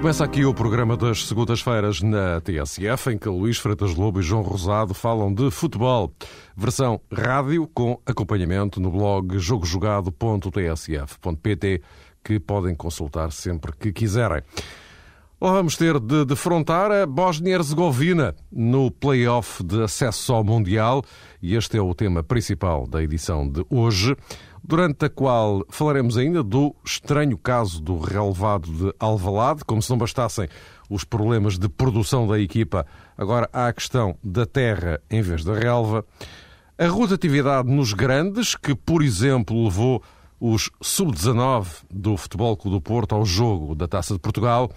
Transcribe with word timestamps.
começa 0.00 0.24
aqui 0.24 0.46
o 0.46 0.54
programa 0.54 0.96
das 0.96 1.26
segundas-feiras 1.26 2.00
na 2.00 2.40
TSF, 2.40 3.10
em 3.10 3.18
que 3.18 3.28
Luís 3.28 3.58
Freitas 3.58 3.94
Lobo 3.94 4.20
e 4.20 4.22
João 4.22 4.40
Rosado 4.40 4.94
falam 4.94 5.30
de 5.30 5.50
futebol. 5.50 6.10
Versão 6.56 6.98
rádio 7.12 7.66
com 7.66 8.00
acompanhamento 8.06 8.80
no 8.80 8.90
blog 8.90 9.38
jogojogado.tsf.pt, 9.38 11.82
que 12.24 12.40
podem 12.40 12.74
consultar 12.74 13.30
sempre 13.30 13.72
que 13.72 13.92
quiserem. 13.92 14.40
Lá 15.38 15.52
vamos 15.52 15.76
ter 15.76 16.00
de 16.00 16.24
defrontar 16.24 16.90
a 16.90 17.04
Bósnia-Herzegovina 17.04 18.34
no 18.50 18.90
play-off 18.90 19.62
de 19.62 19.82
acesso 19.82 20.32
ao 20.32 20.42
Mundial, 20.42 21.04
e 21.42 21.54
este 21.54 21.76
é 21.76 21.82
o 21.82 21.94
tema 21.94 22.22
principal 22.22 22.86
da 22.86 23.02
edição 23.02 23.46
de 23.46 23.66
hoje 23.68 24.16
durante 24.62 25.06
a 25.06 25.08
qual 25.08 25.64
falaremos 25.68 26.16
ainda 26.16 26.42
do 26.42 26.74
estranho 26.84 27.36
caso 27.36 27.80
do 27.80 27.98
relevado 27.98 28.70
de 28.70 28.94
Alvalade, 28.98 29.64
como 29.64 29.82
se 29.82 29.90
não 29.90 29.98
bastassem 29.98 30.48
os 30.88 31.04
problemas 31.04 31.58
de 31.58 31.68
produção 31.68 32.26
da 32.26 32.38
equipa, 32.38 32.86
agora 33.16 33.48
há 33.52 33.68
a 33.68 33.72
questão 33.72 34.16
da 34.22 34.44
terra 34.44 35.00
em 35.10 35.22
vez 35.22 35.44
da 35.44 35.54
relva, 35.54 36.04
a 36.78 36.86
rotatividade 36.86 37.68
nos 37.70 37.92
grandes, 37.92 38.54
que, 38.54 38.74
por 38.74 39.02
exemplo, 39.02 39.64
levou 39.64 40.02
os 40.40 40.70
sub-19 40.80 41.66
do 41.90 42.16
Futebol 42.16 42.56
Clube 42.56 42.78
do 42.78 42.80
Porto 42.80 43.14
ao 43.14 43.24
jogo 43.24 43.74
da 43.74 43.86
Taça 43.86 44.14
de 44.14 44.20
Portugal, 44.20 44.70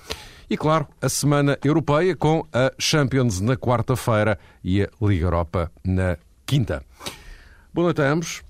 e, 0.49 0.57
claro, 0.57 0.87
a 1.01 1.07
Semana 1.07 1.57
Europeia 1.63 2.15
com 2.15 2.45
a 2.51 2.71
Champions 2.77 3.39
na 3.39 3.55
quarta-feira 3.55 4.37
e 4.63 4.83
a 4.83 4.89
Liga 5.01 5.25
Europa 5.25 5.71
na 5.83 6.17
quinta. 6.45 6.83
Boa 7.73 7.85
noite 7.85 8.01
a 8.01 8.11
ambos. 8.11 8.43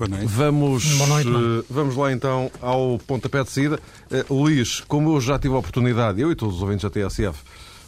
Boa 0.00 0.08
noite. 0.08 0.26
Vamos, 0.26 0.96
Boa 0.96 1.08
noite, 1.08 1.28
uh, 1.28 1.64
vamos 1.68 1.94
lá 1.94 2.10
então 2.10 2.50
ao 2.62 2.98
pontapé 3.06 3.42
de 3.42 3.50
saída. 3.50 3.78
Uh, 4.10 4.34
Luís, 4.34 4.80
como 4.80 5.14
eu 5.14 5.20
já 5.20 5.38
tive 5.38 5.54
a 5.54 5.58
oportunidade, 5.58 6.20
eu 6.20 6.32
e 6.32 6.34
todos 6.34 6.56
os 6.56 6.62
ouvintes 6.62 6.82
da 6.82 6.90
TSF, 6.90 7.38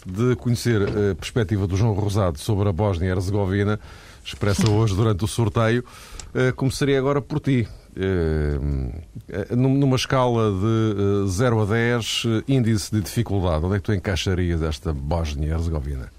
de 0.05 0.37
conhecer 0.37 0.83
a 0.83 1.15
perspectiva 1.15 1.67
do 1.67 1.75
João 1.75 1.95
Rosado 1.95 2.39
sobre 2.39 2.69
a 2.69 2.73
Bósnia 2.73 3.09
e 3.09 3.11
Herzegovina, 3.11 3.81
expressa 4.23 4.69
hoje 4.71 4.95
durante 4.95 5.25
o 5.25 5.27
sorteio, 5.27 5.83
uh, 6.35 6.55
começaria 6.55 6.99
agora 6.99 7.23
por 7.23 7.41
ti. 7.41 7.67
numa 9.57 9.97
escala 9.97 10.51
de 10.51 11.31
0 11.31 11.63
a 11.63 11.65
10, 11.65 12.23
índice 12.47 12.91
de 12.91 13.01
dificuldade, 13.01 13.65
onde 13.65 13.77
é 13.77 13.79
que 13.79 13.85
tu 13.85 13.93
encaixarias 13.95 14.61
esta 14.61 14.93
Bósnia 14.93 15.49
e 15.49 15.51
Herzegovina? 15.51 16.13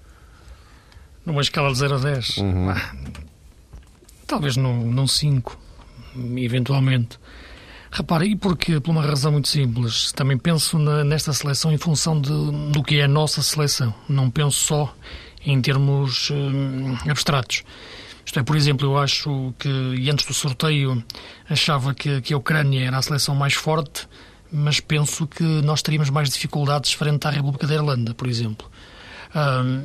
Numa 1.24 1.40
escala 1.40 1.72
de 1.72 1.78
0 1.78 1.94
a 1.94 1.98
10? 1.98 2.38
Uhum. 2.38 2.70
Ah, 2.70 2.94
talvez 4.26 4.56
num 4.56 5.06
5 5.06 5.63
eventualmente. 6.36 7.18
Repare, 7.90 8.26
e 8.26 8.36
porque? 8.36 8.80
Por 8.80 8.90
uma 8.90 9.02
razão 9.02 9.30
muito 9.30 9.48
simples. 9.48 10.10
Também 10.12 10.36
penso 10.36 10.78
na, 10.78 11.04
nesta 11.04 11.32
seleção 11.32 11.72
em 11.72 11.78
função 11.78 12.20
de, 12.20 12.30
do 12.72 12.82
que 12.82 12.96
é 12.96 13.04
a 13.04 13.08
nossa 13.08 13.40
seleção. 13.40 13.94
Não 14.08 14.28
penso 14.30 14.58
só 14.58 14.94
em 15.46 15.60
termos 15.60 16.30
hum, 16.30 16.96
abstratos. 17.08 17.62
Isto 18.26 18.40
é, 18.40 18.42
por 18.42 18.56
exemplo, 18.56 18.88
eu 18.88 18.98
acho 18.98 19.54
que, 19.58 19.68
e 19.68 20.10
antes 20.10 20.26
do 20.26 20.34
sorteio, 20.34 21.04
achava 21.48 21.94
que, 21.94 22.20
que 22.20 22.34
a 22.34 22.36
Ucrânia 22.36 22.86
era 22.86 22.96
a 22.96 23.02
seleção 23.02 23.34
mais 23.34 23.54
forte, 23.54 24.08
mas 24.50 24.80
penso 24.80 25.26
que 25.26 25.42
nós 25.42 25.82
teríamos 25.82 26.10
mais 26.10 26.30
dificuldades 26.30 26.92
frente 26.92 27.26
à 27.28 27.30
República 27.30 27.66
da 27.66 27.74
Irlanda, 27.74 28.14
por 28.14 28.26
exemplo. 28.26 28.68
Hum, 29.36 29.84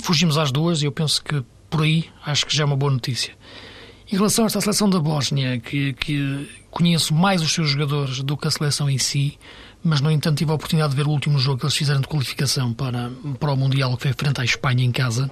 fugimos 0.00 0.36
às 0.36 0.52
duas 0.52 0.82
e 0.82 0.84
eu 0.84 0.92
penso 0.92 1.24
que 1.24 1.42
por 1.70 1.82
aí 1.82 2.08
acho 2.24 2.46
que 2.46 2.54
já 2.54 2.62
é 2.62 2.66
uma 2.66 2.76
boa 2.76 2.92
notícia. 2.92 3.34
Em 4.14 4.16
relação 4.16 4.44
a 4.44 4.46
esta 4.46 4.60
seleção 4.60 4.88
da 4.88 5.00
Bósnia, 5.00 5.58
que, 5.58 5.92
que 5.94 6.48
conheço 6.70 7.12
mais 7.12 7.42
os 7.42 7.52
seus 7.52 7.70
jogadores 7.70 8.22
do 8.22 8.36
que 8.36 8.46
a 8.46 8.50
seleção 8.52 8.88
em 8.88 8.96
si, 8.96 9.36
mas, 9.82 10.00
no 10.00 10.08
entanto, 10.08 10.38
tive 10.38 10.52
a 10.52 10.54
oportunidade 10.54 10.92
de 10.92 10.96
ver 10.96 11.08
o 11.08 11.10
último 11.10 11.36
jogo 11.36 11.58
que 11.58 11.64
eles 11.64 11.74
fizeram 11.74 12.00
de 12.00 12.06
qualificação 12.06 12.72
para, 12.72 13.10
para 13.40 13.52
o 13.52 13.56
Mundial, 13.56 13.96
que 13.96 14.04
foi 14.04 14.12
frente 14.12 14.40
à 14.40 14.44
Espanha 14.44 14.84
em 14.84 14.92
casa, 14.92 15.28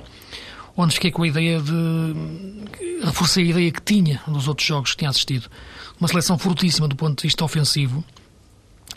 onde 0.77 0.95
fiquei 0.95 1.13
com 1.13 1.23
a 1.23 1.29
ideia 1.29 1.61
de. 1.61 3.05
reforcei 3.05 3.45
a 3.45 3.51
ideia 3.51 3.71
que 3.71 3.83
tinha 3.83 4.21
dos 4.27 4.49
outros 4.49 4.67
jogos 4.67 4.91
que 4.91 4.97
tinha 4.97 5.11
assistido. 5.11 5.49
Uma 6.01 6.09
seleção 6.09 6.37
fortíssima 6.37 6.89
do 6.89 6.97
ponto 6.97 7.19
de 7.19 7.23
vista 7.23 7.45
ofensivo, 7.45 8.03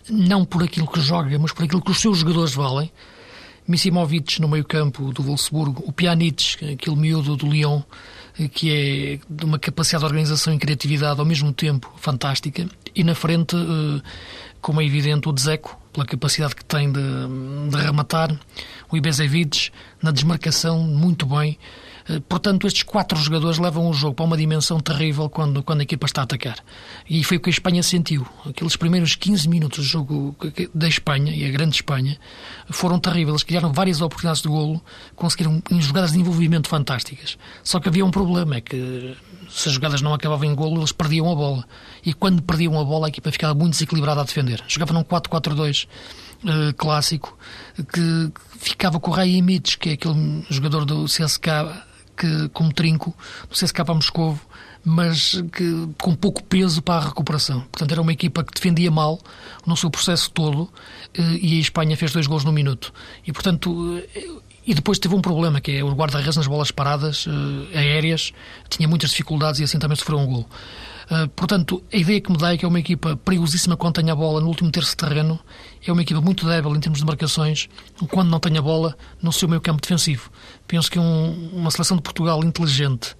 não 0.09 0.43
por 0.43 0.63
aquilo 0.63 0.87
que 0.87 0.99
joga, 0.99 1.37
mas 1.37 1.51
por 1.51 1.63
aquilo 1.63 1.83
que 1.83 1.91
os 1.91 2.01
seus 2.01 2.17
jogadores 2.17 2.55
valem. 2.55 2.91
Missimovic 3.67 4.41
no 4.41 4.47
meio-campo 4.47 5.13
do 5.13 5.21
Wolfsburgo, 5.21 5.83
o 5.85 5.91
Pjanic, 5.91 6.73
aquele 6.73 6.95
miúdo 6.95 7.35
do 7.35 7.47
Lyon, 7.47 7.83
que 8.51 8.71
é 8.71 9.19
de 9.29 9.45
uma 9.45 9.57
capacidade 9.57 10.01
de 10.01 10.05
organização 10.05 10.53
e 10.53 10.57
criatividade 10.57 11.19
ao 11.19 11.25
mesmo 11.25 11.53
tempo 11.53 11.93
fantástica, 11.97 12.67
e 12.93 13.03
na 13.03 13.15
frente, 13.15 13.55
eh, 13.55 14.01
como 14.61 14.81
é 14.81 14.85
evidente, 14.85 15.29
o 15.29 15.33
Dzeko, 15.33 15.77
pela 15.93 16.05
capacidade 16.05 16.55
que 16.55 16.65
tem 16.65 16.91
de, 16.91 17.01
de 17.69 17.77
rematar, 17.77 18.37
o 18.91 18.97
Ibezevic, 18.97 19.71
na 20.01 20.11
desmarcação, 20.11 20.79
muito 20.79 21.25
bem, 21.25 21.57
eh, 21.57 21.84
portanto, 22.29 22.67
estes 22.67 22.83
quatro 22.83 23.17
jogadores 23.17 23.57
levam 23.57 23.89
o 23.89 23.93
jogo 23.93 24.15
para 24.15 24.25
uma 24.25 24.37
dimensão 24.37 24.79
terrível 24.79 25.29
quando, 25.29 25.63
quando 25.63 25.79
a 25.79 25.83
equipa 25.83 26.05
está 26.05 26.21
a 26.21 26.23
atacar. 26.23 26.57
E 27.09 27.23
foi 27.23 27.37
o 27.37 27.39
que 27.39 27.49
a 27.49 27.51
Espanha 27.51 27.81
sentiu. 27.81 28.25
Aqueles 28.45 28.75
primeiros 28.75 29.15
15 29.15 29.49
minutos 29.49 29.79
do 29.79 29.83
jogo 29.83 30.35
da 30.73 30.87
Espanha, 30.87 31.33
e 31.35 31.45
a 31.45 31.51
grande 31.51 31.75
Espanha, 31.75 32.17
foram 32.69 32.99
terríveis. 32.99 33.29
Eles 33.29 33.43
criaram 33.43 33.73
várias 33.73 34.01
oportunidades 34.01 34.41
de 34.41 34.47
golo, 34.47 34.81
conseguiram 35.15 35.61
jogadas 35.79 36.11
de 36.11 36.19
envolvimento 36.19 36.69
fantásticas. 36.69 37.37
Só 37.63 37.79
que 37.79 37.89
havia 37.89 38.05
um 38.05 38.11
problema, 38.11 38.55
é 38.55 38.61
que 38.61 39.15
se 39.49 39.69
as 39.69 39.73
jogadas 39.73 40.01
não 40.01 40.13
acabavam 40.13 40.45
em 40.45 40.53
golo, 40.53 40.77
eles 40.77 40.91
perdiam 40.91 41.31
a 41.31 41.35
bola. 41.35 41.65
E 42.05 42.13
quando 42.13 42.41
perdiam 42.43 42.79
a 42.79 42.83
bola, 42.83 43.07
a 43.07 43.09
equipa 43.09 43.31
ficava 43.31 43.53
muito 43.53 43.71
desequilibrada 43.71 44.21
a 44.21 44.23
defender. 44.23 44.63
Jogava 44.67 44.93
num 44.93 45.03
4-4-2 45.03 45.87
uh, 46.43 46.73
clássico, 46.75 47.37
que 47.91 48.31
ficava 48.59 48.99
com 48.99 49.11
o 49.11 49.13
Ray 49.13 49.35
Imites, 49.35 49.75
que 49.75 49.89
é 49.89 49.93
aquele 49.93 50.45
jogador 50.49 50.85
do 50.85 51.05
CSK 51.05 51.47
que, 52.15 52.49
como 52.49 52.73
trinco, 52.73 53.15
do 53.49 53.55
CSKA 53.55 53.93
Moscovo, 53.93 54.41
mas 54.85 55.41
que, 55.51 55.89
com 55.99 56.15
pouco 56.15 56.43
peso 56.43 56.79
para 56.81 57.03
a 57.03 57.07
recuperação. 57.07 57.61
Portanto, 57.71 57.91
era 57.91 58.01
uma 58.01 58.13
equipa 58.13 58.43
que 58.43 58.53
defendia 58.53 58.91
mal 58.91 59.19
no 59.65 59.75
seu 59.75 59.89
processo 59.89 60.29
todo 60.29 60.69
eh, 61.15 61.39
e 61.41 61.57
a 61.57 61.61
Espanha 61.61 61.97
fez 61.97 62.13
dois 62.13 62.27
gols 62.27 62.43
no 62.43 62.51
minuto. 62.51 62.93
E, 63.25 63.33
portanto, 63.33 63.99
eh, 64.13 64.27
e 64.67 64.75
depois 64.75 64.99
teve 64.99 65.15
um 65.15 65.21
problema, 65.21 65.59
que 65.59 65.71
é 65.71 65.83
o 65.83 65.91
guarda-redes 65.93 66.37
nas 66.37 66.45
bolas 66.45 66.69
paradas, 66.69 67.25
eh, 67.27 67.79
aéreas, 67.79 68.31
tinha 68.69 68.87
muitas 68.87 69.09
dificuldades 69.09 69.59
e 69.59 69.63
assim 69.63 69.79
também 69.79 69.95
sofreu 69.95 70.19
um 70.19 70.27
gol. 70.27 70.49
Portanto, 71.35 71.83
a 71.93 71.97
ideia 71.97 72.19
que 72.19 72.31
me 72.31 72.37
dá 72.39 72.51
é 72.51 72.57
que 72.57 72.65
é 72.65 72.67
uma 72.67 72.79
equipa 72.79 73.15
perigosíssima 73.15 73.77
quando 73.77 73.93
tem 73.93 74.09
a 74.09 74.15
bola 74.15 74.41
no 74.41 74.47
último 74.47 74.71
terço 74.71 74.89
de 74.89 74.97
terreno, 74.97 75.39
é 75.85 75.91
uma 75.91 76.01
equipa 76.01 76.19
muito 76.19 76.47
débil 76.47 76.75
em 76.75 76.79
termos 76.79 76.97
de 76.97 77.05
marcações, 77.05 77.69
quando 78.09 78.31
não 78.31 78.39
tem 78.39 78.57
a 78.57 78.61
bola 78.61 78.97
no 79.21 79.31
seu 79.31 79.47
meio 79.47 79.61
campo 79.61 79.79
defensivo. 79.79 80.31
Penso 80.67 80.89
que 80.89 80.99
um, 80.99 81.49
uma 81.53 81.71
seleção 81.71 81.97
de 81.97 82.03
Portugal 82.03 82.43
inteligente 82.43 83.15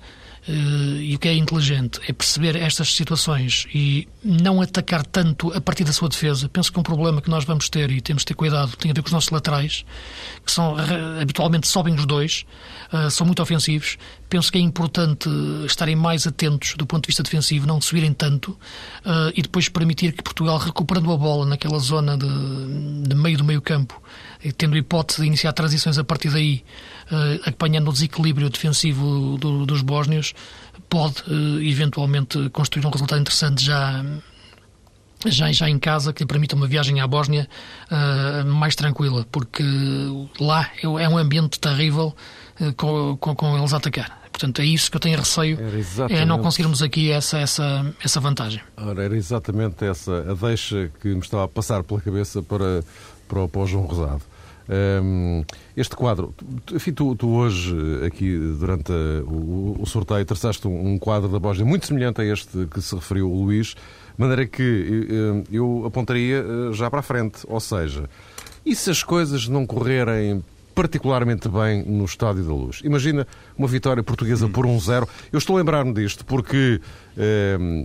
Uh, 0.47 1.01
e 1.01 1.16
o 1.16 1.19
que 1.19 1.28
é 1.28 1.33
inteligente 1.33 2.00
é 2.07 2.13
perceber 2.13 2.56
estas 2.56 2.94
situações 2.94 3.66
e 3.73 4.07
não 4.23 4.61
atacar 4.61 5.03
tanto 5.03 5.51
a 5.51 5.59
partir 5.59 5.84
da 5.84 5.91
sua 5.91 6.07
defesa. 6.07 6.47
Penso 6.47 6.72
que 6.72 6.79
um 6.79 6.84
problema 6.84 7.19
que 7.19 7.31
nós 7.31 7.44
vamos 7.45 7.67
ter 7.67 7.89
e 7.89 8.00
temos 8.00 8.22
de 8.22 8.28
ter 8.28 8.35
cuidado 8.35 8.78
tem 8.78 8.91
a 8.91 8.94
ver 8.94 9.01
com 9.01 9.07
os 9.07 9.11
nossos 9.11 9.31
laterais, 9.31 9.84
que 10.45 10.51
são 10.51 10.75
habitualmente 11.19 11.67
sobem 11.67 11.95
os 11.95 12.05
dois, 12.05 12.45
uh, 12.94 13.09
são 13.09 13.25
muito 13.25 13.41
ofensivos. 13.41 13.97
Penso 14.29 14.51
que 14.51 14.59
é 14.59 14.61
importante 14.61 15.28
estarem 15.66 15.95
mais 15.95 16.28
atentos 16.28 16.75
do 16.78 16.85
ponto 16.85 17.05
de 17.05 17.07
vista 17.07 17.23
defensivo, 17.23 17.66
não 17.66 17.81
subirem 17.81 18.13
tanto 18.13 18.51
uh, 18.51 19.34
e 19.35 19.41
depois 19.41 19.67
permitir 19.67 20.11
que 20.11 20.22
Portugal, 20.22 20.59
recuperando 20.59 21.11
a 21.11 21.17
bola 21.17 21.47
naquela 21.47 21.79
zona 21.79 22.16
de, 22.16 22.28
de 23.08 23.16
meio 23.16 23.40
do 23.40 23.43
meio 23.43 23.64
campo, 23.64 23.99
tendo 24.59 24.75
a 24.75 24.78
hipótese 24.78 25.22
de 25.22 25.28
iniciar 25.28 25.53
transições 25.53 25.97
a 25.97 26.03
partir 26.03 26.29
daí, 26.29 26.64
apanhando 27.46 27.90
o 27.90 27.93
desequilíbrio 27.93 28.49
defensivo 28.49 29.37
do, 29.37 29.66
dos 29.66 29.81
bósnios, 29.81 30.34
pode 30.90 31.22
uh, 31.28 31.61
eventualmente 31.61 32.49
construir 32.49 32.85
um 32.85 32.90
resultado 32.90 33.22
interessante 33.22 33.63
já 33.63 34.03
já, 35.25 35.52
já 35.52 35.69
em 35.69 35.79
casa 35.79 36.13
que 36.13 36.23
lhe 36.23 36.28
permita 36.28 36.55
uma 36.55 36.67
viagem 36.67 36.99
à 36.99 37.07
Bósnia 37.07 37.47
uh, 37.90 38.46
mais 38.46 38.75
tranquila, 38.75 39.25
porque 39.31 39.63
lá 40.40 40.69
é, 40.78 40.85
é 40.85 41.09
um 41.09 41.17
ambiente 41.17 41.59
terrível 41.59 42.16
uh, 42.59 42.73
com, 42.73 43.17
com, 43.17 43.35
com, 43.35 43.58
eles 43.58 43.73
a 43.73 43.78
atacar. 43.78 44.22
Portanto, 44.31 44.61
é 44.61 44.66
isso 44.66 44.91
que 44.91 44.97
eu 44.97 45.01
tenho 45.01 45.17
receio, 45.17 45.58
é 46.09 46.25
não 46.25 46.40
conseguirmos 46.40 46.81
aqui 46.81 47.09
essa, 47.09 47.40
essa, 47.40 47.96
essa 48.03 48.19
vantagem. 48.19 48.61
Ora, 48.75 49.03
era 49.03 49.16
exatamente 49.16 49.85
essa 49.85 50.29
a 50.29 50.34
deixa 50.34 50.91
que 51.01 51.08
me 51.08 51.19
estava 51.19 51.46
a 51.46 51.47
passar 51.47 51.84
pela 51.84 52.01
cabeça 52.01 52.43
para, 52.43 52.84
para, 53.29 53.47
para 53.47 53.61
o 53.61 53.66
João 53.66 53.85
Rosado. 53.85 54.22
Um, 54.67 55.44
este 55.78 55.96
quadro, 55.96 56.34
enfim, 56.73 56.91
tu, 56.91 57.16
tu, 57.16 57.29
hoje, 57.29 57.76
aqui 58.06 58.35
durante 58.59 58.91
a, 58.91 59.23
o, 59.23 59.78
o, 59.79 59.85
sorteio, 59.85 60.26
traçaste 60.26 60.67
um, 60.67 60.94
um, 60.94 60.97
quadro 60.97 61.29
da 61.29 61.40
Bósnia 61.40 61.66
muito 61.66 61.85
semelhante 61.85 62.22
a 62.22 62.26
este 62.26 62.66
que 62.66 62.82
se 62.82 62.96
referiu 62.96 63.32
o 63.32 63.44
Luís, 63.44 63.67
de 63.67 63.76
maneira 64.17 64.46
que 64.47 65.06
eu, 65.09 65.44
eu 65.52 65.85
apontaria 65.85 66.38
eh, 66.38 66.73
já 66.73 66.90
para 66.90 67.00
a 67.00 67.03
frente. 67.03 67.41
Ou 67.47 67.59
seja, 67.59 68.09
e 68.66 68.76
se 68.76 68.90
as 68.90 69.03
coisas 69.03 69.47
não 69.47 69.66
correrem 69.66 70.44
particularmente 70.76 71.47
bem 71.47 71.84
no 71.84 72.03
Estádio 72.03 72.44
da 72.44 72.53
Luz. 72.53 72.82
Imagina 72.84 73.26
uma 73.58 73.68
vitória 73.68 74.03
portuguesa 74.03 74.50
por 74.50 74.66
1-0. 74.66 75.08
Eu 75.32 75.40
estou 75.40 75.56
a 75.56 75.59
lembrar-me 75.59 75.94
disto 75.94 76.26
porque 76.26 76.82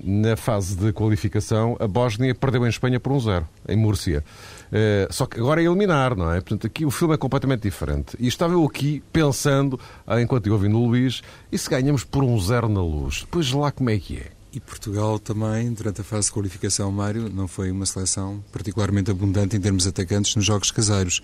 na 0.04 0.36
fase 0.36 0.76
de 0.76 0.92
qualificação 0.92 1.76
a 1.78 1.86
Bósnia 1.86 2.34
perdeu 2.34 2.66
em 2.66 2.68
Espanha 2.68 2.98
por 2.98 3.12
1-0, 3.12 3.44
em 3.68 3.76
Múrcia. 3.76 4.24
Eh, 4.72 5.08
só 5.10 5.26
que 5.26 5.38
agora 5.38 5.60
é 5.60 5.64
eliminar, 5.64 6.16
não 6.16 6.32
é? 6.32 6.40
Portanto, 6.40 6.66
aqui 6.66 6.84
o 6.84 6.90
filme 6.90 7.14
é 7.14 7.16
completamente 7.16 7.62
diferente. 7.62 8.16
E 8.18 8.28
estava 8.28 8.52
eu 8.52 8.64
aqui 8.64 9.02
pensando, 9.12 9.78
enquanto 10.20 10.46
eu 10.46 10.52
ouvindo 10.52 10.78
o 10.78 10.86
Luís, 10.86 11.22
e 11.50 11.58
se 11.58 11.68
ganhamos 11.68 12.04
por 12.04 12.22
1-0 12.22 12.68
na 12.68 12.82
Luz? 12.82 13.20
Depois 13.20 13.50
lá 13.52 13.70
como 13.72 13.90
é 13.90 13.98
que 13.98 14.18
é? 14.18 14.30
E 14.52 14.58
Portugal 14.58 15.18
também, 15.18 15.72
durante 15.72 16.00
a 16.00 16.04
fase 16.04 16.26
de 16.26 16.32
qualificação, 16.32 16.90
Mário, 16.90 17.28
não 17.28 17.46
foi 17.46 17.70
uma 17.70 17.86
seleção 17.86 18.42
particularmente 18.52 19.10
abundante 19.10 19.56
em 19.56 19.60
termos 19.60 19.86
atacantes 19.86 20.34
nos 20.34 20.44
jogos 20.44 20.72
caseiros. 20.72 21.22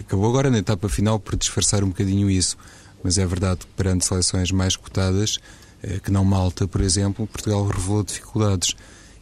Acabou 0.00 0.28
agora 0.28 0.50
na 0.50 0.58
etapa 0.58 0.88
final 0.88 1.18
por 1.18 1.36
disfarçar 1.36 1.84
um 1.84 1.88
bocadinho 1.88 2.30
isso. 2.30 2.56
Mas 3.04 3.18
é 3.18 3.26
verdade 3.26 3.60
que 3.60 3.72
perante 3.76 4.06
seleções 4.06 4.50
mais 4.50 4.74
cotadas, 4.74 5.38
eh, 5.82 6.00
que 6.02 6.10
não 6.10 6.24
Malta, 6.24 6.66
por 6.66 6.80
exemplo, 6.80 7.26
Portugal 7.26 7.66
revelou 7.66 8.02
dificuldades. 8.02 8.74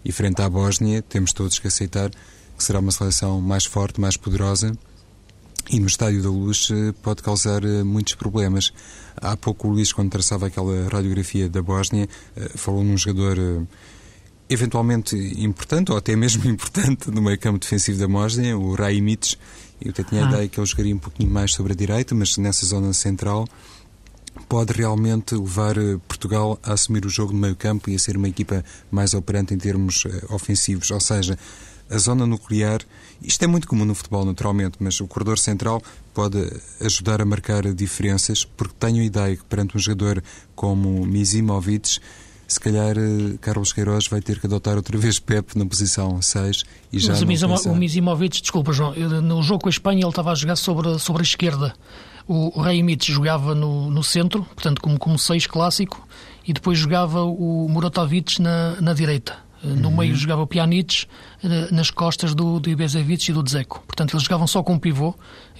E 0.05 0.12
frente 0.12 0.40
à 0.40 0.49
Bósnia, 0.49 1.02
temos 1.02 1.32
todos 1.32 1.58
que 1.58 1.66
aceitar 1.66 2.11
que 2.61 2.65
será 2.65 2.79
uma 2.79 2.93
seleção 2.93 3.41
mais 3.41 3.65
forte, 3.65 3.99
mais 3.99 4.19
poderosa 4.19 4.77
e 5.71 5.81
no 5.81 5.87
Estádio 5.87 6.23
da 6.23 6.29
Luz 6.29 6.69
eh, 6.71 6.93
pode 7.03 7.23
causar 7.23 7.65
eh, 7.65 7.83
muitos 7.83 8.15
problemas. 8.15 8.71
Há 9.17 9.35
pouco 9.35 9.67
o 9.67 9.71
Luís, 9.71 9.95
quando 9.95 10.11
traçava 10.11 10.47
aquela 10.47 10.87
radiografia 10.91 11.49
da 11.49 11.62
Bósnia, 11.62 12.07
falou 12.57 12.85
num 12.85 12.99
jogador 12.99 13.67
eventualmente 14.49 15.17
importante, 15.43 15.91
ou 15.91 15.97
até 15.97 16.15
mesmo 16.15 16.45
importante, 16.51 17.11
no 17.11 17.23
meio 17.23 17.39
campo 17.39 17.59
defensivo 17.59 17.99
da 17.99 18.07
Bósnia, 18.07 18.59
o 18.59 18.75
Raimic, 18.75 19.37
eu 19.81 19.91
até 19.91 20.05
tinha 20.05 20.23
a 20.23 20.27
ah. 20.27 20.33
ideia 20.33 20.49
que 20.49 20.61
ele 20.61 20.67
jogaria 20.67 20.95
um 20.95 20.99
pouquinho 20.99 21.31
mais 21.31 21.55
sobre 21.55 21.73
a 21.73 21.77
direita, 21.77 22.15
mas 22.15 22.37
nessa 22.37 22.67
zona 22.67 22.93
central 22.93 23.49
pode 24.51 24.75
realmente 24.75 25.35
levar 25.35 25.79
eh, 25.79 25.99
Portugal 26.07 26.59
a 26.62 26.75
assumir 26.75 27.07
o 27.07 27.09
jogo 27.09 27.33
no 27.33 27.39
meio 27.39 27.57
campo 27.57 27.89
e 27.89 27.95
a 27.95 27.99
ser 27.99 28.19
uma 28.19 28.29
equipa 28.29 28.62
mais 28.91 29.15
operante 29.15 29.55
em 29.55 29.59
termos 29.59 30.05
ofensivos. 30.29 30.91
Ou 30.91 31.01
seja, 31.01 31.39
a 31.90 31.98
zona 31.98 32.26
nuclear, 32.26 32.81
isto 33.20 33.42
é 33.42 33.46
muito 33.46 33.66
comum 33.66 33.84
no 33.84 33.94
futebol 33.94 34.25
naturalmente, 34.25 34.76
mas 34.81 35.00
o 35.00 35.06
corredor 35.06 35.38
central 35.38 35.82
pode 36.14 36.38
ajudar 36.81 37.20
a 37.20 37.25
marcar 37.25 37.62
diferenças, 37.75 38.44
porque 38.44 38.75
tenho 38.78 39.02
a 39.02 39.04
ideia 39.04 39.37
que 39.37 39.44
perante 39.44 39.76
um 39.76 39.81
jogador 39.81 40.22
como 40.54 41.04
Mizimovic, 41.04 41.98
se 42.46 42.58
calhar 42.58 42.96
eh, 42.96 43.37
Carlos 43.40 43.72
Queiroz 43.72 44.08
vai 44.08 44.20
ter 44.20 44.40
que 44.40 44.46
adotar 44.46 44.76
outra 44.76 44.98
vez 44.98 45.19
Pep 45.19 45.56
na 45.56 45.64
posição 45.64 46.20
6 46.20 46.64
e 46.92 46.98
já 46.98 47.12
Mas 47.12 47.22
o, 47.22 47.26
Mizimo, 47.26 47.54
o 47.54 47.76
Mizimovic, 47.76 48.40
desculpa 48.40 48.72
João, 48.72 48.92
no 48.94 49.42
jogo 49.42 49.62
com 49.62 49.69
a 49.69 49.70
Espanha 49.70 50.00
ele 50.00 50.08
estava 50.08 50.32
a 50.32 50.34
jogar 50.34 50.56
sobre, 50.56 50.98
sobre 50.98 51.22
a 51.22 51.25
esquerda. 51.25 51.75
O, 52.26 52.60
Raimic 52.60 53.10
jogava 53.12 53.54
no, 53.54 53.90
no 53.90 54.02
centro, 54.02 54.44
portanto 54.44 54.81
como, 54.81 54.98
como 54.98 55.19
6 55.19 55.46
clássico, 55.46 56.06
e 56.46 56.52
depois 56.52 56.78
jogava 56.78 57.22
o 57.22 57.69
Murotovic 57.69 58.40
na, 58.40 58.81
na 58.81 58.94
direita. 58.94 59.50
No 59.62 59.89
uhum. 59.89 59.97
meio 59.99 60.15
jogava 60.15 60.43
o 60.43 60.47
Pjanic, 60.47 61.07
eh, 61.45 61.69
nas 61.71 61.91
costas 61.91 62.35
do, 62.35 62.59
do 62.59 62.71
Ibezevic 62.71 63.31
e 63.31 63.33
do 63.35 63.43
Dzeko. 63.43 63.83
Portanto, 63.87 64.15
eles 64.15 64.23
jogavam 64.23 64.47
só 64.47 64.62
com 64.62 64.75
um 64.75 64.79
pivô, 64.79 65.15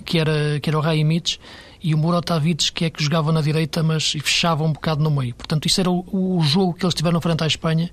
que 0.05 0.19
era, 0.19 0.58
que 0.61 0.70
era 0.70 0.79
o 0.79 0.81
Raimic, 0.81 1.38
e 1.82 1.94
o 1.94 1.99
Murotavic, 1.99 2.73
que 2.73 2.87
é 2.87 2.91
que 2.91 3.02
jogava 3.02 3.32
na 3.32 3.41
direita, 3.41 3.82
mas 3.82 4.12
fechava 4.12 4.64
um 4.64 4.73
bocado 4.73 5.02
no 5.02 5.11
meio. 5.11 5.35
Portanto, 5.35 5.67
isso 5.67 5.81
era 5.81 5.91
o, 5.91 6.05
o 6.38 6.43
jogo 6.43 6.75
que 6.75 6.85
eles 6.85 6.94
tiveram 6.94 7.20
frente 7.20 7.44
à 7.44 7.47
Espanha, 7.47 7.91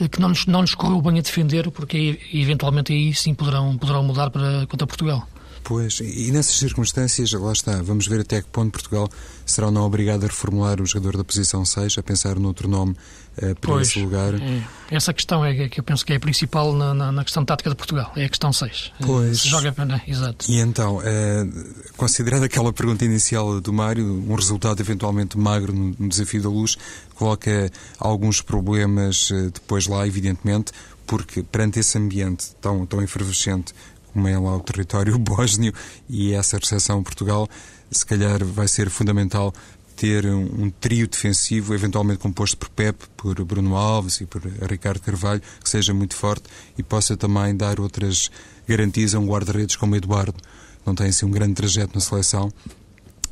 eh, 0.00 0.08
que 0.08 0.20
não 0.20 0.28
nos, 0.28 0.46
não 0.46 0.60
nos 0.60 0.74
correu 0.74 1.00
bem 1.02 1.18
a 1.18 1.22
defender, 1.22 1.70
porque 1.70 2.20
eventualmente 2.32 2.92
aí 2.92 3.12
sim 3.12 3.34
poderão, 3.34 3.76
poderão 3.76 4.02
mudar 4.02 4.30
para, 4.30 4.66
contra 4.66 4.86
Portugal. 4.86 5.26
Pois, 5.62 6.00
e 6.00 6.30
nessas 6.32 6.56
circunstâncias, 6.56 7.32
lá 7.32 7.52
está, 7.52 7.82
vamos 7.82 8.06
ver 8.06 8.20
até 8.20 8.42
que 8.42 8.48
ponto 8.48 8.72
Portugal 8.72 9.08
será 9.44 9.66
ou 9.66 9.72
não 9.72 9.82
obrigado 9.84 10.24
a 10.24 10.26
reformular 10.26 10.80
o 10.80 10.86
jogador 10.86 11.16
da 11.16 11.24
posição 11.24 11.64
6, 11.64 11.98
a 11.98 12.02
pensar 12.02 12.38
noutro 12.38 12.68
nome 12.68 12.92
uh, 13.36 13.54
para 13.56 13.72
pois, 13.72 13.88
esse 13.88 14.00
lugar. 14.00 14.34
É, 14.34 14.62
essa 14.90 15.12
questão 15.12 15.44
é 15.44 15.68
que 15.68 15.80
eu 15.80 15.84
penso 15.84 16.04
que 16.04 16.12
é 16.12 16.16
a 16.16 16.20
principal 16.20 16.72
na, 16.72 16.94
na, 16.94 17.12
na 17.12 17.24
questão 17.24 17.44
tática 17.44 17.70
de 17.70 17.76
Portugal, 17.76 18.12
é 18.16 18.24
a 18.24 18.28
questão 18.28 18.52
6. 18.52 18.92
Eh, 19.00 19.06
pois. 19.06 19.40
Se 19.40 19.48
joga, 19.48 19.72
né? 19.84 20.02
exato. 20.06 20.46
E 20.50 20.58
então, 20.58 20.98
uh, 20.98 21.92
considerando 21.96 22.44
aquela 22.44 22.72
pergunta 22.72 23.04
inicial 23.04 23.60
do 23.60 23.72
Mário, 23.72 24.04
um 24.04 24.34
resultado 24.34 24.80
eventualmente 24.80 25.38
magro 25.38 25.72
no, 25.72 25.94
no 25.98 26.08
desafio 26.08 26.42
da 26.42 26.48
luz, 26.48 26.76
coloca 27.14 27.70
alguns 27.98 28.40
problemas 28.40 29.30
uh, 29.30 29.50
depois 29.50 29.86
lá, 29.86 30.06
evidentemente, 30.06 30.72
porque 31.06 31.42
perante 31.42 31.80
esse 31.80 31.98
ambiente 31.98 32.54
tão, 32.60 32.86
tão 32.86 33.02
efervescente 33.02 33.74
como 34.12 34.28
é 34.28 34.38
lá 34.38 34.56
o 34.56 34.60
território 34.60 35.16
bósnio 35.18 35.72
e 36.08 36.32
essa 36.32 36.58
recepção 36.58 37.02
Portugal, 37.02 37.48
se 37.90 38.04
calhar 38.04 38.44
vai 38.44 38.68
ser 38.68 38.90
fundamental 38.90 39.52
ter 40.00 40.24
um, 40.24 40.64
um, 40.64 40.70
trio 40.70 41.06
defensivo, 41.06 41.74
eventualmente 41.74 42.20
composto 42.20 42.56
por 42.56 42.70
Pep, 42.70 42.96
por 43.16 43.44
Bruno 43.44 43.76
Alves 43.76 44.22
e 44.22 44.26
por 44.26 44.40
Ricardo 44.42 45.00
Carvalho, 45.00 45.42
que 45.62 45.68
seja 45.68 45.92
muito 45.92 46.16
forte 46.16 46.44
e 46.78 46.82
possa 46.82 47.18
também 47.18 47.54
dar 47.54 47.78
outras 47.78 48.30
garantias 48.66 49.14
a 49.14 49.18
um 49.18 49.26
guarda-redes 49.26 49.76
como 49.76 49.94
Eduardo. 49.94 50.40
Não 50.86 50.94
tem 50.94 51.08
assim 51.08 51.26
um 51.26 51.30
grande 51.30 51.52
trajeto 51.52 51.94
na 51.94 52.00
seleção, 52.00 52.50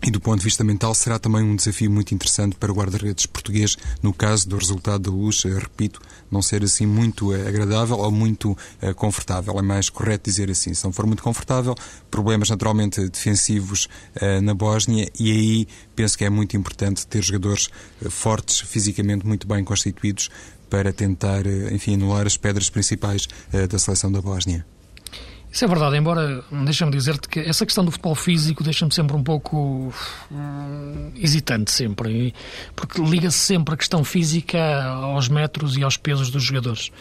e 0.03 0.11
do 0.11 0.21
ponto 0.21 0.39
de 0.39 0.45
vista 0.45 0.63
mental 0.63 0.95
será 0.95 1.19
também 1.19 1.43
um 1.43 1.57
desafio 1.57 1.91
muito 1.91 2.15
interessante 2.15 2.57
para 2.57 2.71
o 2.71 2.75
guarda-redes 2.75 3.27
português, 3.27 3.77
no 4.03 4.13
caso 4.13 4.49
do 4.49 4.57
resultado 4.57 5.11
da 5.11 5.11
luz, 5.11 5.45
eh, 5.45 5.49
repito, 5.51 6.01
não 6.31 6.41
ser 6.41 6.63
assim 6.63 6.87
muito 6.87 7.35
eh, 7.35 7.49
agradável 7.49 7.99
ou 7.99 8.11
muito 8.11 8.53
uh, 8.53 8.95
confortável. 8.95 9.59
É 9.59 9.63
mais 9.63 9.91
correto 9.91 10.31
dizer 10.31 10.51
assim. 10.51 10.73
Se 10.73 10.85
não 10.85 10.93
for 10.93 11.07
muito 11.07 11.23
confortável, 11.23 11.75
problemas 12.11 12.49
naturalmente 12.51 13.09
defensivos 13.09 13.89
na 14.43 14.55
Bósnia 14.55 15.11
e 15.19 15.31
aí 15.31 15.69
penso 15.95 16.17
que 16.17 16.25
é 16.25 16.31
muito 16.31 16.57
importante 16.57 17.07
ter 17.07 17.23
jogadores 17.23 17.69
fortes, 18.11 18.61
fisicamente 18.61 19.27
muito 19.27 19.47
bem 19.47 19.65
constituídos 19.65 20.31
para 20.71 20.93
tentar, 20.93 21.47
enfim, 21.73 21.95
anular 21.95 22.27
as 22.27 22.37
pedras 22.37 22.71
principais 22.71 23.27
da 23.69 23.79
seleção 23.79 24.11
da 24.11 24.21
Bósnia. 24.21 24.65
Isso 25.51 25.65
é 25.65 25.69
verdade, 25.69 25.97
embora 25.97 26.45
deixa-me 26.51 26.93
dizer-te 26.93 27.27
que 27.27 27.41
essa 27.41 27.65
questão 27.65 27.85
do 27.85 27.91
futebol 27.91 28.15
físico 28.15 28.63
deixa-me 28.63 28.93
sempre 28.93 29.17
um 29.17 29.23
pouco 29.23 29.93
hum, 30.31 31.11
hesitante 31.17 31.71
sempre, 31.71 32.35
porque 32.77 33.01
liga-se 33.01 33.39
sempre 33.39 33.75
a 33.75 33.77
questão 33.77 34.05
física 34.05 34.85
aos 34.85 35.29
metros 35.29 35.77
e 35.77 35.83
aos 35.83 35.97
pesos 35.97 36.31
dos 36.31 36.43
jogadores. 36.43 36.93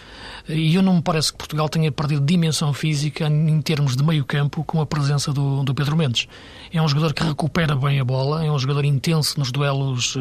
E 0.49 0.75
eu 0.75 0.81
não 0.81 0.95
me 0.95 1.01
parece 1.01 1.31
que 1.31 1.37
Portugal 1.37 1.67
tenha 1.67 1.91
perdido 1.91 2.25
dimensão 2.25 2.71
física 2.73 3.27
em 3.27 3.61
termos 3.61 3.95
de 3.95 4.03
meio 4.03 4.23
campo 4.23 4.63
com 4.63 4.79
a 4.79 4.85
presença 4.85 5.33
do, 5.33 5.63
do 5.63 5.75
Pedro 5.75 5.97
Mendes. 5.97 6.27
É 6.71 6.81
um 6.81 6.87
jogador 6.87 7.13
que 7.13 7.23
recupera 7.23 7.75
bem 7.75 7.99
a 7.99 8.05
bola, 8.05 8.45
é 8.45 8.51
um 8.51 8.57
jogador 8.59 8.85
intenso 8.85 9.39
nos 9.39 9.51
duelos 9.51 10.15
uh, 10.15 10.19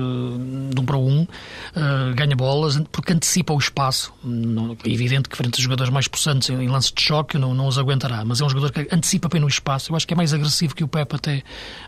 de 0.73 0.81
um 0.81 0.85
para 0.85 0.97
um, 0.97 1.23
uh, 1.23 2.15
ganha 2.15 2.35
bolas, 2.35 2.81
porque 2.91 3.13
antecipa 3.13 3.53
o 3.53 3.59
espaço. 3.59 4.13
Não, 4.23 4.77
é 4.85 4.89
evidente 4.89 5.29
que 5.29 5.37
frente 5.37 5.61
a 5.61 5.63
jogadores 5.63 5.93
mais 5.93 6.09
possantes 6.09 6.51
em, 6.51 6.69
lances 6.69 6.93
de 6.93 7.03
choque 7.03 7.39
não, 7.39 7.55
não 7.55 7.67
os 7.67 7.79
aguentará, 7.79 8.25
mas 8.25 8.41
é 8.41 8.45
um 8.45 8.49
jogador 8.49 8.73
que 8.73 8.95
antecipa 8.95 9.29
bem 9.29 9.41
no 9.41 9.49
espaço. 9.49 9.93
Eu 9.93 9.97
acho 9.97 10.07
que 10.07 10.15
é 10.15 10.17
mais 10.17 10.33
agressivo 10.33 10.75
que 10.75 10.85
o 10.85 10.89
Pepe 10.89 11.17
até 11.17 11.43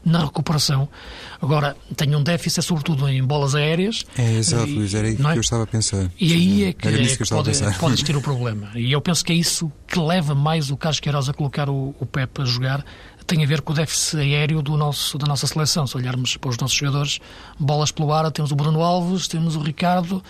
na 0.05 0.25
recuperação. 0.25 0.89
Agora, 1.41 1.77
tem 1.97 2.15
um 2.15 2.23
déficit, 2.23 2.63
sobretudo 2.63 3.09
em 3.09 3.23
bolas 3.23 3.55
aéreas. 3.55 4.05
É, 4.17 4.35
exato, 4.35 4.71
Luís, 4.71 4.95
era 4.95 5.09
aí 5.09 5.15
é? 5.15 5.17
que 5.17 5.23
eu 5.23 5.41
estava 5.41 5.65
a 5.65 5.67
pensar. 5.67 6.11
E 6.21 6.33
aí 6.33 6.65
é 6.65 6.73
que, 6.73 6.89
é 6.89 6.93
que, 6.93 7.17
que 7.17 7.29
pode, 7.29 7.79
pode 7.79 7.95
existir 7.95 8.17
o 8.17 8.21
problema. 8.29 8.71
E 8.75 8.93
eu 8.93 9.01
penso 9.01 9.25
que 9.25 9.33
é 9.33 9.37
isso 9.37 9.73
que 9.87 9.99
leva 9.99 10.35
mais 10.35 10.71
o 10.71 10.77
Carlos 10.77 11.01
Queiroz 11.01 11.29
a 11.29 11.33
colocar 11.33 11.69
o, 11.71 11.95
o 11.99 12.05
Pepe 12.05 12.43
a 12.43 12.45
jogar, 12.45 12.85
tem 13.27 13.43
a 13.43 13.47
ver 13.47 13.61
com 13.61 13.73
o 13.73 13.77
déficit 13.77 14.21
aéreo 14.21 14.63
do 14.63 14.77
nosso, 14.77 15.17
da 15.19 15.27
nossa 15.27 15.47
seleção. 15.47 15.87
Se 15.87 15.97
olharmos 15.97 16.37
para 16.37 16.51
os 16.51 16.59
nossos 16.59 16.77
jogadores, 16.77 17.21
bolas 17.59 17.91
pelo 17.91 18.13
ar, 18.13 18.31
temos 18.31 18.53
o 18.53 18.57
Bruno 18.57 18.83
Alves, 18.83 19.29
temos 19.29 19.57
o 19.57 19.61
Ricardo, 19.61 20.23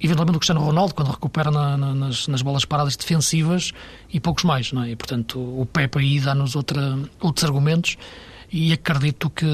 eventualmente 0.00 0.36
o 0.36 0.40
Cristiano 0.40 0.60
Ronaldo, 0.60 0.94
quando 0.94 1.10
recupera 1.10 1.50
na, 1.50 1.76
na, 1.76 1.94
nas, 1.94 2.26
nas, 2.28 2.42
bolas 2.42 2.64
paradas 2.64 2.96
defensivas, 2.96 3.72
e 4.12 4.20
poucos 4.20 4.44
mais. 4.44 4.72
Não 4.72 4.82
é? 4.82 4.90
E, 4.90 4.96
portanto, 4.96 5.38
o 5.38 5.66
Pepe 5.66 5.98
aí 5.98 6.20
dá-nos 6.20 6.54
outros 6.56 7.44
argumentos. 7.44 7.96
E 8.52 8.72
acredito 8.72 9.28
que 9.28 9.46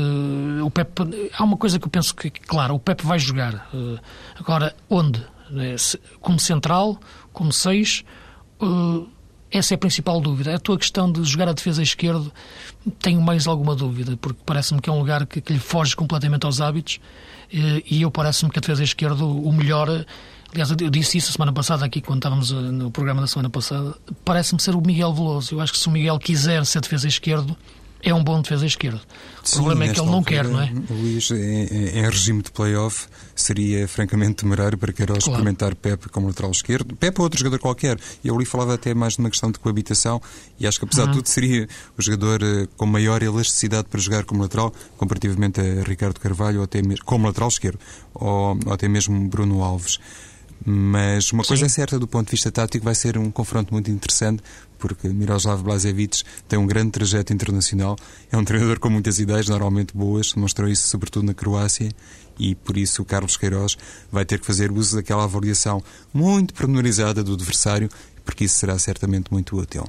o 0.62 0.70
Pepe. 0.70 1.30
Há 1.34 1.44
uma 1.44 1.56
coisa 1.56 1.78
que 1.78 1.86
eu 1.86 1.90
penso 1.90 2.14
que, 2.14 2.30
claro, 2.30 2.74
o 2.74 2.78
Pepe 2.78 3.04
vai 3.06 3.18
jogar. 3.18 3.68
Eh, 3.72 3.98
agora, 4.38 4.76
onde? 4.88 5.22
É? 5.54 5.76
Como 6.20 6.40
central, 6.40 6.98
como 7.32 7.52
seis, 7.52 8.04
uh, 8.60 9.06
essa 9.50 9.74
é 9.74 9.76
a 9.76 9.78
principal 9.78 10.20
dúvida. 10.20 10.54
A 10.54 10.58
tua 10.58 10.78
questão 10.78 11.10
de 11.10 11.22
jogar 11.24 11.48
a 11.48 11.52
defesa 11.52 11.82
esquerda, 11.82 12.30
tenho 12.98 13.20
mais 13.20 13.46
alguma 13.46 13.74
dúvida, 13.74 14.16
porque 14.16 14.40
parece-me 14.44 14.80
que 14.80 14.88
é 14.88 14.92
um 14.92 14.98
lugar 14.98 15.26
que, 15.26 15.40
que 15.40 15.52
lhe 15.52 15.58
foge 15.58 15.94
completamente 15.94 16.46
aos 16.46 16.60
hábitos 16.60 16.96
uh, 17.52 17.82
e 17.88 18.02
eu 18.02 18.10
parece-me 18.10 18.50
que 18.50 18.58
a 18.58 18.60
defesa 18.60 18.82
esquerda, 18.82 19.24
o 19.24 19.52
melhor. 19.52 20.04
Aliás, 20.50 20.70
eu 20.70 20.90
disse 20.90 21.16
isso 21.18 21.30
a 21.30 21.32
semana 21.32 21.52
passada 21.52 21.84
aqui, 21.84 22.00
quando 22.00 22.18
estávamos 22.18 22.50
uh, 22.50 22.60
no 22.60 22.90
programa 22.90 23.20
da 23.20 23.26
semana 23.26 23.50
passada. 23.50 23.94
Parece-me 24.24 24.60
ser 24.60 24.74
o 24.74 24.80
Miguel 24.80 25.12
Veloso. 25.12 25.54
Eu 25.54 25.60
acho 25.60 25.72
que 25.72 25.78
se 25.78 25.88
o 25.88 25.90
Miguel 25.90 26.18
quiser 26.18 26.64
ser 26.66 26.80
defesa 26.80 27.08
esquerdo, 27.08 27.56
é 28.02 28.12
um 28.12 28.22
bom 28.22 28.42
defesa 28.42 28.66
esquerdo. 28.66 29.00
O 29.42 29.48
Sim, 29.48 29.56
problema 29.56 29.84
é 29.84 29.92
que 29.92 30.00
ele 30.00 30.06
não 30.06 30.18
altura, 30.18 30.42
quer, 30.42 30.48
não 30.48 30.60
é? 30.60 30.72
Luís, 30.90 31.30
em, 31.30 31.98
em, 31.98 32.02
regime 32.02 32.42
de 32.42 32.50
play-off, 32.50 33.06
seria 33.34 33.86
francamente 33.86 34.34
temerário 34.42 34.76
para 34.76 34.92
Queiroz 34.92 35.24
claro. 35.24 35.38
experimentar 35.38 35.74
Pepe 35.76 36.08
como 36.08 36.26
lateral 36.26 36.50
esquerdo. 36.50 36.96
Pepe 36.96 37.20
ou 37.20 37.24
outro 37.24 37.38
jogador 37.38 37.60
qualquer. 37.60 37.98
Eu 38.24 38.34
ali 38.34 38.44
falava 38.44 38.74
até 38.74 38.92
mais 38.92 39.14
de 39.14 39.20
uma 39.20 39.30
questão 39.30 39.50
de 39.50 39.58
coabitação 39.58 40.20
e 40.58 40.66
acho 40.66 40.78
que, 40.78 40.84
apesar 40.84 41.04
uhum. 41.04 41.10
de 41.10 41.16
tudo, 41.18 41.28
seria 41.28 41.68
o 41.96 42.02
jogador 42.02 42.42
uh, 42.42 42.68
com 42.76 42.86
maior 42.86 43.22
elasticidade 43.22 43.88
para 43.88 44.00
jogar 44.00 44.24
como 44.24 44.42
lateral, 44.42 44.72
comparativamente 44.96 45.60
a 45.60 45.82
Ricardo 45.84 46.18
Carvalho, 46.18 46.58
ou 46.58 46.64
até 46.64 46.82
mesmo, 46.82 47.04
como 47.04 47.26
lateral 47.26 47.48
esquerdo, 47.48 47.78
ou, 48.14 48.58
ou 48.66 48.72
até 48.72 48.88
mesmo 48.88 49.28
Bruno 49.28 49.62
Alves. 49.62 49.98
Mas 50.64 51.32
uma 51.32 51.42
coisa 51.42 51.62
Sim. 51.62 51.66
é 51.66 51.68
certa, 51.68 51.98
do 51.98 52.06
ponto 52.06 52.26
de 52.26 52.30
vista 52.30 52.50
tático, 52.50 52.84
vai 52.84 52.94
ser 52.94 53.18
um 53.18 53.30
confronto 53.30 53.72
muito 53.72 53.90
interessante, 53.90 54.42
porque 54.78 55.08
Miroslav 55.08 55.62
Blazevic 55.62 56.22
tem 56.48 56.58
um 56.58 56.66
grande 56.66 56.92
trajeto 56.92 57.32
internacional, 57.32 57.96
é 58.30 58.36
um 58.36 58.44
treinador 58.44 58.78
com 58.78 58.88
muitas 58.88 59.18
ideias, 59.18 59.48
normalmente 59.48 59.96
boas, 59.96 60.34
mostrou 60.34 60.68
isso 60.68 60.86
sobretudo 60.86 61.26
na 61.26 61.34
Croácia, 61.34 61.90
e 62.38 62.54
por 62.54 62.76
isso 62.76 63.02
o 63.02 63.04
Carlos 63.04 63.36
Queiroz 63.36 63.76
vai 64.10 64.24
ter 64.24 64.38
que 64.38 64.46
fazer 64.46 64.70
uso 64.70 64.96
daquela 64.96 65.24
avaliação 65.24 65.82
muito 66.12 66.54
pormenorizada 66.54 67.22
do 67.24 67.34
adversário, 67.34 67.88
porque 68.24 68.44
isso 68.44 68.56
será 68.56 68.78
certamente 68.78 69.32
muito 69.32 69.56
útil. 69.56 69.84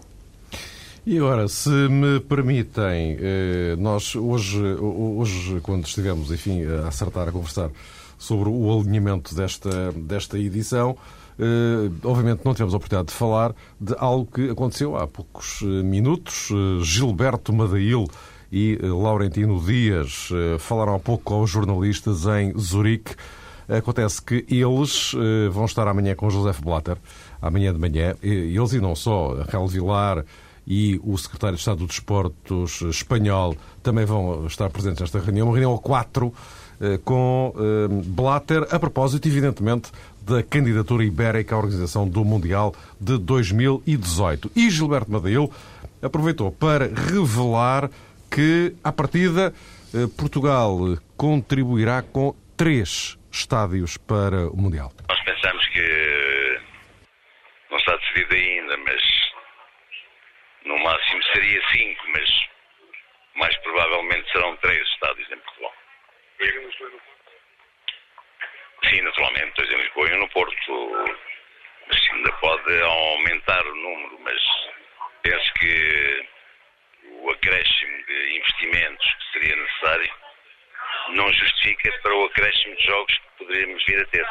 E 1.05 1.17
agora, 1.17 1.49
se 1.49 1.69
me 1.69 2.21
permitem, 2.21 3.17
eh, 3.19 3.75
nós 3.77 4.15
hoje, 4.15 4.57
hoje 4.57 5.59
quando 5.61 5.85
estivemos, 5.85 6.31
enfim, 6.31 6.63
a 6.63 6.87
acertar, 6.87 7.27
a 7.27 7.31
conversar 7.31 7.69
sobre 8.23 8.49
o 8.49 8.79
alinhamento 8.79 9.35
desta, 9.35 9.91
desta 9.91 10.39
edição. 10.39 10.97
Uh, 11.37 11.91
obviamente 12.03 12.45
não 12.45 12.53
tivemos 12.53 12.73
a 12.73 12.77
oportunidade 12.77 13.07
de 13.07 13.15
falar 13.15 13.55
de 13.81 13.95
algo 13.97 14.29
que 14.31 14.49
aconteceu 14.51 14.95
há 14.95 15.07
poucos 15.07 15.61
uh, 15.61 15.83
minutos. 15.83 16.49
Uh, 16.49 16.81
Gilberto 16.83 17.51
Madail 17.51 18.05
e 18.51 18.77
Laurentino 18.81 19.59
Dias 19.59 20.29
falaram 20.59 20.93
há 20.93 20.99
pouco 20.99 21.23
com 21.23 21.41
os 21.41 21.49
jornalistas 21.49 22.27
em 22.27 22.55
Zurique. 22.55 23.15
Acontece 23.67 24.21
que 24.21 24.45
eles 24.47 25.11
vão 25.51 25.65
estar 25.65 25.87
amanhã 25.87 26.13
com 26.13 26.29
José 26.29 26.53
Blatter, 26.61 26.97
amanhã 27.41 27.73
de 27.73 27.79
manhã. 27.79 28.13
Eles 28.21 28.73
e 28.73 28.79
não 28.79 28.95
só, 28.95 29.43
Raul 29.49 29.67
Vilar 29.67 30.23
e 30.67 30.99
o 31.03 31.17
secretário 31.17 31.55
de 31.55 31.61
Estado 31.61 31.79
dos 31.79 31.87
Desportos 31.87 32.81
espanhol 32.83 33.55
também 33.81 34.05
vão 34.05 34.45
estar 34.45 34.69
presentes 34.69 35.01
nesta 35.01 35.19
reunião. 35.19 35.47
Uma 35.47 35.53
reunião 35.53 35.73
a 35.73 35.79
quatro 35.79 36.27
eh, 36.27 36.62
com 37.03 37.53
eh, 37.55 37.87
Blatter, 37.89 38.67
a 38.71 38.79
propósito, 38.79 39.27
evidentemente, 39.27 39.91
da 40.21 40.41
candidatura 40.43 41.03
ibérica 41.03 41.55
à 41.55 41.57
organização 41.57 42.07
do 42.07 42.23
Mundial 42.23 42.73
de 42.99 43.17
2018. 43.17 44.51
E 44.55 44.69
Gilberto 44.69 45.11
Madeil 45.11 45.51
aproveitou 46.01 46.51
para 46.51 46.87
revelar 46.87 47.89
que, 48.29 48.75
à 48.83 48.91
partida, 48.91 49.53
eh, 49.93 50.07
Portugal 50.17 50.77
contribuirá 51.15 52.01
com 52.01 52.35
três 52.57 53.17
estádios 53.31 53.97
para 53.97 54.47
o 54.49 54.57
Mundial. 54.57 54.91
Nós 55.09 55.23
pensamos 55.23 55.65
que 55.67 56.59
não 57.69 57.77
está 57.77 57.95
decidido 57.97 58.33
ainda, 58.33 58.77
mas 58.77 59.01
no 60.65 60.83
máximo 60.83 61.23
seria 61.33 61.61
cinco, 61.71 62.03
mas 62.13 62.29
mais 63.35 63.57
provavelmente 63.61 64.31
serão 64.31 64.55
três 64.57 64.81
estádios 64.89 65.31
em 65.31 65.37
Portugal. 65.37 65.71
Sim, 68.89 69.01
naturalmente, 69.01 69.53
dois 69.57 69.69
em 69.71 69.77
Lisboa 69.77 70.09
e 70.09 70.13
um 70.13 70.19
no 70.19 70.29
Porto. 70.29 70.55
Mas 71.87 71.99
ainda 72.11 72.31
pode 72.33 72.81
aumentar 72.81 73.65
o 73.65 73.75
número, 73.75 74.19
mas 74.23 74.39
penso 75.21 75.53
que 75.55 76.27
o 77.21 77.29
acréscimo 77.31 78.05
de 78.07 78.37
investimentos 78.37 79.05
que 79.05 79.39
seria 79.39 79.55
necessário 79.55 80.13
não 81.15 81.31
justifica 81.33 81.91
para 82.01 82.15
o 82.15 82.25
acréscimo 82.25 82.75
de 82.75 82.85
jogos 82.85 83.13
que 83.13 83.45
poderíamos 83.45 83.83
vir 83.85 84.01
a 84.01 84.05
ter. 84.05 84.25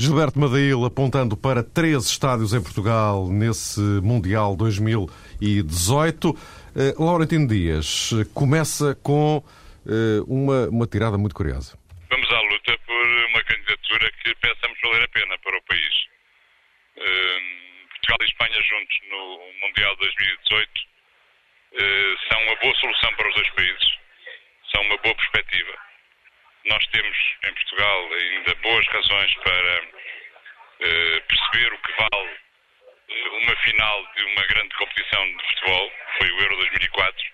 Gilberto 0.00 0.38
Madeil 0.38 0.84
apontando 0.84 1.36
para 1.36 1.64
três 1.64 2.06
estádios 2.06 2.54
em 2.54 2.62
Portugal 2.62 3.26
nesse 3.28 3.80
Mundial 3.80 4.54
2018. 4.54 6.30
Uh, 6.30 7.04
Laurentino 7.04 7.48
Dias 7.48 8.10
começa 8.32 8.94
com 9.02 9.42
uma, 10.26 10.68
uma 10.68 10.86
tirada 10.86 11.16
muito 11.18 11.34
curiosa. 11.34 11.78
Vamos 12.10 12.30
à 12.30 12.40
luta 12.40 12.78
por 12.86 13.06
uma 13.30 13.42
candidatura 13.44 14.10
que 14.22 14.34
pensamos 14.36 14.78
valer 14.82 15.04
a 15.04 15.08
pena 15.08 15.38
para 15.38 15.56
o 15.56 15.62
país. 15.62 15.94
Uh, 16.96 17.88
Portugal 17.88 18.18
e 18.20 18.24
Espanha 18.24 18.62
juntos 18.62 18.98
no 19.10 19.52
Mundial 19.60 19.96
2018 19.96 20.70
uh, 20.70 22.32
são 22.32 22.42
uma 22.44 22.56
boa 22.56 22.74
solução 22.76 23.14
para 23.14 23.28
os 23.28 23.34
dois 23.34 23.50
países, 23.50 23.98
são 24.72 24.82
uma 24.82 24.96
boa 24.98 25.14
perspectiva. 25.14 25.74
Nós 26.64 26.86
temos 26.88 27.16
em 27.44 27.54
Portugal 27.54 28.12
ainda 28.12 28.54
boas 28.56 28.86
razões 28.88 29.34
para 29.34 29.98
perceber 31.28 31.72
o 31.72 31.78
que 31.78 31.92
vale 31.92 32.36
uma 33.42 33.56
final 33.56 34.06
de 34.16 34.24
uma 34.24 34.46
grande 34.46 34.76
competição 34.76 35.36
de 35.36 35.46
futebol, 35.48 35.92
foi 36.18 36.30
o 36.30 36.40
Euro 36.40 36.56
2004, 36.56 37.26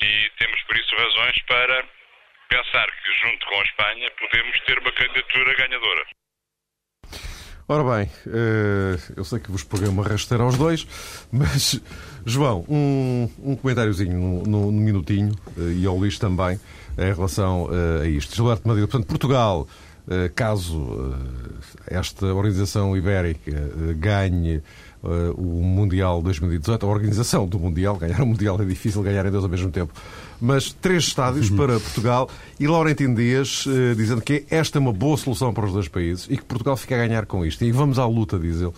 e 0.00 0.30
temos 0.38 0.62
por 0.62 0.76
isso 0.76 0.96
razões 0.96 1.36
para 1.46 1.84
pensar 2.48 2.86
que, 2.86 3.28
junto 3.28 3.46
com 3.46 3.60
a 3.60 3.64
Espanha, 3.64 4.10
podemos 4.18 4.60
ter 4.60 4.78
uma 4.78 4.92
candidatura 4.92 5.54
ganhadora. 5.54 6.06
Ora 7.68 7.82
bem, 7.82 8.08
eh, 8.28 8.96
eu 9.16 9.24
sei 9.24 9.40
que 9.40 9.50
vos 9.50 9.64
paguei 9.64 9.88
uma 9.88 10.04
rasteira 10.04 10.44
aos 10.44 10.56
dois, 10.56 10.86
mas, 11.32 11.80
João, 12.24 12.64
um, 12.68 13.28
um 13.42 13.56
comentáriozinho 13.56 14.44
no, 14.46 14.70
minutinho, 14.70 15.34
eh, 15.58 15.80
e 15.80 15.84
ao 15.84 15.96
Luís 15.96 16.16
também, 16.16 16.60
em 16.96 17.12
relação 17.12 17.68
eh, 17.72 18.04
a 18.04 18.06
isto. 18.06 18.36
Gilberto 18.36 18.68
Madeira, 18.68 18.86
portanto, 18.86 19.08
Portugal, 19.08 19.66
caso 20.36 21.18
esta 21.88 22.26
organização 22.26 22.96
ibérica 22.96 23.50
ganhe 23.96 24.62
uh, 25.02 25.32
o 25.32 25.62
Mundial 25.62 26.22
2018, 26.22 26.84
a 26.84 26.88
organização 26.88 27.46
do 27.46 27.58
Mundial, 27.58 27.96
ganhar 27.96 28.22
o 28.22 28.26
Mundial 28.26 28.60
é 28.60 28.64
difícil, 28.64 29.02
ganhar 29.02 29.24
em 29.26 29.30
dois 29.30 29.44
ao 29.44 29.50
mesmo 29.50 29.70
tempo, 29.70 29.92
mas 30.40 30.72
três 30.72 31.04
estádios 31.04 31.50
uhum. 31.50 31.56
para 31.58 31.80
Portugal 31.80 32.28
e 32.58 32.66
Laurentino 32.66 33.14
Dias 33.14 33.66
uh, 33.66 33.94
dizendo 33.96 34.20
que 34.20 34.44
esta 34.50 34.78
é 34.78 34.80
uma 34.80 34.92
boa 34.92 35.16
solução 35.16 35.52
para 35.52 35.66
os 35.66 35.72
dois 35.72 35.88
países 35.88 36.26
e 36.30 36.36
que 36.36 36.44
Portugal 36.44 36.76
fica 36.76 36.94
a 36.94 37.06
ganhar 37.06 37.26
com 37.26 37.44
isto. 37.44 37.64
E 37.64 37.72
vamos 37.72 37.98
à 37.98 38.06
luta, 38.06 38.38
diz 38.38 38.56
ele. 38.56 38.72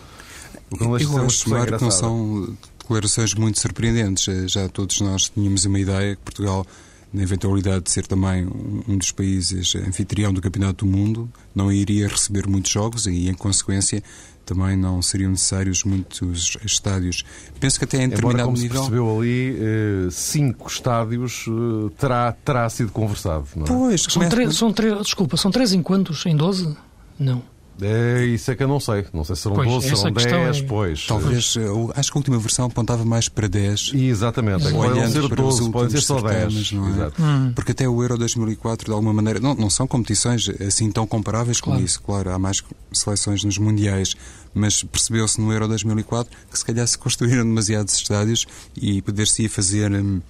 O 0.71 0.77
que 0.77 0.83
não 0.83 0.97
Eu 0.97 1.25
acho, 1.25 1.49
Marco, 1.49 1.77
que 1.77 1.83
não 1.83 1.91
são 1.91 2.55
declarações 2.79 3.33
muito 3.33 3.59
surpreendentes. 3.59 4.27
Eh, 4.27 4.47
já 4.47 4.69
todos 4.69 5.01
nós 5.01 5.29
tínhamos 5.29 5.65
uma 5.65 5.79
ideia 5.79 6.15
que 6.15 6.21
Portugal 6.21 6.65
na 7.11 7.23
eventualidade 7.23 7.85
de 7.85 7.91
ser 7.91 8.05
também 8.05 8.47
um 8.87 8.97
dos 8.97 9.11
países 9.11 9.75
anfitrião 9.75 10.31
do 10.31 10.41
Campeonato 10.41 10.85
do 10.85 10.91
Mundo, 10.91 11.29
não 11.55 11.71
iria 11.71 12.07
receber 12.07 12.47
muitos 12.47 12.71
jogos 12.71 13.07
e, 13.07 13.27
em 13.29 13.33
consequência, 13.33 14.03
também 14.49 14.75
não 14.75 14.99
seriam 15.01 15.29
necessários 15.29 15.83
muitos 15.83 16.57
estádios. 16.65 17.23
Penso 17.59 17.77
que 17.77 17.85
até 17.85 17.97
em 17.97 18.09
determinado 18.09 18.39
Embora, 18.39 18.45
como 18.45 18.57
nível... 18.57 18.83
se 18.83 18.89
percebeu 18.89 19.17
ali, 19.19 19.57
eh, 19.59 20.07
cinco 20.11 20.67
estádios 20.67 21.45
eh, 21.47 21.91
terá, 21.99 22.31
terá 22.31 22.69
sido 22.69 22.91
conversado, 22.91 23.45
não 23.55 23.63
é? 23.63 23.67
Pois, 23.67 24.01
são, 24.01 24.27
três, 24.27 24.55
são 24.55 24.73
três, 24.73 24.97
desculpa, 25.03 25.37
são 25.37 25.51
três 25.51 25.71
em 25.71 25.83
quantos? 25.83 26.25
Em 26.25 26.35
12? 26.35 26.75
Não. 27.19 27.43
É, 27.81 28.25
isso 28.25 28.51
é 28.51 28.55
que 28.55 28.63
eu 28.63 28.67
não 28.67 28.79
sei. 28.79 29.05
Não 29.13 29.23
sei 29.23 29.35
se 29.35 29.43
serão 29.43 29.55
pois, 29.55 29.67
12, 29.67 29.95
serão 29.95 30.11
10, 30.11 30.57
é... 30.57 30.63
pois. 30.63 31.07
Talvez, 31.07 31.55
eu 31.55 31.91
acho 31.95 32.11
que 32.11 32.17
a 32.17 32.19
última 32.19 32.39
versão 32.39 32.65
apontava 32.65 33.05
mais 33.05 33.29
para 33.29 33.47
10. 33.47 33.91
Exatamente, 33.93 34.67
é 34.67 34.71
podem 34.71 35.07
ser 35.09 35.27
12, 35.27 35.71
podem 35.71 35.89
ser 35.89 36.01
só 36.01 36.21
10. 36.21 36.71
Não 36.73 37.03
é? 37.03 37.11
hum. 37.19 37.51
Porque 37.55 37.71
até 37.71 37.87
o 37.87 38.01
Euro 38.01 38.17
2004, 38.17 38.85
de 38.85 38.91
alguma 38.91 39.13
maneira, 39.13 39.39
não, 39.39 39.55
não 39.55 39.69
são 39.69 39.87
competições 39.87 40.49
assim 40.65 40.91
tão 40.91 41.05
comparáveis 41.05 41.59
claro. 41.59 41.77
como 41.77 41.85
isso. 41.85 42.01
Claro, 42.01 42.31
há 42.31 42.39
mais 42.39 42.63
seleções 42.91 43.43
nos 43.43 43.57
Mundiais, 43.57 44.15
mas 44.53 44.83
percebeu-se 44.83 45.39
no 45.39 45.51
Euro 45.51 45.67
2004 45.67 46.35
que 46.51 46.57
se 46.57 46.65
calhar 46.65 46.87
se 46.87 46.97
construíram 46.97 47.43
demasiados 47.43 47.93
estádios 47.93 48.45
e 48.75 49.01
poder-se 49.01 49.43
ia 49.43 49.49
fazer. 49.49 49.91
Hum, 49.91 50.21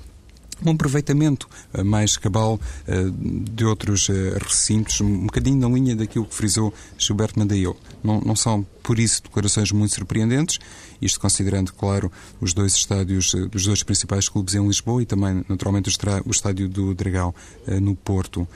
um 0.66 0.72
aproveitamento 0.72 1.48
eh, 1.74 1.84
mais 1.84 2.18
cabal 2.18 2.60
eh, 2.88 3.06
de 3.12 3.66
outros 3.66 4.10
eh, 4.10 4.38
recintos, 4.40 5.02
um 5.02 5.26
bocadinho 5.26 5.58
na 5.58 5.68
linha 5.74 5.96
daquilo 5.96 6.26
que 6.26 6.36
frisou 6.36 6.74
Gilberto 6.98 7.40
Mandail. 7.40 7.76
Não, 8.04 8.20
não 8.22 8.36
são, 8.36 8.66
por 8.84 9.00
isso, 9.00 9.24
declarações 9.24 9.72
muito 9.72 9.94
surpreendentes, 9.94 10.60
isto 11.02 11.20
considerando, 11.20 11.74
claro, 11.74 12.12
os 12.42 12.54
dois 12.54 12.74
estádios 12.74 13.34
dos 13.52 13.66
dois 13.66 13.84
principais 13.84 14.28
clubes 14.28 14.56
em 14.56 14.66
Lisboa 14.66 15.02
e 15.02 15.06
também, 15.06 15.44
naturalmente, 15.48 15.90
o 16.26 16.32
estádio 16.32 16.68
do 16.68 16.94
Dragão 16.94 17.34
no 17.82 17.96
Porto. 17.96 18.48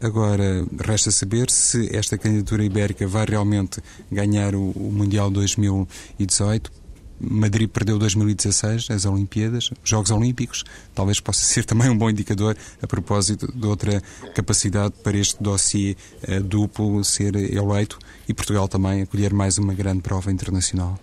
Agora, 0.00 0.66
resta 0.80 1.10
saber 1.10 1.50
se 1.50 1.94
esta 1.94 2.18
candidatura 2.18 2.64
ibérica 2.64 3.06
vai 3.06 3.24
realmente 3.26 3.80
ganhar 4.10 4.54
o, 4.54 4.70
o 4.70 4.92
Mundial 4.92 5.30
2018 5.30 6.83
Madrid 7.20 7.68
perdeu 7.68 7.98
2016 7.98 8.90
as 8.90 9.04
Olimpíadas, 9.04 9.70
os 9.82 9.90
Jogos 9.90 10.10
Olímpicos, 10.10 10.64
talvez 10.94 11.20
possa 11.20 11.44
ser 11.46 11.64
também 11.64 11.88
um 11.88 11.96
bom 11.96 12.10
indicador 12.10 12.56
a 12.82 12.86
propósito 12.86 13.50
de 13.52 13.66
outra 13.66 14.02
capacidade 14.34 14.94
para 15.02 15.16
este 15.16 15.42
dossiê 15.42 15.96
uh, 16.28 16.42
duplo 16.42 17.02
ser 17.04 17.34
eleito 17.36 17.98
e 18.28 18.34
Portugal 18.34 18.68
também 18.68 19.02
acolher 19.02 19.32
mais 19.32 19.58
uma 19.58 19.74
grande 19.74 20.00
prova 20.00 20.30
internacional. 20.30 20.98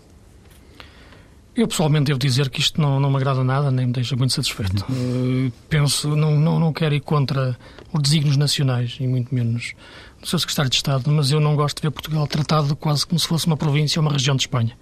Eu 1.54 1.68
pessoalmente 1.68 2.06
devo 2.06 2.20
dizer 2.20 2.50
que 2.50 2.62
isto 2.62 2.80
não, 2.80 2.98
não 2.98 3.10
me 3.10 3.18
agrada 3.18 3.44
nada, 3.44 3.70
nem 3.70 3.86
me 3.86 3.92
deixa 3.92 4.16
muito 4.16 4.34
satisfeito. 4.34 4.86
Uh, 4.90 5.52
penso, 5.68 6.16
não, 6.16 6.40
não, 6.40 6.58
não 6.58 6.72
quero 6.72 6.96
ir 6.96 7.02
contra 7.02 7.58
os 7.92 8.02
desígnios 8.02 8.38
nacionais, 8.38 8.96
e 9.02 9.06
muito 9.06 9.36
menos 9.36 9.74
do 10.22 10.28
seu 10.28 10.40
secretário 10.40 10.72
de 10.72 10.78
Estado, 10.78 11.12
mas 11.12 11.30
eu 11.30 11.42
não 11.42 11.56
gosto 11.56 11.78
de 11.78 11.82
ver 11.82 11.92
Portugal 11.92 12.26
tratado 12.26 12.74
quase 12.76 13.06
como 13.06 13.20
se 13.20 13.28
fosse 13.28 13.48
uma 13.48 13.58
província 13.58 14.00
ou 14.00 14.06
uma 14.06 14.14
região 14.14 14.36
de 14.36 14.44
Espanha. 14.44 14.78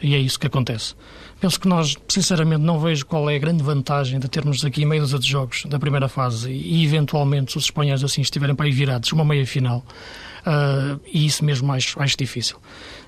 E 0.00 0.14
é 0.14 0.18
isso 0.18 0.38
que 0.38 0.46
acontece. 0.46 0.94
Penso 1.40 1.58
que 1.60 1.68
nós, 1.68 1.96
sinceramente, 2.08 2.62
não 2.62 2.80
vejo 2.80 3.06
qual 3.06 3.28
é 3.30 3.36
a 3.36 3.38
grande 3.38 3.62
vantagem 3.62 4.18
de 4.18 4.28
termos 4.28 4.64
aqui 4.64 4.84
meia 4.84 5.00
dúzia 5.00 5.18
de 5.18 5.28
jogos 5.28 5.64
da 5.66 5.78
primeira 5.78 6.08
fase 6.08 6.50
e, 6.50 6.84
eventualmente, 6.84 7.52
se 7.52 7.58
os 7.58 7.64
espanhóis 7.64 8.02
assim 8.02 8.20
estiverem 8.20 8.54
para 8.54 8.66
aí 8.66 8.72
virados, 8.72 9.12
uma 9.12 9.24
meia 9.24 9.46
final. 9.46 9.84
Uh, 10.40 11.00
e 11.12 11.26
isso 11.26 11.44
mesmo 11.44 11.68
mais, 11.68 11.94
mais 11.94 12.16
difícil. 12.16 12.56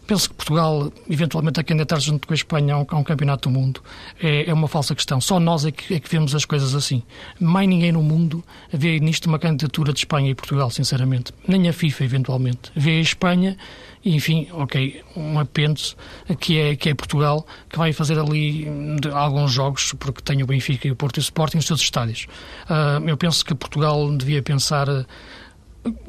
Penso 0.06 0.28
que 0.28 0.35
Portugal, 0.35 0.92
eventualmente, 1.09 1.61
a 1.61 1.62
candidatar 1.62 2.00
junto 2.00 2.26
com 2.26 2.32
a 2.32 2.37
Espanha 2.37 2.75
a 2.75 2.78
um, 2.80 2.87
a 2.88 2.97
um 2.97 3.04
campeonato 3.04 3.49
do 3.49 3.52
mundo 3.52 3.80
é, 4.20 4.50
é, 4.50 4.52
uma 4.52 4.66
falsa 4.66 4.94
questão. 4.94 5.20
Só 5.20 5.38
nós 5.38 5.64
é 5.64 5.70
que, 5.70 5.94
é 5.94 6.00
que, 6.00 6.09
vemos 6.09 6.35
as 6.35 6.44
coisas 6.44 6.75
assim. 6.75 7.02
Mais 7.38 7.68
ninguém 7.68 7.92
no 7.92 8.02
mundo 8.02 8.44
vê 8.73 8.99
nisto 8.99 9.26
uma 9.26 9.38
candidatura 9.38 9.92
de 9.92 10.00
Espanha 10.00 10.30
e 10.30 10.35
Portugal, 10.35 10.68
sinceramente. 10.70 11.32
Nem 11.47 11.68
a 11.68 11.73
FIFA, 11.73 12.04
eventualmente. 12.04 12.73
Vê 12.75 12.99
a 12.99 13.00
Espanha 13.00 13.56
enfim, 14.04 14.49
ok, 14.52 15.02
um 15.16 15.38
apêndice 15.38 15.95
que 16.38 16.59
é, 16.59 16.76
que 16.76 16.88
é 16.88 16.95
Portugal, 16.95 17.47
que 17.69 17.76
vai 17.76 17.92
fazer 17.92 18.19
ali 18.19 18.66
alguns 19.12 19.52
jogos, 19.52 19.92
porque 19.99 20.23
tem 20.23 20.42
o 20.42 20.47
Benfica 20.47 20.88
e 20.88 20.90
o 20.90 20.97
Porto 20.97 21.19
e 21.19 21.21
o 21.21 21.23
Sporting 21.23 21.59
nos 21.59 21.66
seus 21.66 21.80
estádios. 21.80 22.26
Uh, 22.64 23.07
eu 23.07 23.16
penso 23.16 23.45
que 23.45 23.54
Portugal 23.54 24.11
devia 24.16 24.42
pensar 24.42 24.88
uh, 24.88 25.04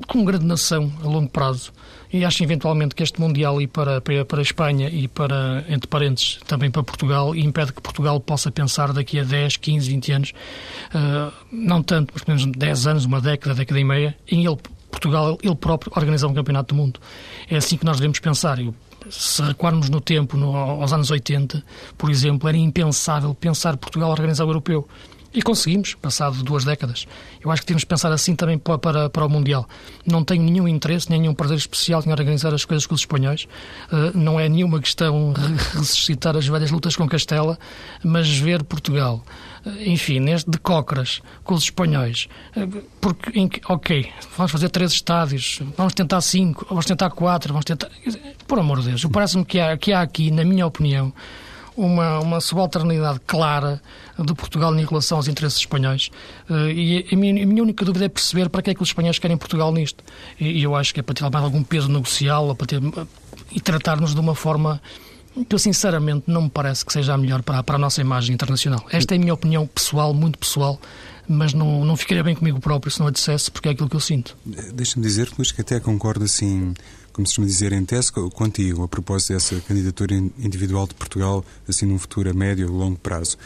como 0.07 0.23
grande 0.23 0.45
nação 0.45 0.91
a 1.03 1.07
longo 1.07 1.29
prazo 1.29 1.73
e 2.13 2.25
acho 2.25 2.43
eventualmente 2.43 2.93
que 2.93 3.03
este 3.03 3.19
Mundial 3.19 3.61
e 3.61 3.67
para, 3.67 4.01
para, 4.01 4.25
para 4.25 4.39
a 4.39 4.41
Espanha 4.41 4.89
e 4.89 5.07
para, 5.07 5.63
entre 5.69 5.87
parênteses, 5.87 6.39
também 6.47 6.69
para 6.69 6.83
Portugal, 6.83 7.35
impede 7.35 7.71
que 7.73 7.81
Portugal 7.81 8.19
possa 8.19 8.51
pensar 8.51 8.91
daqui 8.91 9.19
a 9.19 9.23
10, 9.23 9.57
15, 9.57 9.89
20 9.89 10.11
anos, 10.11 10.33
uh, 10.93 11.31
não 11.51 11.81
tanto, 11.81 12.13
mas 12.13 12.23
pelo 12.23 12.37
menos 12.37 12.57
10 12.57 12.87
anos, 12.87 13.05
uma 13.05 13.21
década, 13.21 13.55
década 13.55 13.79
e 13.79 13.83
meia, 13.83 14.17
em 14.29 14.45
ele, 14.45 14.57
Portugal, 14.91 15.37
ele 15.41 15.55
próprio, 15.55 15.91
organizar 15.95 16.27
um 16.27 16.33
campeonato 16.33 16.75
do 16.75 16.77
mundo. 16.77 16.99
É 17.49 17.57
assim 17.57 17.77
que 17.77 17.85
nós 17.85 17.97
devemos 17.97 18.19
pensar. 18.19 18.59
Eu, 18.59 18.75
se 19.09 19.41
recuarmos 19.41 19.89
no 19.89 19.99
tempo, 19.99 20.37
no, 20.37 20.55
aos 20.55 20.93
anos 20.93 21.09
80, 21.09 21.63
por 21.97 22.11
exemplo, 22.11 22.47
era 22.47 22.57
impensável 22.57 23.33
pensar 23.33 23.77
Portugal 23.77 24.11
organizar 24.11 24.45
o 24.45 24.49
europeu. 24.49 24.87
E 25.33 25.41
conseguimos, 25.41 25.95
passado 25.95 26.43
duas 26.43 26.65
décadas. 26.65 27.07
Eu 27.41 27.49
acho 27.51 27.61
que 27.61 27.65
temos 27.65 27.83
de 27.83 27.87
pensar 27.87 28.11
assim 28.11 28.35
também 28.35 28.57
para, 28.57 28.77
para, 28.77 29.09
para 29.09 29.25
o 29.25 29.29
Mundial. 29.29 29.67
Não 30.05 30.25
tenho 30.25 30.43
nenhum 30.43 30.67
interesse, 30.67 31.09
nenhum 31.09 31.33
prazer 31.33 31.57
especial 31.57 32.03
em 32.05 32.11
organizar 32.11 32.53
as 32.53 32.65
coisas 32.65 32.85
com 32.85 32.93
os 32.93 33.01
espanhóis. 33.01 33.47
Uh, 33.89 34.17
não 34.17 34.37
é 34.37 34.49
nenhuma 34.49 34.81
questão 34.81 35.33
ressuscitar 35.73 36.35
as 36.35 36.45
velhas 36.45 36.69
lutas 36.69 36.97
com 36.97 37.07
Castela, 37.07 37.57
mas 38.03 38.29
ver 38.29 38.61
Portugal, 38.63 39.23
enfim, 39.85 40.19
neste 40.19 40.49
de 40.49 40.57
cócoras 40.57 41.21
com 41.43 41.53
os 41.53 41.63
espanhóis. 41.63 42.27
Uh, 42.55 42.81
porque, 42.99 43.37
em, 43.39 43.49
ok, 43.67 44.11
vamos 44.35 44.51
fazer 44.51 44.69
três 44.69 44.91
estádios, 44.91 45.61
vamos 45.77 45.93
tentar 45.93 46.21
cinco, 46.21 46.65
vamos 46.69 46.85
tentar 46.85 47.09
quatro, 47.11 47.53
vamos 47.53 47.65
tentar. 47.65 47.89
Por 48.47 48.59
amor 48.59 48.81
de 48.81 48.89
Deus, 48.89 49.05
parece-me 49.05 49.45
que 49.45 49.59
há, 49.59 49.77
que 49.77 49.93
há 49.93 50.01
aqui, 50.01 50.31
na 50.31 50.43
minha 50.43 50.65
opinião, 50.65 51.13
uma, 51.75 52.19
uma 52.19 52.41
subalternidade 52.41 53.19
clara 53.25 53.81
de 54.17 54.33
Portugal 54.33 54.75
em 54.75 54.85
relação 54.85 55.17
aos 55.17 55.27
interesses 55.27 55.59
espanhóis. 55.59 56.09
Eh, 56.49 56.71
e 56.71 57.07
a 57.11 57.15
minha, 57.15 57.43
a 57.43 57.45
minha, 57.45 57.63
única 57.63 57.85
dúvida 57.85 58.05
é 58.05 58.09
perceber 58.09 58.49
para 58.49 58.61
que 58.61 58.71
é 58.71 58.73
que 58.75 58.83
os 58.83 58.89
espanhóis 58.89 59.17
querem 59.19 59.37
Portugal 59.37 59.71
nisto. 59.71 60.03
E 60.39 60.61
eu 60.61 60.75
acho 60.75 60.93
que 60.93 60.99
é 60.99 61.03
para 61.03 61.15
ter 61.15 61.29
mais 61.29 61.43
algum 61.43 61.63
peso 61.63 61.89
negocial 61.89 62.53
para 62.55 62.67
ter, 62.67 62.81
e 63.51 63.59
tratar-nos 63.59 64.13
de 64.13 64.19
uma 64.19 64.35
forma 64.35 64.81
que 65.47 65.55
eu 65.55 65.59
sinceramente 65.59 66.23
não 66.27 66.43
me 66.43 66.49
parece 66.49 66.85
que 66.85 66.91
seja 66.91 67.13
a 67.13 67.17
melhor 67.17 67.41
para, 67.41 67.63
para 67.63 67.75
a 67.75 67.79
nossa 67.79 68.01
imagem 68.01 68.33
internacional. 68.33 68.85
Esta 68.91 69.15
é 69.15 69.17
a 69.17 69.19
minha 69.19 69.33
opinião 69.33 69.65
pessoal, 69.65 70.13
muito 70.13 70.37
pessoal, 70.37 70.79
mas 71.27 71.53
não, 71.53 71.85
não 71.85 71.95
ficaria 71.95 72.23
bem 72.23 72.35
comigo 72.35 72.59
próprio 72.59 72.91
se 72.91 72.99
não 72.99 73.07
a 73.07 73.11
dissesse, 73.11 73.49
porque 73.49 73.69
é 73.69 73.71
aquilo 73.71 73.89
que 73.89 73.95
eu 73.95 73.99
sinto. 73.99 74.37
Deixa-me 74.73 75.05
dizer, 75.05 75.29
Luís, 75.37 75.51
que 75.51 75.61
até 75.61 75.79
concordo 75.79 76.25
assim 76.25 76.73
como 77.13 77.27
se 77.27 77.35
chama 77.35 77.47
dizer 77.47 77.73
em 77.73 77.83
tese, 77.83 78.11
contigo, 78.11 78.83
a 78.83 78.87
propósito 78.87 79.33
dessa 79.33 79.59
candidatura 79.61 80.15
individual 80.15 80.87
de 80.87 80.93
Portugal, 80.93 81.43
assim 81.67 81.85
num 81.85 81.99
futuro 81.99 82.29
a 82.29 82.33
médio 82.33 82.71
ou 82.71 82.77
longo 82.77 82.97
prazo. 82.97 83.37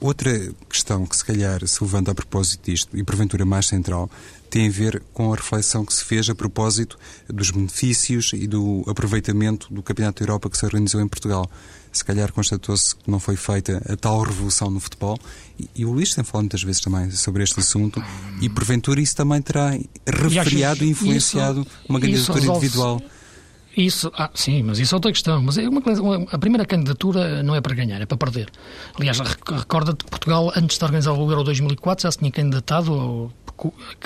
Outra 0.00 0.52
questão 0.68 1.04
que 1.04 1.16
se 1.16 1.24
calhar 1.24 1.66
se 1.66 1.82
levanta 1.82 2.12
a 2.12 2.14
propósito 2.14 2.70
disto, 2.70 2.96
e 2.96 3.02
porventura 3.02 3.44
mais 3.44 3.66
central, 3.66 4.08
tem 4.48 4.68
a 4.68 4.70
ver 4.70 5.02
com 5.12 5.32
a 5.32 5.36
reflexão 5.36 5.84
que 5.84 5.92
se 5.92 6.04
fez 6.04 6.28
a 6.30 6.34
propósito 6.34 6.98
dos 7.28 7.50
benefícios 7.50 8.32
e 8.32 8.46
do 8.46 8.84
aproveitamento 8.86 9.72
do 9.72 9.82
Campeonato 9.82 10.20
da 10.22 10.30
Europa 10.30 10.48
que 10.48 10.56
se 10.56 10.64
organizou 10.64 11.00
em 11.00 11.08
Portugal. 11.08 11.50
Se 11.92 12.04
calhar 12.04 12.32
constatou-se 12.32 12.94
que 12.94 13.10
não 13.10 13.18
foi 13.18 13.34
feita 13.34 13.82
a 13.88 13.96
tal 13.96 14.22
revolução 14.22 14.70
no 14.70 14.78
futebol, 14.78 15.18
e, 15.58 15.68
e 15.74 15.84
o 15.84 15.90
Luís 15.90 16.14
tem 16.14 16.22
falado 16.22 16.44
muitas 16.44 16.62
vezes 16.62 16.80
também 16.80 17.10
sobre 17.10 17.42
este 17.42 17.58
assunto, 17.58 18.02
e 18.40 18.48
porventura 18.48 19.00
isso 19.00 19.16
também 19.16 19.42
terá 19.42 19.70
refriado 20.06 20.84
e 20.84 20.90
influenciado 20.90 21.62
isso, 21.62 21.70
uma 21.88 22.00
candidatura 22.00 22.46
individual. 22.46 23.02
Isso, 23.76 24.10
ah, 24.16 24.30
sim, 24.34 24.62
mas 24.62 24.78
isso 24.78 24.94
é 24.94 24.96
outra 24.96 25.12
questão. 25.12 25.42
Mas 25.42 25.56
é 25.56 25.68
uma, 25.68 25.80
a 26.32 26.38
primeira 26.38 26.64
candidatura 26.64 27.42
não 27.42 27.54
é 27.54 27.60
para 27.60 27.74
ganhar, 27.74 28.00
é 28.00 28.06
para 28.06 28.16
perder. 28.16 28.50
Aliás, 28.98 29.18
recorda-te 29.20 30.04
que 30.04 30.10
Portugal, 30.10 30.52
antes 30.56 30.78
de 30.78 30.84
organizar 30.84 31.12
o 31.12 31.30
Euro 31.30 31.44
2004, 31.44 32.02
já 32.02 32.10
se 32.10 32.18
tinha 32.18 32.30
candidatado, 32.30 32.92
ao, 32.92 33.32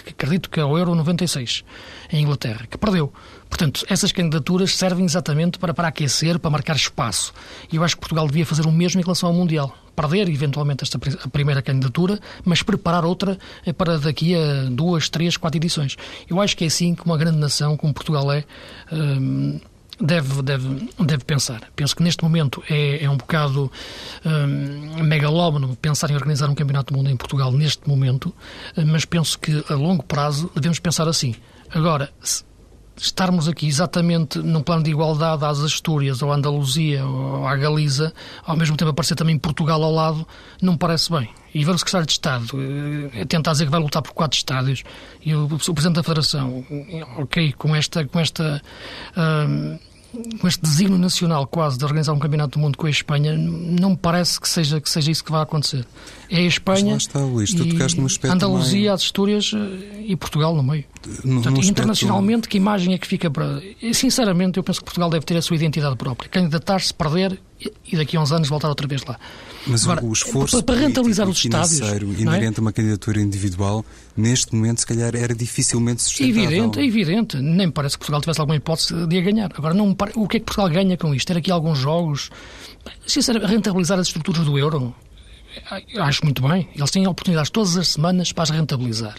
acredito 0.08 0.48
que 0.48 0.60
ao 0.60 0.76
Euro 0.78 0.94
96, 0.94 1.64
em 2.12 2.22
Inglaterra, 2.22 2.66
que 2.68 2.78
perdeu. 2.78 3.12
Portanto, 3.48 3.84
essas 3.88 4.12
candidaturas 4.12 4.74
servem 4.74 5.04
exatamente 5.04 5.58
para, 5.58 5.74
para 5.74 5.88
aquecer, 5.88 6.38
para 6.38 6.50
marcar 6.50 6.74
espaço. 6.74 7.34
E 7.70 7.76
eu 7.76 7.84
acho 7.84 7.96
que 7.96 8.00
Portugal 8.00 8.26
devia 8.26 8.46
fazer 8.46 8.64
o 8.64 8.72
mesmo 8.72 9.00
em 9.00 9.04
relação 9.04 9.28
ao 9.28 9.34
Mundial. 9.34 9.76
Perder, 9.94 10.26
eventualmente, 10.30 10.82
esta 10.82 10.98
a 11.22 11.28
primeira 11.28 11.60
candidatura, 11.60 12.18
mas 12.46 12.62
preparar 12.62 13.04
outra 13.04 13.38
eh, 13.66 13.72
para 13.74 13.98
daqui 13.98 14.34
a 14.34 14.70
duas, 14.70 15.10
três, 15.10 15.36
quatro 15.36 15.58
edições. 15.58 15.96
Eu 16.30 16.40
acho 16.40 16.56
que 16.56 16.64
é 16.64 16.66
assim 16.66 16.94
que 16.94 17.04
uma 17.04 17.18
grande 17.18 17.36
nação 17.36 17.76
como 17.76 17.92
Portugal 17.92 18.32
é. 18.32 18.44
Hum, 18.90 19.60
deve, 20.00 20.42
deve, 20.42 20.88
deve 20.98 21.24
pensar. 21.24 21.62
Penso 21.74 21.94
que 21.96 22.02
neste 22.02 22.22
momento 22.22 22.62
é, 22.68 23.04
é 23.04 23.10
um 23.10 23.16
bocado 23.16 23.70
hum, 24.24 25.02
megalómano 25.04 25.76
pensar 25.76 26.10
em 26.10 26.14
organizar 26.14 26.48
um 26.48 26.54
campeonato 26.54 26.92
do 26.92 26.96
mundo 26.96 27.10
em 27.10 27.16
Portugal 27.16 27.52
neste 27.52 27.88
momento, 27.88 28.34
mas 28.86 29.04
penso 29.04 29.38
que 29.38 29.64
a 29.68 29.74
longo 29.74 30.02
prazo 30.02 30.50
devemos 30.54 30.78
pensar 30.78 31.08
assim. 31.08 31.34
Agora, 31.70 32.10
estarmos 32.96 33.48
aqui 33.48 33.66
exatamente 33.66 34.38
num 34.38 34.62
plano 34.62 34.82
de 34.82 34.90
igualdade 34.90 35.44
às 35.44 35.60
Astúrias, 35.60 36.22
ou 36.22 36.32
à 36.32 36.36
Andaluzia, 36.36 37.04
ou 37.04 37.46
à 37.46 37.56
Galiza, 37.56 38.12
ao 38.44 38.56
mesmo 38.56 38.76
tempo 38.76 38.90
aparecer 38.90 39.14
também 39.14 39.38
Portugal 39.38 39.82
ao 39.82 39.92
lado, 39.92 40.26
não 40.60 40.72
me 40.72 40.78
parece 40.78 41.10
bem. 41.10 41.28
E 41.54 41.64
ver 41.64 41.74
o 41.74 41.78
secretário 41.78 42.06
de 42.06 42.12
Estado 42.12 42.48
eh, 43.14 43.24
tentar 43.26 43.52
dizer 43.52 43.66
que 43.66 43.70
vai 43.70 43.80
lutar 43.80 44.02
por 44.02 44.12
quatro 44.12 44.36
estádios, 44.36 44.82
e 45.24 45.34
o, 45.34 45.44
o 45.44 45.48
Presidente 45.74 45.96
da 45.96 46.02
Federação, 46.02 46.64
ok, 47.18 47.52
com 47.52 47.74
esta. 47.74 48.04
Com 48.06 48.20
esta 48.20 48.62
hum, 49.16 49.78
com 50.40 50.46
este 50.46 50.60
desígnio 50.60 50.98
nacional 50.98 51.46
quase 51.46 51.78
de 51.78 51.84
organizar 51.84 52.12
um 52.12 52.18
campeonato 52.18 52.58
do 52.58 52.62
mundo 52.62 52.76
com 52.76 52.86
a 52.86 52.90
Espanha, 52.90 53.34
não 53.34 53.90
me 53.90 53.96
parece 53.96 54.38
que 54.40 54.48
seja, 54.48 54.80
que 54.80 54.90
seja 54.90 55.10
isso 55.10 55.24
que 55.24 55.32
vai 55.32 55.42
acontecer. 55.42 55.86
É 56.30 56.36
a 56.36 56.42
Espanha, 56.42 56.96
está, 56.96 57.20
Luís, 57.20 57.54
tu 57.54 57.64
e 57.64 58.28
Andaluzia, 58.28 58.70
também... 58.70 58.88
as 58.88 59.02
Astúrias 59.02 59.52
eh, 59.54 60.04
e 60.08 60.16
Portugal 60.16 60.54
no 60.54 60.62
meio. 60.62 60.84
Portanto, 61.02 61.64
internacionalmente, 61.64 62.48
que 62.48 62.56
imagem 62.56 62.94
é 62.94 62.98
que 62.98 63.06
fica 63.06 63.30
para... 63.30 63.60
Sinceramente, 63.92 64.58
eu 64.58 64.62
penso 64.62 64.80
que 64.80 64.84
Portugal 64.84 65.10
deve 65.10 65.24
ter 65.24 65.36
a 65.36 65.42
sua 65.42 65.56
identidade 65.56 65.96
própria. 65.96 66.28
Candidatar-se, 66.28 66.94
perder 66.94 67.38
e 67.86 67.96
daqui 67.96 68.16
a 68.16 68.20
uns 68.20 68.32
anos 68.32 68.48
voltar 68.48 68.68
outra 68.68 68.86
vez 68.86 69.04
lá. 69.04 69.18
Mas 69.66 69.84
Agora, 69.84 70.04
o 70.04 70.12
esforço 70.12 70.62
para, 70.62 70.80
rentabilizar 70.80 71.28
os 71.28 71.38
estádios 71.38 71.80
inerente 72.18 72.58
é? 72.58 72.60
a 72.60 72.60
uma 72.60 72.72
candidatura 72.72 73.20
individual, 73.20 73.84
neste 74.16 74.54
momento, 74.54 74.80
se 74.80 74.86
calhar, 74.86 75.14
era 75.14 75.34
dificilmente 75.34 76.02
sustentável. 76.02 76.44
Evidente, 76.44 76.80
é 76.80 76.84
evidente. 76.84 77.36
Nem 77.36 77.66
me 77.66 77.72
parece 77.72 77.96
que 77.96 78.00
Portugal 78.00 78.20
tivesse 78.20 78.40
alguma 78.40 78.56
hipótese 78.56 79.06
de 79.06 79.18
a 79.18 79.20
ganhar. 79.20 79.52
Agora, 79.56 79.74
não 79.74 79.94
pare... 79.94 80.12
o 80.16 80.26
que 80.26 80.38
é 80.38 80.40
que 80.40 80.46
Portugal 80.46 80.70
ganha 80.70 80.96
com 80.96 81.14
isto? 81.14 81.26
Ter 81.26 81.36
aqui 81.36 81.50
alguns 81.50 81.78
jogos, 81.78 82.30
sinceramente, 83.06 83.52
rentabilizar 83.52 83.98
as 83.98 84.08
estruturas 84.08 84.44
do 84.44 84.58
euro? 84.58 84.94
Acho 85.98 86.24
muito 86.24 86.46
bem. 86.46 86.68
Eles 86.74 86.90
têm 86.90 87.06
oportunidades 87.06 87.50
todas 87.50 87.76
as 87.76 87.88
semanas 87.88 88.32
para 88.32 88.44
as 88.44 88.50
rentabilizar 88.50 89.16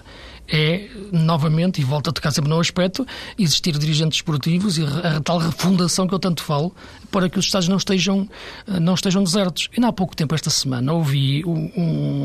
é, 0.47 0.89
novamente, 1.11 1.81
e 1.81 1.83
volta 1.83 2.09
a 2.09 2.13
tocar 2.13 2.31
sempre 2.31 2.49
no 2.49 2.59
aspecto, 2.59 3.05
existir 3.37 3.77
dirigentes 3.77 4.17
esportivos 4.17 4.77
e 4.77 4.83
a, 4.83 5.21
tal 5.21 5.37
refundação 5.37 6.07
que 6.07 6.13
eu 6.13 6.19
tanto 6.19 6.43
falo, 6.43 6.73
para 7.11 7.29
que 7.29 7.39
os 7.39 7.45
Estados 7.45 7.67
não 7.67 7.77
estejam, 7.77 8.27
não 8.67 8.93
estejam 8.93 9.23
desertos. 9.23 9.69
E 9.77 9.83
há 9.83 9.91
pouco 9.91 10.15
tempo, 10.15 10.35
esta 10.35 10.49
semana, 10.49 10.93
ouvi 10.93 11.43
um, 11.45 11.71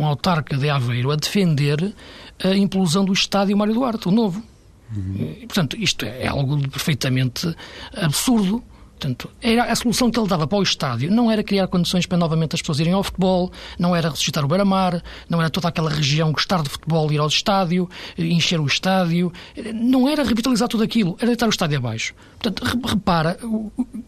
um 0.00 0.06
autarca 0.06 0.56
de 0.56 0.68
Aveiro 0.68 1.10
a 1.10 1.16
defender 1.16 1.94
a 2.42 2.54
implosão 2.54 3.04
do 3.04 3.12
estádio 3.12 3.56
Mário 3.56 3.74
Duarte, 3.74 4.08
o 4.08 4.10
novo. 4.10 4.42
Uhum. 4.94 5.36
E, 5.42 5.46
portanto, 5.46 5.76
isto 5.78 6.04
é 6.04 6.26
algo 6.26 6.58
perfeitamente 6.68 7.54
absurdo 7.94 8.62
Portanto, 8.98 9.30
era 9.40 9.64
a 9.70 9.76
solução 9.76 10.10
que 10.10 10.18
ele 10.18 10.26
dava 10.26 10.44
para 10.44 10.58
o 10.58 10.62
estádio 10.62 11.08
não 11.08 11.30
era 11.30 11.44
criar 11.44 11.68
condições 11.68 12.04
para 12.04 12.18
novamente 12.18 12.56
as 12.56 12.60
pessoas 12.60 12.80
irem 12.80 12.92
ao 12.92 13.04
futebol, 13.04 13.52
não 13.78 13.94
era 13.94 14.10
ressuscitar 14.10 14.44
o 14.44 14.48
Beira-Mar, 14.48 15.00
não 15.28 15.40
era 15.40 15.48
toda 15.48 15.68
aquela 15.68 15.88
região 15.88 16.32
gostar 16.32 16.62
de 16.62 16.68
futebol, 16.68 17.10
ir 17.12 17.18
ao 17.18 17.28
estádio, 17.28 17.88
encher 18.18 18.58
o 18.58 18.66
estádio, 18.66 19.32
não 19.72 20.08
era 20.08 20.24
revitalizar 20.24 20.66
tudo 20.66 20.82
aquilo, 20.82 21.16
era 21.18 21.28
deitar 21.28 21.46
o 21.46 21.50
estádio 21.50 21.78
abaixo. 21.78 22.12
Portanto, 22.40 22.64
repara 22.84 23.38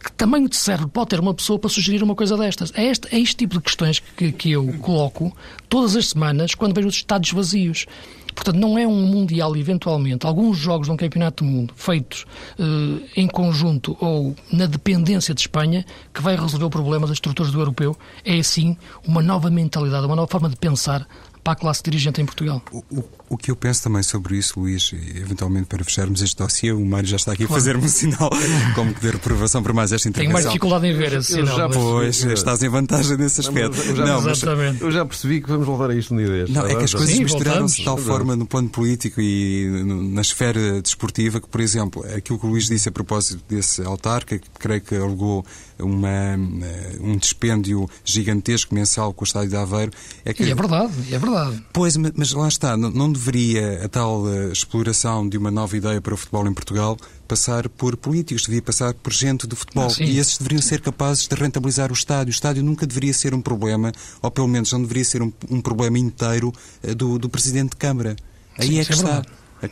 que 0.03 0.13
tamanho 0.13 0.49
de 0.49 0.57
cérebro 0.57 0.89
pode 0.89 1.11
ter 1.11 1.21
uma 1.21 1.35
pessoa 1.35 1.57
para 1.57 1.71
sugerir 1.71 2.03
uma 2.03 2.17
coisa 2.17 2.37
destas. 2.37 2.73
É 2.75 2.85
este, 2.87 3.15
é 3.15 3.21
este 3.21 3.37
tipo 3.37 3.55
de 3.55 3.61
questões 3.61 4.01
que, 4.17 4.33
que 4.33 4.51
eu 4.51 4.67
coloco 4.81 5.37
todas 5.69 5.95
as 5.95 6.09
semanas 6.09 6.55
quando 6.55 6.75
vejo 6.75 6.89
os 6.89 6.97
estádios 6.97 7.33
vazios. 7.33 7.87
Portanto, 8.35 8.57
não 8.57 8.79
é 8.79 8.87
um 8.87 9.07
Mundial, 9.07 9.57
eventualmente, 9.57 10.27
alguns 10.27 10.57
jogos 10.57 10.87
de 10.87 10.93
um 10.93 10.97
Campeonato 10.97 11.45
do 11.45 11.51
Mundo 11.51 11.75
feitos 11.77 12.25
eh, 12.59 13.07
em 13.17 13.27
conjunto 13.27 13.97
ou 14.01 14.35
na 14.53 14.67
dependência 14.67 15.35
de 15.35 15.41
Espanha 15.41 15.85
que 16.13 16.23
vai 16.23 16.37
resolver 16.37 16.65
o 16.65 16.71
problema 16.71 17.07
das 17.07 17.17
estruturas 17.17 17.53
do 17.53 17.61
europeu. 17.61 17.97
É, 18.25 18.43
sim, 18.43 18.77
uma 19.07 19.23
nova 19.23 19.51
mentalidade, 19.51 20.07
uma 20.07 20.17
nova 20.17 20.29
forma 20.29 20.49
de 20.49 20.57
pensar 20.57 21.07
para 21.43 21.55
a 21.55 21.57
classe 21.57 21.83
dirigente 21.83 22.21
em 22.21 22.27
Portugal. 22.27 22.63
O, 22.71 22.79
o, 22.91 23.05
o, 23.31 23.37
que 23.37 23.51
eu 23.51 23.57
penso 23.57 23.83
também 23.83 24.03
sobre 24.03 24.37
isso, 24.37 24.61
Luís, 24.61 24.93
eventualmente 25.15 25.67
para 25.67 25.83
fecharmos 25.85 26.23
este 26.23 26.37
dossiê, 26.37 26.73
o 26.73 26.85
Mário 26.85 27.09
já 27.09 27.17
está 27.17 27.33
aqui 27.33 27.47
claro. 27.47 27.55
a 27.55 27.59
fazer-me 27.59 27.85
um 27.85 27.89
sinal 27.89 28.31
como 28.75 28.95
que 28.95 29.01
de 29.01 29.11
reprovação 29.11 29.63
para 29.63 29.73
mais 29.73 29.93
esta 29.93 30.09
intervenção. 30.09 30.35
Tenho 30.35 30.45
mais 30.45 30.47
dificuldade 30.47 30.87
em 30.87 30.97
ver 30.97 31.13
esse 31.15 31.33
sinal. 31.35 31.57
Já, 31.57 31.69
pois, 31.69 32.23
estás 32.25 32.63
em 32.63 32.69
vantagem 32.69 33.17
nesse 33.17 33.41
aspecto. 33.41 33.77
Não, 33.77 33.85
eu, 33.85 33.97
já, 33.97 34.05
não, 34.05 34.31
Exatamente. 34.31 34.83
eu 34.83 34.91
já 34.91 35.05
percebi 35.05 35.41
que 35.41 35.49
vamos 35.49 35.67
levar 35.67 35.91
a 35.91 35.95
isto 35.95 36.15
no 36.15 36.21
ideias. 36.21 36.51
Não, 36.51 36.67
é 36.67 36.75
que 36.75 36.85
as 36.85 36.95
coisas 36.95 37.19
misturaram-se 37.19 37.77
de 37.77 37.85
tal 37.85 37.97
forma 37.97 38.37
no 38.37 38.47
plano 38.47 38.69
político 38.69 39.21
e 39.21 39.83
na 39.85 40.21
esfera 40.21 40.81
desportiva 40.83 41.41
que, 41.41 41.49
por 41.49 41.61
exemplo, 41.61 42.05
aquilo 42.15 42.39
que 42.39 42.47
o 42.47 42.49
Luís 42.51 42.67
disse 42.67 42.89
a 42.89 42.93
propósito 42.93 43.43
desse 43.49 43.83
autarca, 43.83 44.39
que 44.39 44.49
creio 44.59 44.81
que 44.81 44.95
alegou 44.95 45.45
uma, 45.83 46.09
eh, 46.09 46.99
um 47.01 47.17
dispêndio 47.17 47.89
gigantesco 48.05 48.75
mensal 48.75 49.13
com 49.13 49.25
o 49.25 49.27
Estádio 49.27 49.51
de 49.51 49.57
Aveiro. 49.57 49.93
É 50.25 50.33
que... 50.33 50.43
E 50.43 50.51
é 50.51 50.55
verdade, 50.55 50.93
é 51.11 51.19
verdade. 51.19 51.65
Pois, 51.73 51.97
mas 51.97 52.33
lá 52.33 52.49
está, 52.49 52.77
não 52.77 53.11
deveria 53.13 53.85
a 53.85 53.89
tal 53.89 54.29
eh, 54.29 54.53
exploração 54.53 55.29
de 55.29 55.39
uma 55.39 55.51
nova 55.51 55.77
ideia 55.77 56.01
para 56.01 56.15
o 56.15 56.17
futebol 56.17 56.47
em 56.47 56.55
Portugal 56.55 56.97
passar 57.31 57.69
por 57.69 57.97
políticos, 57.97 58.43
devia 58.43 58.61
passar 58.61 58.93
por 58.93 59.13
gente 59.13 59.47
do 59.47 59.55
futebol. 59.55 59.89
Ah, 59.89 60.03
e 60.03 60.19
esses 60.19 60.37
deveriam 60.37 60.61
ser 60.61 60.81
capazes 60.81 61.29
de 61.29 61.35
rentabilizar 61.37 61.91
o 61.91 61.95
estádio. 61.95 62.33
O 62.33 62.35
estádio 62.35 62.65
nunca 62.65 62.85
deveria 62.85 63.15
ser 63.15 63.35
um 63.35 63.41
problema, 63.41 63.93
ou 64.21 64.31
pelo 64.33 64.49
menos 64.49 64.73
não 64.73 64.83
deveria 64.83 65.05
ser 65.05 65.23
um, 65.23 65.33
um 65.49 65.61
problema 65.61 65.97
inteiro 65.97 66.53
eh, 66.83 66.93
do, 66.93 67.21
do 67.21 67.29
Presidente 67.29 67.71
de 67.71 67.77
Câmara. 67.77 68.17
Aí 68.59 68.67
sim, 68.67 68.81
é 68.81 68.85
que 68.85 68.93
é 68.93 68.95
está 68.97 69.23
a, 69.63 69.67
a, 69.67 69.69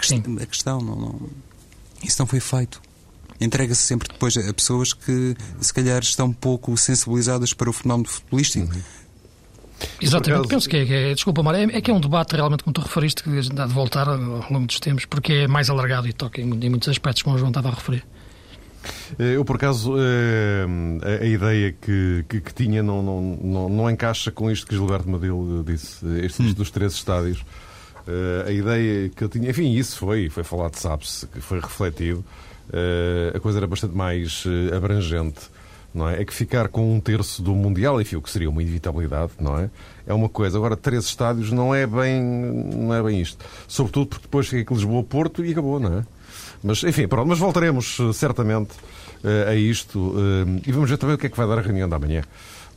questão. 0.47 0.81
Não, 0.81 0.95
não, 0.95 1.21
isso 2.03 2.17
não 2.21 2.27
foi 2.27 2.39
feito 2.39 2.81
entrega-se 3.41 3.83
sempre 3.83 4.09
depois 4.09 4.37
a 4.37 4.53
pessoas 4.53 4.93
que 4.93 5.37
se 5.61 5.73
calhar 5.73 6.03
estão 6.03 6.33
pouco 6.33 6.77
sensibilizadas 6.77 7.53
para 7.53 7.71
o 7.71 7.73
fenómeno 7.73 8.09
futebolístico. 8.09 8.75
Uhum. 8.75 8.83
Exatamente, 10.01 10.49
penso 10.49 10.69
que 10.69 10.77
é, 10.77 10.85
que 10.85 10.93
é 10.93 11.15
desculpa, 11.15 11.41
Mário, 11.43 11.71
é, 11.71 11.79
é, 11.79 11.81
que 11.81 11.91
é 11.91 11.95
um 11.95 12.01
debate 12.01 12.35
realmente, 12.35 12.65
como 12.65 12.75
tu 12.75 12.81
referiste, 12.81 13.23
que 13.23 13.31
a 13.31 13.41
gente 13.41 13.55
dá 13.55 13.65
de 13.65 13.73
voltar 13.73 14.09
ao 14.09 14.17
longo 14.17 14.67
dos 14.67 14.81
tempos, 14.81 15.05
porque 15.05 15.33
é 15.33 15.49
mais 15.49 15.71
alargado 15.71 16.09
e 16.09 16.13
toca 16.13 16.41
em, 16.41 16.45
em 16.45 16.69
muitos 16.69 16.89
aspectos, 16.89 17.23
como 17.23 17.37
o 17.37 17.39
João 17.39 17.51
estava 17.51 17.69
a 17.69 17.73
referir. 17.73 18.05
Eh, 19.19 19.37
eu, 19.37 19.45
por 19.45 19.57
acaso, 19.57 19.95
eh, 19.99 20.67
a, 21.03 21.23
a 21.23 21.27
ideia 21.27 21.73
que, 21.73 22.25
que, 22.29 22.41
que, 22.41 22.55
tinha 22.55 22.83
não, 22.83 23.03
não, 23.03 23.21
não, 23.43 23.69
não, 23.69 23.91
encaixa 23.91 24.31
com 24.31 24.51
isto 24.51 24.67
que 24.67 24.75
Gilberto 24.75 25.09
Madil 25.09 25.65
disse, 25.67 26.05
este 26.25 26.43
hum. 26.43 26.53
dos 26.53 26.71
três 26.71 26.93
estádios. 26.95 27.45
Eh, 28.07 28.45
a 28.47 28.51
ideia 28.51 29.09
que 29.11 29.23
eu 29.23 29.29
tinha, 29.29 29.51
enfim, 29.51 29.73
isso 29.75 29.99
foi, 29.99 30.29
foi 30.31 30.45
falado, 30.45 30.77
sabe-se, 30.77 31.27
que 31.27 31.41
foi 31.41 31.61
refletido. 31.61 32.25
Uh, 32.69 33.37
a 33.37 33.41
coisa 33.41 33.59
era 33.59 33.67
bastante 33.67 33.95
mais 33.95 34.45
uh, 34.45 34.75
abrangente. 34.77 35.41
Não 35.95 36.09
é? 36.09 36.21
é 36.21 36.25
que 36.25 36.35
ficar 36.35 36.69
com 36.69 36.95
um 36.95 37.01
terço 37.01 37.43
do 37.43 37.55
Mundial, 37.55 38.01
enfim, 38.01 38.17
o 38.17 38.23
que 38.23 38.31
seria 38.31 38.51
uma 38.51 38.63
inevitabilidade, 38.63 39.33
não 39.41 39.59
é? 39.59 39.71
É 40.07 40.13
uma 40.13 40.29
coisa. 40.29 40.59
Agora, 40.59 40.77
três 40.77 41.07
estádios 41.07 41.51
não 41.51 41.75
é 41.75 41.87
bem, 41.87 42.23
não 42.23 42.95
é 42.95 43.03
bem 43.03 43.21
isto. 43.21 43.45
Sobretudo 43.67 44.07
porque 44.09 44.23
depois 44.25 44.47
fica 44.47 44.63
aqui 44.63 44.75
Lisboa-Porto 44.75 45.45
e 45.45 45.53
acabou, 45.53 45.81
não 45.81 45.99
é? 45.99 46.07
Mas, 46.63 46.85
enfim, 46.85 47.09
pronto. 47.09 47.27
Mas 47.27 47.39
voltaremos 47.39 47.99
uh, 47.99 48.13
certamente 48.13 48.73
a 49.49 49.55
isto 49.57 50.15
e 50.65 50.71
vamos 50.71 50.89
ver 50.89 50.97
também 50.97 51.17
o 51.17 51.19
que 51.19 51.27
é 51.27 51.29
que 51.29 51.37
vai 51.37 51.45
dar 51.49 51.59
a 51.59 51.61
reunião 51.61 51.89
da 51.89 51.99
manhã 51.99 52.23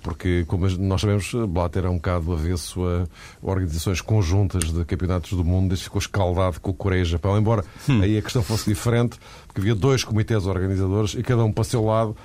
porque, 0.01 0.43
como 0.47 0.67
nós 0.77 1.01
sabemos, 1.01 1.31
Blatter 1.47 1.85
é 1.85 1.89
um 1.89 1.95
bocado 1.95 2.33
avesso 2.33 2.81
a 2.85 3.05
organizações 3.41 4.01
conjuntas 4.01 4.71
de 4.71 4.83
campeonatos 4.85 5.31
do 5.31 5.43
mundo, 5.43 5.69
desde 5.69 5.85
ficou 5.85 5.99
escaldado 5.99 6.59
com 6.59 6.71
o 6.71 6.73
Coreia 6.73 7.01
e 7.01 7.05
Japão, 7.05 7.37
embora 7.37 7.63
hum. 7.87 8.01
aí 8.01 8.17
a 8.17 8.21
questão 8.21 8.41
fosse 8.41 8.69
diferente, 8.69 9.17
porque 9.47 9.61
havia 9.61 9.75
dois 9.75 10.03
comitês 10.03 10.45
organizadores 10.45 11.13
e 11.13 11.23
cada 11.23 11.43
um 11.43 11.51
para 11.51 11.61
o 11.61 11.65
seu 11.65 11.83
lado, 11.83 12.15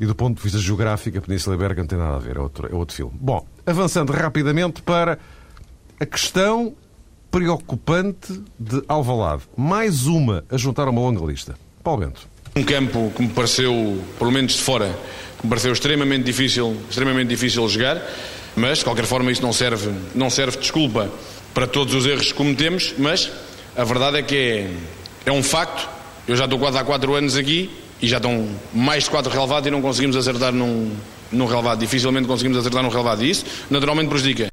e 0.00 0.06
do 0.06 0.14
ponto 0.14 0.36
de 0.36 0.42
vista 0.42 0.58
geográfico, 0.58 1.18
a 1.18 1.20
Península 1.20 1.56
Ibérica 1.56 1.82
não 1.82 1.88
tem 1.88 1.98
nada 1.98 2.16
a 2.16 2.18
ver, 2.18 2.36
é 2.36 2.40
outro, 2.40 2.68
é 2.72 2.74
outro 2.74 2.96
filme. 2.96 3.12
Bom, 3.20 3.46
avançando 3.66 4.12
rapidamente 4.12 4.80
para 4.82 5.18
a 6.00 6.06
questão 6.06 6.74
preocupante 7.30 8.42
de 8.58 8.82
Alvalade. 8.88 9.42
Mais 9.56 10.06
uma 10.06 10.44
a 10.50 10.56
juntar 10.56 10.88
a 10.88 10.90
uma 10.90 11.00
longa 11.00 11.24
lista. 11.24 11.54
Paulo 11.82 12.00
Bento. 12.00 12.28
Um 12.56 12.64
campo 12.64 13.12
que 13.14 13.22
me 13.22 13.28
pareceu, 13.28 14.02
pelo 14.18 14.32
menos 14.32 14.54
de 14.54 14.62
fora, 14.62 14.98
me 15.42 15.48
pareceu 15.48 15.72
extremamente 15.72 16.24
difícil, 16.24 16.76
extremamente 16.88 17.28
difícil 17.28 17.68
jogar, 17.68 18.02
mas 18.56 18.78
de 18.78 18.84
qualquer 18.84 19.06
forma 19.06 19.30
isso 19.32 19.42
não 19.42 19.52
serve, 19.52 19.90
não 20.14 20.30
serve 20.30 20.58
desculpa 20.58 21.10
para 21.54 21.66
todos 21.66 21.94
os 21.94 22.06
erros 22.06 22.26
que 22.26 22.34
cometemos, 22.34 22.94
mas 22.98 23.30
a 23.76 23.84
verdade 23.84 24.18
é 24.18 24.22
que 24.22 24.36
é, 24.36 24.70
é 25.26 25.32
um 25.32 25.42
facto. 25.42 25.88
Eu 26.28 26.36
já 26.36 26.44
estou 26.44 26.58
quase 26.58 26.78
há 26.78 26.84
quatro 26.84 27.14
anos 27.14 27.36
aqui 27.36 27.70
e 28.00 28.06
já 28.06 28.18
estão 28.18 28.48
mais 28.72 29.04
de 29.04 29.10
quatro 29.10 29.32
relevados 29.32 29.66
e 29.66 29.70
não 29.70 29.82
conseguimos 29.82 30.16
acertar 30.16 30.52
num, 30.52 30.94
num 31.32 31.46
relevado. 31.46 31.80
Dificilmente 31.80 32.26
conseguimos 32.26 32.58
acertar 32.58 32.82
num 32.82 32.88
relevado. 32.88 33.24
E 33.24 33.30
isso 33.30 33.44
naturalmente 33.70 34.08
prejudica. 34.08 34.48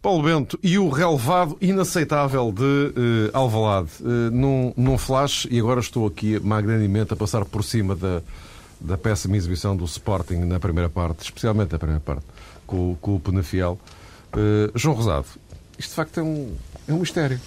Paulo 0.00 0.20
Bento, 0.20 0.58
e 0.64 0.78
o 0.80 0.88
relevado 0.88 1.56
inaceitável 1.60 2.50
de 2.50 2.62
uh, 2.62 3.30
Alvalade, 3.32 3.90
uh, 4.00 4.04
num, 4.32 4.72
num 4.76 4.98
flash, 4.98 5.46
e 5.48 5.60
agora 5.60 5.78
estou 5.78 6.08
aqui 6.08 6.40
magnanimamente 6.40 7.12
a 7.12 7.16
passar 7.16 7.44
por 7.44 7.62
cima 7.62 7.94
da, 7.94 8.20
da 8.82 8.98
péssima 8.98 9.36
exibição 9.36 9.76
do 9.76 9.84
Sporting 9.84 10.40
na 10.40 10.58
primeira 10.58 10.90
parte, 10.90 11.24
especialmente 11.24 11.72
na 11.72 11.78
primeira 11.78 12.00
parte, 12.00 12.24
com, 12.66 12.96
com 13.00 13.16
o 13.16 13.20
Penafiel. 13.20 13.78
Uh, 14.32 14.76
João 14.78 14.94
Rosado, 14.94 15.26
isto 15.78 15.90
de 15.90 15.94
facto 15.94 16.20
é 16.20 16.22
um, 16.22 16.54
é 16.88 16.92
um 16.92 16.98
mistério. 16.98 17.40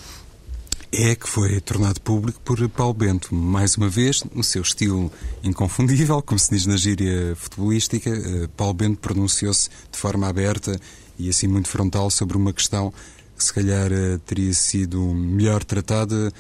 É 0.92 1.14
que 1.14 1.28
foi 1.28 1.60
tornado 1.60 2.00
público 2.00 2.40
por 2.42 2.70
Paulo 2.70 2.94
Bento, 2.94 3.36
mais 3.36 3.76
uma 3.76 3.90
vez, 3.90 4.24
no 4.34 4.44
seu 4.44 4.62
estilo 4.62 5.12
inconfundível, 5.44 6.22
como 6.22 6.40
se 6.40 6.52
diz 6.52 6.66
na 6.66 6.78
gíria 6.78 7.36
futebolística. 7.36 8.10
Uh, 8.10 8.48
Paulo 8.50 8.74
Bento 8.74 9.00
pronunciou-se 9.00 9.70
de 9.92 9.98
forma 9.98 10.28
aberta 10.28 10.80
e 11.18 11.30
assim 11.30 11.48
muito 11.48 11.68
frontal 11.68 12.10
sobre 12.10 12.38
uma 12.38 12.54
questão 12.54 12.94
que 13.38 13.44
se 13.44 13.54
calhar 13.54 13.92
uh, 13.92 14.18
teria 14.20 14.54
sido 14.54 15.02
melhor 15.14 15.64
tratada 15.64 16.32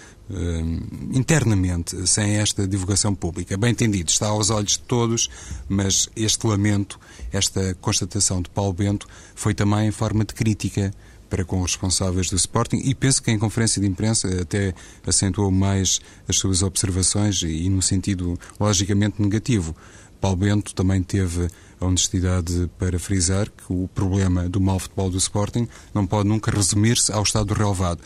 internamente, 1.12 2.08
sem 2.08 2.38
esta 2.38 2.68
divulgação 2.68 3.14
pública. 3.14 3.58
Bem 3.58 3.72
entendido, 3.72 4.10
está 4.10 4.28
aos 4.28 4.50
olhos 4.50 4.74
de 4.74 4.80
todos, 4.80 5.30
mas 5.70 6.10
este 6.16 6.48
lamento, 6.48 7.00
esta 7.32 7.76
constatação 7.76 8.42
de 8.42 8.50
Paulo 8.50 8.74
Bento, 8.74 9.08
foi 9.36 9.54
também 9.54 9.88
em 9.88 9.92
forma 9.92 10.26
de 10.26 10.34
crítica 10.34 10.92
para 11.30 11.44
com 11.44 11.62
os 11.62 11.72
responsáveis 11.72 12.30
do 12.30 12.36
Sporting 12.36 12.82
e 12.84 12.94
penso 12.94 13.22
que 13.22 13.32
em 13.32 13.38
conferência 13.38 13.82
de 13.82 13.88
imprensa 13.88 14.42
até 14.42 14.74
acentuou 15.06 15.52
mais 15.52 16.00
as 16.28 16.38
suas 16.38 16.62
observações 16.62 17.42
e 17.42 17.68
no 17.70 17.82
sentido 17.82 18.40
logicamente 18.60 19.22
negativo. 19.22 19.76
Paulo 20.22 20.38
Bento 20.38 20.74
também 20.74 21.04
teve 21.04 21.48
a 21.80 21.86
honestidade 21.86 22.70
para 22.80 22.98
frisar 22.98 23.50
que 23.50 23.66
o 23.70 23.88
problema 23.94 24.48
do 24.48 24.62
mau 24.62 24.80
futebol 24.80 25.10
do 25.10 25.18
Sporting 25.18 25.68
não 25.94 26.08
pode 26.08 26.28
nunca 26.30 26.52
resumir-se 26.52 27.12
ao 27.12 27.24
estado 27.24 27.48
do 27.48 27.54
relevado 27.54 28.00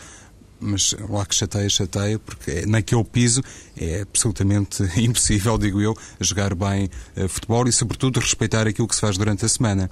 mas 0.60 0.95
lá 1.10 1.26
que 1.26 1.36
chateia, 1.36 1.69
chateia, 1.69 2.19
porque 2.19 2.65
naquele 2.65 3.04
piso 3.04 3.41
é 3.78 4.02
absolutamente 4.02 4.84
impossível, 5.00 5.58
digo 5.58 5.82
eu, 5.82 5.95
jogar 6.19 6.54
bem 6.54 6.89
uh, 7.15 7.28
futebol 7.28 7.67
e, 7.67 7.72
sobretudo, 7.72 8.19
respeitar 8.19 8.67
aquilo 8.67 8.88
que 8.88 8.95
se 8.95 9.02
faz 9.02 9.17
durante 9.17 9.45
a 9.45 9.50
semana. 9.50 9.89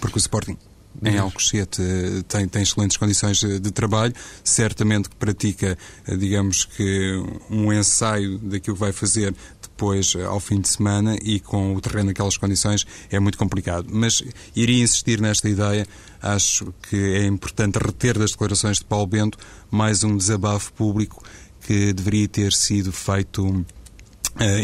Porque 0.00 0.16
o 0.16 0.20
Sporting 0.20 0.56
em 1.02 1.18
Alcochete 1.18 1.80
eh, 1.82 2.22
tem, 2.28 2.46
tem 2.46 2.62
excelentes 2.62 2.96
condições 2.96 3.40
de 3.40 3.70
trabalho, 3.70 4.14
certamente 4.44 5.08
que 5.08 5.16
pratica, 5.16 5.78
eh, 6.06 6.16
digamos 6.16 6.64
que, 6.64 7.22
um 7.50 7.72
ensaio 7.72 8.38
daquilo 8.38 8.76
que 8.76 8.80
vai 8.80 8.92
fazer 8.92 9.34
depois 9.62 10.14
ao 10.14 10.38
fim 10.38 10.60
de 10.60 10.68
semana 10.68 11.16
e 11.22 11.40
com 11.40 11.74
o 11.74 11.80
terreno 11.80 12.06
naquelas 12.08 12.36
condições 12.36 12.86
é 13.10 13.18
muito 13.18 13.38
complicado. 13.38 13.88
Mas 13.90 14.22
iria 14.54 14.82
insistir 14.82 15.20
nesta 15.20 15.48
ideia, 15.48 15.86
acho 16.20 16.72
que 16.88 16.96
é 16.96 17.26
importante 17.26 17.78
reter 17.78 18.18
das 18.18 18.32
declarações 18.32 18.78
de 18.78 18.84
Paulo 18.84 19.06
Bento 19.06 19.38
mais 19.70 20.04
um 20.04 20.16
desabafo 20.16 20.72
público 20.74 21.22
que 21.62 21.92
deveria 21.92 22.28
ter 22.28 22.52
sido 22.52 22.92
feito 22.92 23.64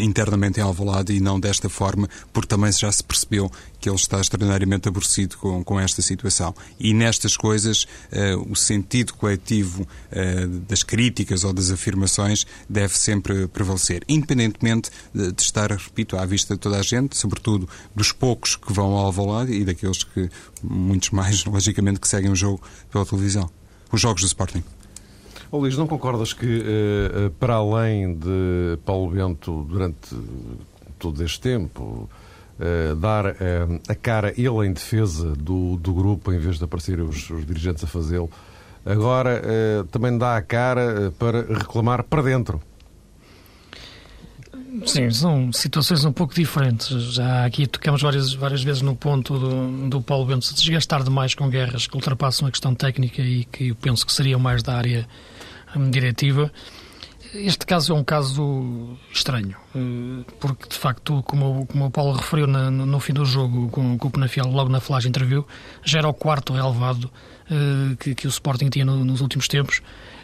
internamente 0.01 0.59
em 0.59 0.63
Alvalade 0.63 1.13
e 1.13 1.19
não 1.19 1.39
desta 1.39 1.69
forma, 1.69 2.09
porque 2.33 2.47
também 2.47 2.71
já 2.71 2.91
se 2.91 3.03
percebeu 3.03 3.51
que 3.79 3.89
ele 3.89 3.95
está 3.95 4.19
extraordinariamente 4.19 4.87
aborrecido 4.87 5.37
com, 5.37 5.63
com 5.63 5.79
esta 5.79 6.01
situação. 6.01 6.53
E 6.79 6.93
nestas 6.93 7.37
coisas, 7.37 7.83
uh, 8.11 8.51
o 8.51 8.55
sentido 8.55 9.13
coletivo 9.13 9.83
uh, 9.83 10.47
das 10.67 10.83
críticas 10.83 11.43
ou 11.43 11.53
das 11.53 11.69
afirmações 11.69 12.45
deve 12.69 12.97
sempre 12.97 13.47
prevalecer, 13.47 14.03
independentemente 14.07 14.89
de, 15.13 15.31
de, 15.31 15.41
estar, 15.41 15.71
repito, 15.71 16.17
à 16.17 16.25
vista 16.25 16.55
de 16.55 16.59
toda 16.59 16.77
a 16.77 16.81
gente, 16.81 17.15
sobretudo 17.15 17.69
dos 17.95 18.11
poucos 18.11 18.55
que 18.55 18.73
vão 18.73 18.93
ao 18.93 19.05
Alvalade 19.05 19.53
e 19.53 19.63
daqueles 19.63 20.03
que, 20.03 20.29
muitos 20.63 21.11
mais, 21.11 21.45
logicamente, 21.45 21.99
que 21.99 22.07
seguem 22.07 22.31
o 22.31 22.35
jogo 22.35 22.61
pela 22.91 23.05
televisão. 23.05 23.49
Os 23.91 24.01
jogos 24.01 24.21
do 24.21 24.27
Sporting. 24.27 24.63
Oh, 25.49 25.59
Luís, 25.59 25.77
não 25.77 25.87
concordas 25.87 26.33
que, 26.33 26.45
uh, 26.45 27.29
para 27.39 27.55
além 27.55 28.13
de 28.13 28.77
Paulo 28.85 29.11
Bento, 29.11 29.65
durante 29.69 30.15
todo 30.99 31.23
este 31.23 31.39
tempo, 31.39 32.09
uh, 32.59 32.95
dar 32.95 33.27
a 33.87 33.95
cara 33.95 34.33
ele 34.37 34.67
em 34.67 34.73
defesa 34.73 35.33
do, 35.35 35.77
do 35.77 35.93
grupo, 35.93 36.33
em 36.33 36.37
vez 36.37 36.57
de 36.57 36.65
aparecerem 36.65 37.05
os, 37.05 37.29
os 37.29 37.45
dirigentes 37.45 37.83
a 37.83 37.87
fazê-lo, 37.87 38.29
agora 38.85 39.41
também 39.91 40.17
dá 40.17 40.37
a 40.37 40.41
cara 40.41 41.13
para 41.19 41.41
reclamar 41.41 42.03
para 42.03 42.21
dentro? 42.21 42.61
Sim, 44.85 45.09
são 45.09 45.51
situações 45.51 46.05
um 46.05 46.11
pouco 46.11 46.33
diferentes. 46.33 47.13
Já 47.13 47.45
aqui 47.45 47.65
tocamos 47.65 48.01
várias, 48.01 48.33
várias 48.33 48.63
vezes 48.63 48.81
no 48.81 48.95
ponto 48.95 49.37
do, 49.39 49.89
do 49.89 50.01
Paulo 50.01 50.25
Bento 50.25 50.45
se 50.45 50.53
desgastar 50.53 51.03
demais 51.03 51.33
com 51.33 51.49
guerras 51.49 51.87
que 51.87 51.95
ultrapassam 51.95 52.47
a 52.47 52.51
questão 52.51 52.75
técnica 52.75 53.21
e 53.21 53.45
que 53.45 53.69
eu 53.69 53.75
penso 53.75 54.05
que 54.05 54.13
seriam 54.13 54.39
mais 54.39 54.61
da 54.61 54.75
área 54.75 55.07
diretiva. 55.89 56.51
Este 57.33 57.65
caso 57.65 57.93
é 57.93 57.95
um 57.95 58.03
caso 58.03 58.97
estranho, 59.11 59.55
eh, 59.75 60.23
porque 60.39 60.69
de 60.69 60.75
facto, 60.75 61.21
como, 61.23 61.65
como 61.67 61.85
o 61.85 61.91
Paulo 61.91 62.13
referiu 62.13 62.47
na, 62.47 62.71
no 62.71 62.99
fim 62.99 63.13
do 63.13 63.25
jogo 63.25 63.69
com, 63.69 63.97
com 63.97 64.07
o 64.07 64.11
Penafiel, 64.11 64.47
logo 64.47 64.69
na 64.69 64.79
flash 64.79 65.05
interview, 65.05 65.45
já 65.83 65.99
era 65.99 66.07
o 66.07 66.13
quarto 66.13 66.53
relevado 66.53 67.05
uh, 67.05 67.95
que, 67.97 68.15
que, 68.15 68.27
o 68.27 68.29
Sporting 68.29 68.69
tinha 68.69 68.85
no, 68.85 69.03
nos 69.03 69.19
últimos 69.19 69.47
tempos. 69.47 69.81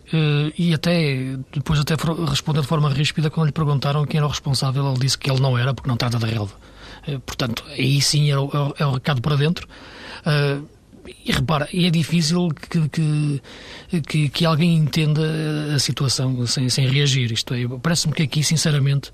Uh, 0.08 0.54
e 0.58 0.74
até 0.74 1.36
depois 1.54 1.80
até 1.80 1.96
respondeu 2.30 2.62
de 2.62 2.68
forma 2.68 2.90
ríspida 2.90 3.30
quando 3.30 3.48
lhe 3.48 3.54
perguntaram 3.54 4.06
quem 4.06 4.18
era 4.18 4.26
o 4.26 4.30
responsável, 4.30 4.88
ele 4.90 5.00
disse 5.00 5.18
que 5.18 5.30
ele 5.30 5.42
não 5.42 5.58
era, 5.58 5.74
porque 5.74 5.90
não 5.90 5.98
trata 5.98 6.18
da 6.18 6.28
relva. 6.28 6.56
Portanto, 7.26 7.66
aí 7.68 8.02
sim 8.02 8.32
é 8.32 8.38
o, 8.38 8.50
é 8.80 8.86
o 8.86 8.92
recado 8.92 9.22
para 9.22 9.36
dentro. 9.36 9.68
E 11.26 11.32
repara, 11.32 11.68
é 11.74 11.90
difícil 11.90 12.50
que, 12.50 12.90
que, 12.90 13.42
que, 14.08 14.30
que, 14.30 14.46
alguém 14.46 14.76
entenda 14.76 15.22
a 15.76 15.80
situação 15.80 16.46
sem, 16.48 16.70
sem 16.70 16.88
reagir. 16.88 17.32
Isto 17.32 17.54
é, 17.54 17.68
parece-me 17.82 18.14
que 18.14 18.24
aqui, 18.24 18.44
sinceramente, 18.44 19.12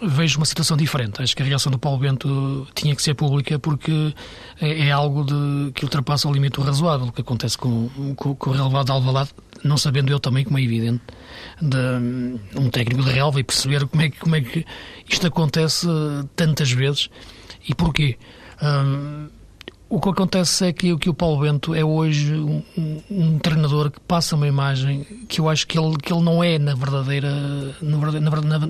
vejo 0.00 0.38
uma 0.38 0.46
situação 0.46 0.76
diferente. 0.76 1.22
Acho 1.22 1.34
que 1.36 1.42
a 1.42 1.46
reação 1.46 1.70
do 1.70 1.78
Paulo 1.78 1.98
Bento 1.98 2.66
tinha 2.74 2.94
que 2.94 3.02
ser 3.02 3.14
pública 3.14 3.58
porque 3.58 4.14
é, 4.60 4.88
é 4.88 4.90
algo 4.90 5.24
de, 5.24 5.72
que 5.72 5.84
ultrapassa 5.84 6.28
o 6.28 6.32
limite 6.32 6.60
razoável, 6.60 7.10
que 7.12 7.20
acontece 7.20 7.56
com, 7.56 7.88
com, 8.14 8.34
com 8.34 8.50
o 8.50 8.52
relevado 8.52 8.86
de 8.86 8.92
Alvalade, 8.92 9.30
não 9.64 9.76
sabendo 9.76 10.10
eu 10.10 10.20
também, 10.20 10.44
como 10.44 10.58
é 10.58 10.62
evidente, 10.62 11.02
de 11.60 12.58
um 12.58 12.70
técnico 12.70 13.02
de 13.02 13.10
relva 13.10 13.40
e 13.40 13.44
perceber 13.44 13.86
como 13.86 14.02
é, 14.02 14.10
que, 14.10 14.18
como 14.18 14.36
é 14.36 14.40
que 14.40 14.64
isto 15.08 15.26
acontece 15.26 15.86
tantas 16.34 16.70
vezes 16.70 17.08
e 17.68 17.74
porquê. 17.74 18.18
Hum, 18.62 19.28
o 19.88 20.00
que 20.00 20.08
acontece 20.08 20.66
é 20.66 20.72
que, 20.72 20.96
que 20.98 21.08
o 21.08 21.14
Paulo 21.14 21.42
Bento 21.42 21.72
é 21.72 21.84
hoje 21.84 22.34
um, 22.34 22.60
um, 22.76 23.02
um, 23.08 23.38
treinador 23.38 23.88
que 23.88 24.00
passa 24.00 24.34
uma 24.34 24.48
imagem 24.48 25.06
que 25.28 25.40
eu 25.40 25.48
acho 25.48 25.64
que 25.64 25.78
ele, 25.78 25.96
que 25.96 26.12
ele 26.12 26.22
não 26.22 26.42
é 26.42 26.58
na 26.58 26.74
verdadeira 26.74 27.30
na, 27.80 27.96
na, 28.20 28.58
na, 28.58 28.68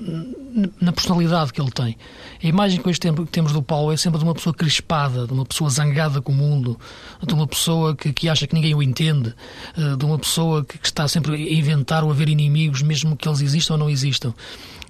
na 0.79 0.91
personalidade 0.91 1.51
que 1.51 1.59
ele 1.59 1.71
tem. 1.71 1.97
A 2.43 2.47
imagem 2.47 2.79
que 2.79 2.87
hoje 2.87 2.99
temos 3.31 3.51
do 3.51 3.63
Paulo 3.63 3.91
é 3.91 3.97
sempre 3.97 4.19
de 4.19 4.25
uma 4.25 4.35
pessoa 4.35 4.53
crispada, 4.53 5.25
de 5.25 5.33
uma 5.33 5.43
pessoa 5.43 5.71
zangada 5.71 6.21
com 6.21 6.31
o 6.31 6.35
mundo, 6.35 6.79
de 7.25 7.33
uma 7.33 7.47
pessoa 7.47 7.95
que, 7.95 8.13
que 8.13 8.29
acha 8.29 8.45
que 8.45 8.53
ninguém 8.53 8.75
o 8.75 8.83
entende, 8.83 9.33
eh, 9.75 9.95
de 9.95 10.05
uma 10.05 10.19
pessoa 10.19 10.63
que, 10.63 10.77
que 10.77 10.85
está 10.85 11.07
sempre 11.07 11.33
a 11.33 11.53
inventar 11.53 12.03
ou 12.03 12.11
a 12.11 12.13
ver 12.13 12.29
inimigos, 12.29 12.83
mesmo 12.83 13.17
que 13.17 13.27
eles 13.27 13.41
existam 13.41 13.73
ou 13.73 13.79
não 13.79 13.89
existam. 13.89 14.35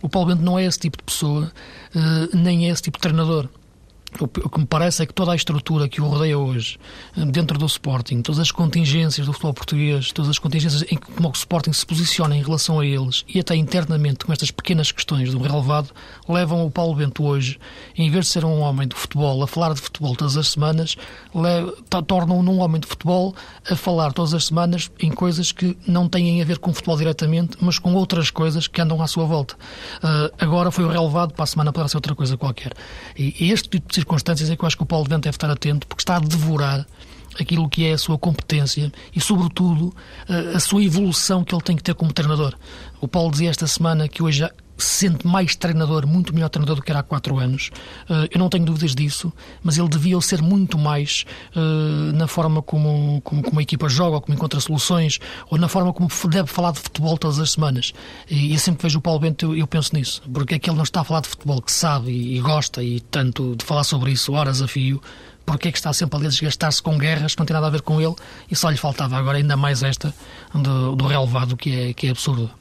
O 0.01 0.09
Paulo 0.09 0.27
Bento 0.27 0.43
não 0.43 0.59
é 0.59 0.65
esse 0.65 0.79
tipo 0.79 0.97
de 0.97 1.03
pessoa, 1.05 1.49
eh, 1.95 2.35
nem 2.35 2.67
é 2.67 2.69
esse 2.69 2.81
tipo 2.81 2.97
de 2.97 3.01
treinador. 3.01 3.47
O 4.19 4.27
que 4.27 4.59
me 4.59 4.65
parece 4.65 5.03
é 5.03 5.05
que 5.05 5.13
toda 5.13 5.33
a 5.33 5.35
estrutura 5.35 5.87
que 5.87 6.01
o 6.01 6.07
rodeia 6.07 6.39
hoje, 6.39 6.79
dentro 7.15 7.57
do 7.57 7.65
Sporting, 7.65 8.21
todas 8.21 8.39
as 8.39 8.51
contingências 8.51 9.27
do 9.27 9.33
futebol 9.33 9.53
português, 9.53 10.11
todas 10.11 10.31
as 10.31 10.39
contingências 10.39 10.83
em 10.89 10.97
como 10.97 11.27
o 11.27 11.31
Sporting 11.33 11.73
se 11.73 11.85
posiciona 11.85 12.35
em 12.35 12.41
relação 12.41 12.79
a 12.79 12.85
eles 12.85 13.25
e 13.27 13.39
até 13.39 13.55
internamente 13.55 14.25
com 14.25 14.31
estas 14.31 14.49
pequenas 14.49 14.91
questões 14.91 15.31
do 15.31 15.39
relevado, 15.39 15.91
levam 16.27 16.65
o 16.65 16.71
Paulo 16.71 16.95
Bento 16.95 17.23
hoje, 17.23 17.59
em 17.95 18.09
vez 18.09 18.25
de 18.25 18.31
ser 18.31 18.45
um 18.45 18.61
homem 18.61 18.87
do 18.87 18.95
futebol, 18.95 19.43
a 19.43 19.47
falar 19.47 19.73
de 19.73 19.81
futebol 19.81 20.15
todas 20.15 20.37
as 20.37 20.47
semanas, 20.47 20.95
tornam-no 22.07 22.47
num 22.47 22.59
homem 22.59 22.79
de 22.79 22.87
futebol 22.87 23.35
a 23.69 23.75
falar 23.75 24.13
todas 24.13 24.33
as 24.33 24.45
semanas 24.45 24.89
em 24.99 25.11
coisas 25.11 25.51
que 25.51 25.77
não 25.85 26.07
têm 26.07 26.41
a 26.41 26.45
ver 26.45 26.59
com 26.59 26.73
futebol 26.73 26.97
diretamente, 26.97 27.57
mas 27.59 27.77
com 27.77 27.93
outras 27.93 28.31
coisas 28.31 28.67
que 28.67 28.81
andam 28.81 29.01
à 29.01 29.07
sua 29.07 29.25
volta. 29.25 29.55
Uh, 29.97 30.33
agora 30.39 30.71
foi 30.71 30.85
o 30.85 30.87
relevado, 30.87 31.33
para 31.33 31.43
a 31.43 31.47
semana 31.47 31.73
poderá 31.73 31.89
ser 31.89 31.97
outra 31.97 32.15
coisa 32.15 32.37
qualquer. 32.37 32.71
E 33.17 33.51
este 33.51 33.69
tipo 33.69 33.89
de 33.89 33.96
circunstâncias 33.97 34.49
é 34.49 34.55
que 34.55 34.63
eu 34.63 34.67
acho 34.67 34.77
que 34.77 34.83
o 34.83 34.85
Paulo 34.85 35.07
Bento 35.07 35.23
deve 35.23 35.35
estar 35.35 35.49
atento, 35.49 35.87
porque 35.87 36.01
está 36.01 36.17
a 36.17 36.19
devorar 36.19 36.85
aquilo 37.39 37.67
que 37.69 37.85
é 37.85 37.93
a 37.93 37.97
sua 37.97 38.17
competência 38.17 38.91
e, 39.15 39.19
sobretudo, 39.19 39.93
a 40.55 40.59
sua 40.59 40.83
evolução 40.83 41.43
que 41.43 41.53
ele 41.53 41.61
tem 41.61 41.75
que 41.75 41.83
ter 41.83 41.93
como 41.93 42.13
treinador. 42.13 42.55
O 43.01 43.07
Paulo 43.07 43.31
dizia 43.31 43.49
esta 43.49 43.67
semana 43.67 44.07
que 44.07 44.23
hoje 44.23 44.47
se 44.77 45.07
sente 45.07 45.25
mais 45.25 45.55
treinador, 45.55 46.05
muito 46.07 46.33
melhor 46.33 46.49
treinador 46.49 46.75
do 46.75 46.81
que 46.81 46.91
era 46.91 46.99
há 46.99 47.03
quatro 47.03 47.39
anos. 47.39 47.71
Eh, 48.09 48.29
eu 48.31 48.39
não 48.39 48.49
tenho 48.49 48.65
dúvidas 48.65 48.93
disso, 48.95 49.31
mas 49.63 49.77
ele 49.77 49.87
devia 49.87 50.19
ser 50.21 50.41
muito 50.41 50.77
mais 50.77 51.25
eh, 51.55 52.11
na 52.13 52.27
forma 52.27 52.61
como, 52.61 53.21
como, 53.21 53.41
como 53.41 53.59
a 53.59 53.63
equipa 53.63 53.89
joga, 53.89 54.21
como 54.21 54.35
encontra 54.35 54.59
soluções, 54.59 55.19
ou 55.49 55.57
na 55.57 55.67
forma 55.67 55.93
como 55.93 56.09
deve 56.29 56.47
falar 56.47 56.71
de 56.71 56.79
futebol 56.79 57.17
todas 57.17 57.39
as 57.39 57.51
semanas. 57.51 57.93
E 58.29 58.53
eu 58.53 58.59
sempre 58.59 58.83
vejo 58.83 58.99
o 58.99 59.01
Paulo 59.01 59.19
Bento, 59.19 59.45
eu, 59.45 59.55
eu 59.55 59.67
penso 59.67 59.95
nisso, 59.95 60.21
porque 60.31 60.55
é 60.55 60.59
que 60.59 60.69
ele 60.69 60.77
não 60.77 60.83
está 60.83 61.01
a 61.01 61.03
falar 61.03 61.21
de 61.21 61.29
futebol, 61.29 61.61
que 61.61 61.71
sabe 61.71 62.11
e, 62.11 62.37
e 62.37 62.39
gosta, 62.39 62.83
e 62.83 62.99
tanto 62.99 63.55
de 63.55 63.65
falar 63.65 63.83
sobre 63.83 64.11
isso 64.11 64.33
horas 64.33 64.61
a 64.61 64.67
fio, 64.67 65.01
porque 65.47 65.69
é 65.69 65.71
que 65.71 65.77
está 65.77 65.93
sempre 65.93 66.19
a 66.19 66.29
desgastar-se 66.29 66.83
com 66.83 66.97
guerras 66.97 67.33
que 67.33 67.39
não 67.39 67.45
tem 67.45 67.53
nada 67.53 67.67
a 67.67 67.69
ver 67.69 67.81
com 67.81 68.01
ele 68.01 68.15
e 68.51 68.55
só 68.55 68.69
lhe 68.69 68.75
faltava 68.75 69.15
agora 69.15 69.37
ainda 69.37 69.55
mais 69.55 69.81
esta 69.81 70.13
do, 70.53 70.93
do 70.93 71.07
relevado 71.07 71.55
que 71.55 71.73
é, 71.73 71.93
que 71.93 72.07
é 72.07 72.09
absurdo. 72.09 72.51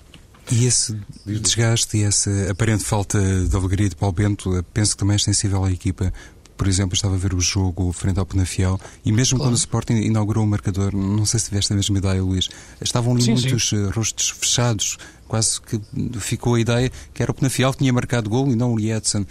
E 0.50 0.64
esse 0.64 0.96
desgaste 1.24 1.96
e 1.96 2.02
essa 2.04 2.30
aparente 2.50 2.84
falta 2.84 3.18
de 3.20 3.56
alegria 3.56 3.88
de 3.88 3.96
Paulo 3.96 4.14
Bento, 4.14 4.64
penso 4.72 4.92
que 4.92 4.98
também 4.98 5.16
é 5.16 5.18
sensível 5.18 5.64
à 5.64 5.72
equipa. 5.72 6.12
Por 6.56 6.68
exemplo, 6.68 6.94
estava 6.94 7.14
a 7.14 7.18
ver 7.18 7.34
o 7.34 7.40
jogo 7.40 7.92
frente 7.92 8.18
ao 8.18 8.24
Penafiel 8.24 8.80
e 9.04 9.12
mesmo 9.12 9.36
claro. 9.36 9.50
quando 9.50 9.54
o 9.54 9.58
Sporting 9.58 9.94
inaugurou 9.94 10.44
o 10.44 10.46
marcador, 10.46 10.94
não 10.94 11.26
sei 11.26 11.38
se 11.40 11.48
tiveste 11.48 11.72
a 11.72 11.76
mesma 11.76 11.98
ideia, 11.98 12.22
Luís, 12.22 12.48
estavam 12.80 13.12
ali 13.12 13.22
sim, 13.22 13.32
muitos 13.32 13.68
sim. 13.68 13.76
Eh, 13.76 13.90
rostos 13.90 14.30
fechados, 14.30 14.96
quase 15.28 15.60
que 15.60 15.78
ficou 16.18 16.54
a 16.54 16.60
ideia 16.60 16.90
que 17.12 17.22
era 17.22 17.30
o 17.30 17.34
Penafiel 17.34 17.72
que 17.72 17.78
tinha 17.78 17.92
marcado 17.92 18.30
gol 18.30 18.48
e 18.48 18.56
não 18.56 18.72
o 18.72 18.78
Lietzen. 18.78 19.26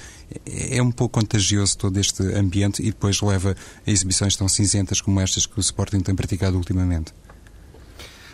É, 0.45 0.77
é 0.77 0.83
um 0.83 0.91
pouco 0.91 1.19
contagioso 1.19 1.77
todo 1.77 1.97
este 1.97 2.21
ambiente 2.35 2.83
e 2.83 2.87
depois 2.87 3.19
leva 3.21 3.55
a 3.87 3.89
exibições 3.89 4.35
tão 4.35 4.47
cinzentas 4.47 5.01
como 5.01 5.19
estas 5.19 5.47
que 5.47 5.57
o 5.57 5.61
Sporting 5.61 6.01
tem 6.01 6.13
praticado 6.13 6.57
ultimamente. 6.57 7.11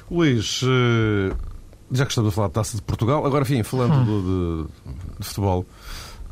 Luís, 0.09 0.63
uh 0.63 1.50
já 1.91 2.05
que 2.05 2.11
estamos 2.11 2.31
a 2.31 2.31
falar 2.31 2.47
de 2.47 2.53
Taça 2.53 2.75
de 2.75 2.81
Portugal, 2.81 3.25
agora, 3.25 3.43
enfim, 3.43 3.63
falando 3.63 3.93
hum. 3.93 4.65
de, 4.65 5.19
de, 5.19 5.25
futebol, 5.25 5.65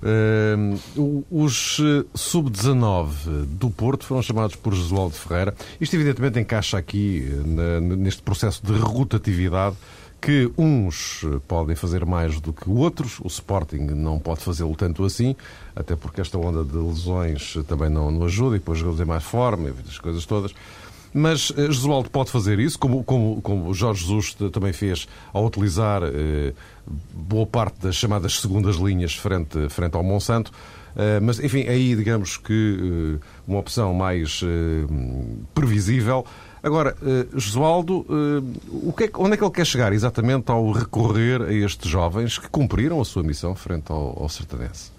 uh, 0.04 1.24
os 1.30 1.80
eh, 1.80 2.06
sub-19 2.16 3.46
do 3.46 3.70
Porto 3.70 4.06
foram 4.06 4.22
chamados 4.22 4.56
por 4.56 4.74
Josualdo 4.74 5.16
Ferreira. 5.16 5.54
Isto, 5.80 5.96
evidentemente, 5.96 6.40
encaixa 6.40 6.78
aqui 6.78 7.30
na, 7.46 7.80
neste 7.82 8.22
processo 8.22 8.66
de 8.66 8.74
rotatividade 8.80 9.76
que 10.22 10.52
uns 10.58 11.26
podem 11.48 11.76
fazer 11.76 12.06
mais 12.06 12.40
do 12.42 12.52
que 12.52 12.70
outros. 12.70 13.20
O 13.22 13.28
Sporting 13.28 13.78
não 13.78 14.20
pode 14.20 14.42
fazê-lo 14.42 14.76
tanto 14.76 15.04
assim, 15.06 15.36
até 15.76 15.96
porque 15.96 16.22
esta 16.22 16.38
onda 16.38 16.64
de 16.64 16.76
lesões 16.76 17.58
também 17.68 17.90
não, 17.90 18.12
não 18.12 18.26
ajuda 18.26 18.56
e 18.56 18.60
depois 18.60 18.80
jogadores 18.80 19.06
em 19.06 19.08
mais 19.08 19.24
forma, 19.24 19.74
as 19.88 19.98
coisas 19.98 20.26
todas. 20.26 20.54
Mas 21.14 21.52
eh, 21.58 21.72
Jesualdo 21.72 22.10
pode 22.10 22.32
fazer 22.32 22.60
isso, 22.60 22.78
como, 22.78 23.04
como, 23.04 23.42
como 23.42 23.74
Jorge 23.74 24.02
Jesus 24.02 24.36
também 24.52 24.74
fez 24.74 25.08
ao 25.34 25.46
utilizar 25.46 26.04
eh, 26.04 26.54
boa 27.14 27.46
parte 27.46 27.80
das 27.82 27.96
chamadas 27.96 28.40
segundas 28.40 28.76
linhas 28.76 29.16
frente, 29.16 29.70
frente 29.70 29.96
ao 29.96 30.04
Monsanto. 30.04 30.52
Uh, 30.90 31.22
mas, 31.22 31.40
enfim, 31.40 31.68
aí 31.68 31.96
digamos 31.96 32.36
que 32.36 32.78
uh, 32.82 33.20
uma 33.48 33.60
opção 33.60 33.94
mais 33.94 34.42
uh, 34.42 34.48
previsível. 35.54 36.26
Agora, 36.62 36.94
Josualdo, 37.34 38.06
é, 39.02 39.10
onde 39.18 39.34
é 39.34 39.38
que 39.38 39.44
ele 39.46 39.52
quer 39.52 39.66
chegar 39.66 39.94
exatamente 39.94 40.52
ao 40.52 40.72
recorrer 40.72 41.42
a 41.42 41.54
estes 41.54 41.90
jovens 41.90 42.38
que 42.38 42.50
cumpriram 42.50 43.00
a 43.00 43.06
sua 43.06 43.24
missão 43.24 43.56
frente 43.56 43.90
ao, 43.90 44.22
ao 44.22 44.28
Sertanense? 44.28 44.92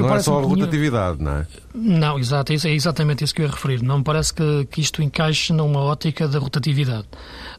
Não 0.00 0.14
é 0.14 0.20
só 0.20 0.38
a 0.38 0.42
rotatividade, 0.42 1.22
não 1.22 1.32
é? 1.32 1.46
Não, 1.74 2.18
exato, 2.18 2.52
é 2.52 2.70
exatamente 2.70 3.22
isso 3.22 3.34
que 3.34 3.42
eu 3.42 3.46
ia 3.46 3.52
referir. 3.52 3.82
Não 3.82 3.98
me 3.98 4.04
parece 4.04 4.34
que, 4.34 4.66
que 4.70 4.80
isto 4.80 5.02
encaixe 5.02 5.52
numa 5.52 5.80
ótica 5.80 6.26
da 6.26 6.38
rotatividade. 6.38 7.06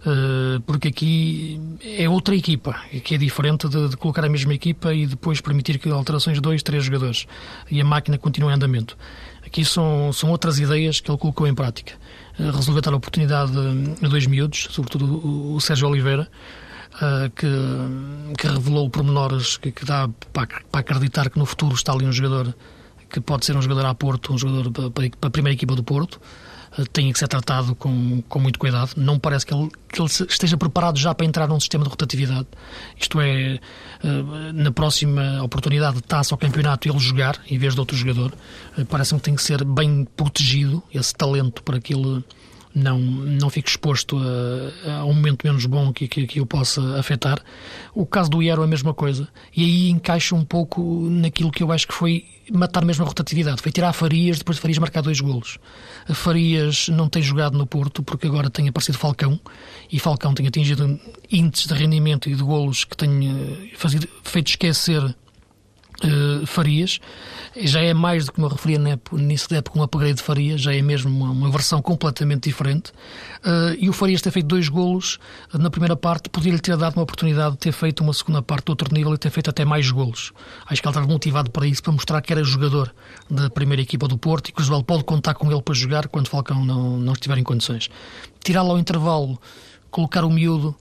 Uh, 0.06 0.60
porque 0.62 0.90
aqui 0.90 1.62
é 1.98 2.10
outra 2.10 2.36
equipa, 2.36 2.76
que 3.04 3.16
é 3.16 3.18
diferente 3.18 3.70
de, 3.70 3.90
de, 3.90 3.98
colocar 3.98 4.26
a 4.26 4.30
mesma 4.30 4.54
equipa 4.54 4.94
e 4.94 5.06
depois 5.06 5.40
permitir 5.40 5.78
que 5.78 5.90
alterações 5.90 6.36
de 6.38 6.42
dois, 6.42 6.62
três 6.62 6.84
jogadores 6.84 7.28
e 7.70 7.80
a 7.80 7.86
máquina 7.86 8.18
continue 8.18 8.52
em 8.52 8.56
andamento. 8.56 8.98
Aqui 9.46 9.64
são, 9.64 10.12
são 10.12 10.30
outras 10.30 10.60
ideias 10.60 11.00
que 11.00 11.10
ele 11.10 11.18
colocou 11.18 11.48
em 11.48 11.54
prática. 11.54 11.94
Uh, 12.40 12.52
resolveu 12.52 12.82
dar 12.82 12.94
a 12.94 12.98
oportunidade 12.98 13.52
a 14.04 14.08
dois 14.08 14.26
miúdos, 14.28 14.68
sobretudo 14.72 15.06
o, 15.06 15.56
o 15.56 15.62
Sérgio 15.62 15.88
Oliveira, 15.88 16.28
uh, 16.96 17.30
que, 17.36 17.48
que, 18.38 18.48
revelou 18.48 18.90
pormenores 18.90 19.58
que, 19.58 19.72
que 19.72 19.86
dá 19.86 20.10
para, 20.34 20.48
para, 20.72 20.80
acreditar 20.82 21.30
que 21.30 21.40
no 21.40 21.46
futuro 21.46 21.76
está 21.76 21.94
ali 21.94 22.06
um 22.06 22.12
jogador 22.12 22.56
que 23.10 23.20
pode 23.20 23.46
ser 23.46 23.58
um 23.58 23.62
jogador 23.62 23.86
a 23.86 23.94
Porto, 23.94 24.34
um 24.34 24.38
jogador 24.38 24.72
para, 24.72 25.10
para 25.10 25.28
a 25.28 25.32
primeira 25.32 25.54
equipa 25.54 25.76
do 25.76 25.84
Porto. 25.84 26.20
Uh, 26.78 26.86
tem 26.86 27.12
que 27.12 27.20
ser 27.20 27.28
tratado 27.28 27.76
com, 27.76 28.22
com 28.30 28.40
muito 28.40 28.58
cuidado. 28.58 28.92
Não 28.96 29.20
parece 29.20 29.46
que 29.46 29.54
ele, 29.54 29.70
que 29.90 30.02
ele 30.02 30.08
esteja 30.08 30.56
preparado 30.56 30.98
já 30.98 31.14
para 31.14 31.26
entrar 31.26 31.48
num 31.48 31.60
sistema 31.60 31.84
de 31.84 31.90
rotatividade. 31.90 32.48
Isto 32.98 33.20
é, 33.20 33.60
uh, 34.04 34.54
na 34.54 34.72
próxima 34.72 35.44
oportunidade 35.44 35.98
de 35.98 36.04
taça 36.04 36.34
ao 36.34 36.38
campeonato, 36.38 36.88
ele 36.88 37.00
jogar 37.00 37.40
em 37.50 37.58
vez 37.58 37.74
de 37.74 37.80
outro 37.80 37.98
jogador. 37.98 38.34
Parece-me 38.90 39.20
que 39.20 39.26
tem 39.26 39.36
que 39.36 39.44
ser 39.44 39.66
bem 39.66 40.08
protegido 40.16 40.82
esse 40.94 41.14
talento 41.14 41.62
para 41.64 41.80
que 41.80 41.94
ele 41.94 42.24
não, 42.74 43.00
não 43.00 43.50
fique 43.50 43.70
exposto 43.70 44.18
a, 44.18 45.00
a 45.00 45.06
um 45.06 45.14
momento 45.14 45.46
menos 45.46 45.66
bom 45.66 45.92
que, 45.92 46.08
que, 46.08 46.28
que 46.28 46.42
o 46.42 46.46
possa 46.46 46.82
afetar. 46.98 47.42
O 47.94 48.06
caso 48.06 48.30
do 48.30 48.42
Iero 48.42 48.62
é 48.62 48.66
a 48.66 48.68
mesma 48.68 48.94
coisa. 48.94 49.28
E 49.56 49.64
aí 49.64 49.90
encaixa 49.90 50.36
um 50.36 50.46
pouco 50.46 50.82
naquilo 51.10 51.52
que 51.52 51.64
eu 51.64 51.72
acho 51.72 51.88
que 51.88 51.94
foi 51.94 52.26
matar 52.52 52.84
mesmo 52.84 53.04
a 53.04 53.08
rotatividade. 53.08 53.62
Foi 53.62 53.72
tirar 53.72 53.94
Farias, 53.94 54.40
depois 54.40 54.58
de 54.58 54.62
Farias 54.62 54.78
marcar 54.78 55.02
dois 55.02 55.20
golos. 55.20 55.58
Farias 56.14 56.90
não 56.90 57.08
tem 57.08 57.22
jogado 57.22 57.58
no 57.58 57.66
Porto 57.66 58.04
porque 58.04 58.28
agora 58.28 58.50
tem 58.50 58.68
aparecido 58.68 58.98
Falcão 58.98 59.40
e 59.92 60.00
Falcão 60.00 60.34
tem 60.34 60.48
atingido 60.48 61.00
índices 61.32 61.68
de 61.68 61.74
rendimento 61.74 62.30
e 62.30 62.36
de 62.36 62.44
golos 62.44 62.84
que 62.84 62.98
tem 62.98 63.72
feito 64.24 64.50
esquecer 64.50 65.16
Uh, 66.04 66.46
Farias, 66.48 67.00
já 67.56 67.80
é 67.82 67.94
mais 67.94 68.26
do 68.26 68.32
que 68.32 68.42
me 68.42 68.48
referia 68.48 68.80
nisso 69.12 69.48
da 69.50 69.58
época, 69.58 69.78
um 69.78 69.84
upgrade 69.84 70.16
de 70.16 70.24
Farias, 70.24 70.60
já 70.60 70.74
é 70.74 70.82
mesmo 70.82 71.10
uma, 71.10 71.32
uma 71.32 71.52
versão 71.52 71.82
completamente 71.82 72.50
diferente. 72.50 72.92
Uh, 73.46 73.78
e 73.78 73.88
o 73.88 73.94
Farias 73.94 74.22
ter 74.22 74.32
feito 74.32 74.48
dois 74.48 74.68
golos 74.68 75.20
na 75.54 75.70
primeira 75.70 75.96
parte, 75.96 76.30
podia-lhe 76.30 76.60
ter 76.60 76.76
dado 76.76 76.96
uma 76.96 77.04
oportunidade 77.04 77.52
de 77.52 77.60
ter 77.60 77.72
feito 77.72 78.02
uma 78.04 78.14
segunda 78.14 78.42
parte 78.42 78.66
de 78.66 78.72
outro 78.72 78.94
nível 78.94 79.14
e 79.14 79.18
ter 79.18 79.30
feito 79.30 79.50
até 79.50 79.64
mais 79.64 79.92
golos. 79.92 80.32
Acho 80.66 80.82
que 80.82 80.88
ele 80.88 80.92
estava 80.92 81.08
motivado 81.08 81.52
para 81.52 81.68
isso, 81.68 81.84
para 81.84 81.92
mostrar 81.92 82.22
que 82.22 82.34
era 82.34 82.44
jogador 82.44 82.94
da 83.30 83.50
primeira 83.50 83.82
equipa 83.82 84.08
do 84.08 84.18
Porto 84.18 84.50
e 84.50 84.52
que 84.52 84.62
o 84.62 84.64
Joel 84.64 84.84
pode 84.84 85.04
contar 85.04 85.36
com 85.36 85.52
ele 85.52 85.62
para 85.62 85.76
jogar 85.76 86.08
quando 86.08 86.28
Falcão 86.30 86.66
não, 86.66 86.98
não 86.98 87.14
estiver 87.14 87.38
em 87.38 87.44
condições. 87.44 87.90
Tirá-lo 88.44 88.72
ao 88.72 88.80
intervalo, 88.80 89.40
colocar 89.92 90.24
o 90.24 90.32
miúdo, 90.32 90.76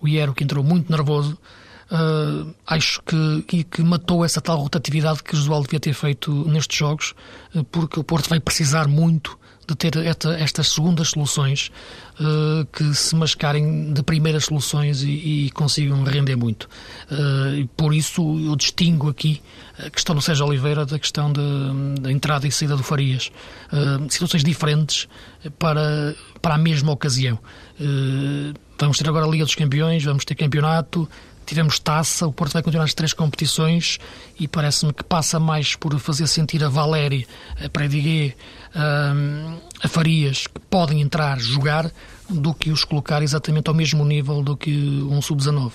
o 0.00 0.08
Iero, 0.08 0.34
que 0.34 0.44
entrou 0.44 0.62
muito 0.62 0.90
nervoso, 0.90 1.38
Uh, 1.90 2.52
acho 2.66 3.00
que, 3.02 3.62
que 3.64 3.82
matou 3.82 4.24
essa 4.24 4.40
tal 4.40 4.58
rotatividade 4.58 5.22
que 5.22 5.34
o 5.34 5.36
Josual 5.36 5.62
devia 5.62 5.78
ter 5.78 5.92
feito 5.92 6.32
nestes 6.48 6.76
jogos, 6.76 7.14
uh, 7.54 7.62
porque 7.64 8.00
o 8.00 8.04
Porto 8.04 8.28
vai 8.28 8.40
precisar 8.40 8.88
muito 8.88 9.38
de 9.66 9.74
ter 9.74 9.96
esta, 9.96 10.34
estas 10.38 10.68
segundas 10.68 11.08
soluções 11.08 11.72
uh, 12.20 12.64
que 12.66 12.94
se 12.94 13.14
mascarem 13.16 13.92
de 13.92 14.02
primeiras 14.02 14.44
soluções 14.44 15.02
e, 15.02 15.46
e 15.46 15.50
consigam 15.50 16.04
render 16.04 16.36
muito. 16.36 16.68
Uh, 17.10 17.66
por 17.76 17.92
isso 17.92 18.22
eu 18.40 18.54
distingo 18.54 19.08
aqui 19.08 19.42
a 19.78 19.90
questão 19.90 20.14
do 20.14 20.22
Sérgio 20.22 20.46
Oliveira 20.46 20.86
da 20.86 20.98
questão 20.98 21.32
da 21.32 22.10
entrada 22.10 22.46
e 22.46 22.52
saída 22.52 22.76
do 22.76 22.82
Farias. 22.82 23.32
Uh, 23.72 24.10
situações 24.10 24.44
diferentes 24.44 25.08
para, 25.58 26.14
para 26.40 26.54
a 26.54 26.58
mesma 26.58 26.92
ocasião. 26.92 27.38
vamos 28.78 28.98
ter 28.98 29.08
agora 29.08 29.26
a 29.26 29.28
Liga 29.28 29.44
dos 29.44 29.54
Campeões, 29.54 30.04
vamos 30.04 30.24
ter 30.24 30.34
campeonato, 30.34 31.08
tivemos 31.46 31.78
taça, 31.78 32.26
o 32.26 32.32
Porto 32.32 32.52
vai 32.52 32.62
continuar 32.62 32.84
as 32.84 32.94
três 32.94 33.12
competições 33.12 33.98
e 34.38 34.46
parece-me 34.46 34.92
que 34.92 35.04
passa 35.04 35.40
mais 35.40 35.74
por 35.74 35.98
fazer 35.98 36.26
sentir 36.26 36.62
a 36.62 36.68
Valéria, 36.68 37.26
a 37.64 37.68
Prediguet, 37.68 38.36
a 39.82 39.88
Farias, 39.88 40.46
que 40.46 40.60
podem 40.70 41.00
entrar, 41.00 41.38
jogar, 41.38 41.90
do 42.28 42.52
que 42.52 42.70
os 42.70 42.84
colocar 42.84 43.22
exatamente 43.22 43.68
ao 43.68 43.74
mesmo 43.74 44.04
nível 44.04 44.42
do 44.42 44.56
que 44.56 44.72
um 45.08 45.22
sub-19. 45.22 45.72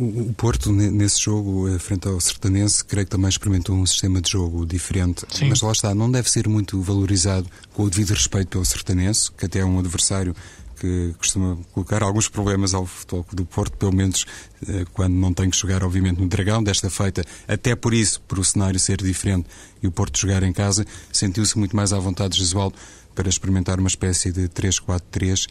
O 0.00 0.32
Porto, 0.34 0.70
nesse 0.70 1.20
jogo, 1.20 1.68
eh, 1.68 1.76
frente 1.76 2.06
ao 2.06 2.20
Sertanense, 2.20 2.84
creio 2.84 3.04
que 3.04 3.10
também 3.10 3.28
experimentou 3.28 3.74
um 3.74 3.84
sistema 3.84 4.20
de 4.20 4.30
jogo 4.30 4.64
diferente. 4.64 5.24
Sim. 5.28 5.48
Mas 5.48 5.60
lá 5.60 5.72
está, 5.72 5.92
não 5.92 6.08
deve 6.08 6.30
ser 6.30 6.46
muito 6.46 6.80
valorizado 6.80 7.48
com 7.74 7.82
o 7.82 7.90
devido 7.90 8.10
respeito 8.10 8.48
pelo 8.48 8.64
Sertanense, 8.64 9.32
que 9.32 9.46
até 9.46 9.58
é 9.58 9.64
um 9.64 9.76
adversário 9.76 10.36
que 10.78 11.14
costuma 11.18 11.58
colocar 11.72 12.02
alguns 12.02 12.28
problemas 12.28 12.74
ao 12.74 12.86
Futebol 12.86 13.26
do 13.32 13.44
Porto, 13.44 13.76
pelo 13.76 13.94
menos 13.94 14.24
eh, 14.66 14.84
quando 14.92 15.14
não 15.14 15.32
tem 15.32 15.50
que 15.50 15.56
jogar, 15.56 15.82
obviamente, 15.82 16.20
no 16.20 16.28
Dragão. 16.28 16.62
Desta 16.62 16.88
feita, 16.88 17.24
até 17.46 17.74
por 17.74 17.92
isso, 17.92 18.20
por 18.22 18.38
o 18.38 18.44
cenário 18.44 18.78
ser 18.78 18.98
diferente 18.98 19.48
e 19.82 19.86
o 19.86 19.92
Porto 19.92 20.18
jogar 20.18 20.42
em 20.42 20.52
casa, 20.52 20.86
sentiu-se 21.12 21.58
muito 21.58 21.74
mais 21.74 21.92
à 21.92 21.98
vontade, 21.98 22.38
Jesualdo, 22.38 22.76
para 23.14 23.28
experimentar 23.28 23.78
uma 23.78 23.88
espécie 23.88 24.32
de 24.32 24.48
3-4-3 24.48 25.46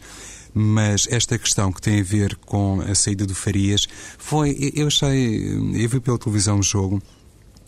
mas 0.54 1.06
esta 1.10 1.38
questão 1.38 1.70
que 1.70 1.80
tem 1.80 2.00
a 2.00 2.02
ver 2.02 2.34
com 2.36 2.80
a 2.80 2.94
saída 2.94 3.26
do 3.26 3.34
Farias 3.34 3.86
foi, 4.16 4.72
eu 4.74 4.86
achei, 4.86 5.54
eu 5.74 5.88
vi 5.88 6.00
pela 6.00 6.18
televisão 6.18 6.58
o 6.58 6.62
jogo, 6.62 7.02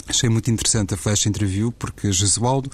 achei 0.08 0.28
muito 0.28 0.50
interessante 0.50 0.94
a 0.94 0.96
flash 0.96 1.26
interview 1.26 1.72
porque 1.72 2.10
Jesualdo 2.10 2.70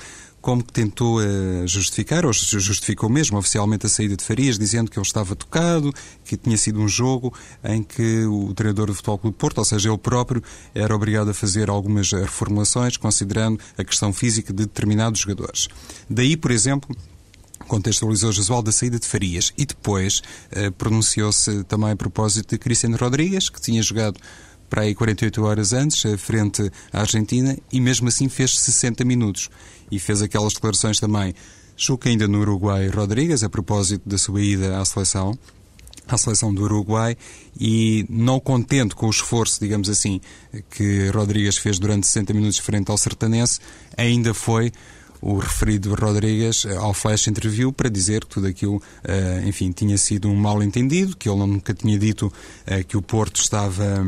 como 0.47 0.63
que 0.63 0.73
tentou 0.73 1.19
uh, 1.19 1.67
justificar, 1.67 2.25
ou 2.25 2.33
justificou 2.33 3.11
mesmo 3.11 3.37
oficialmente 3.37 3.85
a 3.85 3.89
saída 3.89 4.17
de 4.17 4.23
Farias, 4.23 4.57
dizendo 4.57 4.89
que 4.89 4.97
ele 4.97 5.05
estava 5.05 5.35
tocado, 5.35 5.93
que 6.25 6.37
tinha 6.37 6.57
sido 6.57 6.79
um 6.79 6.87
jogo 6.87 7.35
em 7.65 7.83
que 7.83 8.25
o 8.27 8.55
treinador 8.55 8.87
do 8.87 8.95
Futebol 8.95 9.19
Clube 9.19 9.37
Porto, 9.37 9.59
ou 9.59 9.65
seja, 9.65 9.89
ele 9.89 9.99
próprio, 9.99 10.41
era 10.73 10.95
obrigado 10.95 11.31
a 11.31 11.35
fazer 11.35 11.69
algumas 11.69 12.13
reformulações, 12.13 12.97
considerando 12.97 13.59
a 13.77 13.83
questão 13.83 14.13
física 14.13 14.53
de 14.53 14.67
determinados 14.67 15.19
jogadores. 15.19 15.67
Daí, 16.09 16.37
por 16.37 16.53
exemplo, 16.53 16.97
contextualizou 17.67 18.31
Josual 18.31 18.63
da 18.63 18.71
saída 18.71 19.01
de 19.01 19.07
Farias 19.09 19.53
e 19.59 19.67
depois 19.67 20.23
uh, 20.53 20.71
pronunciou-se 20.79 21.65
também 21.65 21.91
a 21.91 21.97
propósito 21.97 22.51
de 22.51 22.59
Cristiano 22.59 22.97
Rodrigues, 22.97 23.49
que 23.49 23.61
tinha 23.61 23.83
jogado 23.83 24.21
para 24.69 24.83
aí 24.83 24.95
48 24.95 25.45
horas 25.45 25.73
antes, 25.73 26.05
eh, 26.05 26.17
frente 26.17 26.71
à 26.93 27.01
Argentina, 27.01 27.57
e 27.73 27.81
mesmo 27.81 28.09
assim 28.09 28.29
fez 28.29 28.59
60 28.59 29.05
minutos. 29.05 29.49
E 29.91 29.99
fez 29.99 30.23
aquelas 30.23 30.55
declarações 30.55 30.99
também, 30.99 31.35
que 32.01 32.09
ainda 32.09 32.27
no 32.27 32.41
Uruguai, 32.41 32.89
Rodrigues, 32.89 33.43
a 33.43 33.49
propósito 33.49 34.09
da 34.09 34.19
sua 34.19 34.41
ida 34.41 34.81
à 34.81 34.85
seleção, 34.85 35.39
à 36.09 36.17
seleção 36.17 36.53
do 36.53 36.63
Uruguai, 36.63 37.17
e 37.59 38.07
não 38.09 38.41
contente 38.41 38.95
com 38.95 39.07
o 39.07 39.11
esforço, 39.11 39.61
digamos 39.61 39.89
assim, 39.89 40.21
que 40.71 41.09
Rodrigues 41.11 41.59
fez 41.59 41.79
durante 41.79 42.07
60 42.07 42.33
minutos 42.33 42.59
frente 42.59 42.91
ao 42.91 42.99
Sertanense, 42.99 43.61
ainda 43.97 44.33
foi 44.33 44.73
o 45.21 45.39
referido 45.39 45.95
Rodrigues 45.95 46.65
eh, 46.65 46.77
ao 46.77 46.93
flash 46.93 47.27
interview 47.27 47.73
para 47.73 47.89
dizer 47.89 48.25
que 48.25 48.31
tudo 48.31 48.47
aquilo, 48.47 48.83
eh, 49.05 49.43
enfim, 49.47 49.73
tinha 49.73 49.97
sido 49.97 50.29
um 50.29 50.37
mal 50.37 50.63
entendido, 50.63 51.17
que 51.17 51.29
ele 51.29 51.39
nunca 51.39 51.73
tinha 51.73 51.99
dito 51.99 52.33
que 52.89 52.97
o 52.97 53.03
Porto 53.03 53.41
estava 53.41 54.05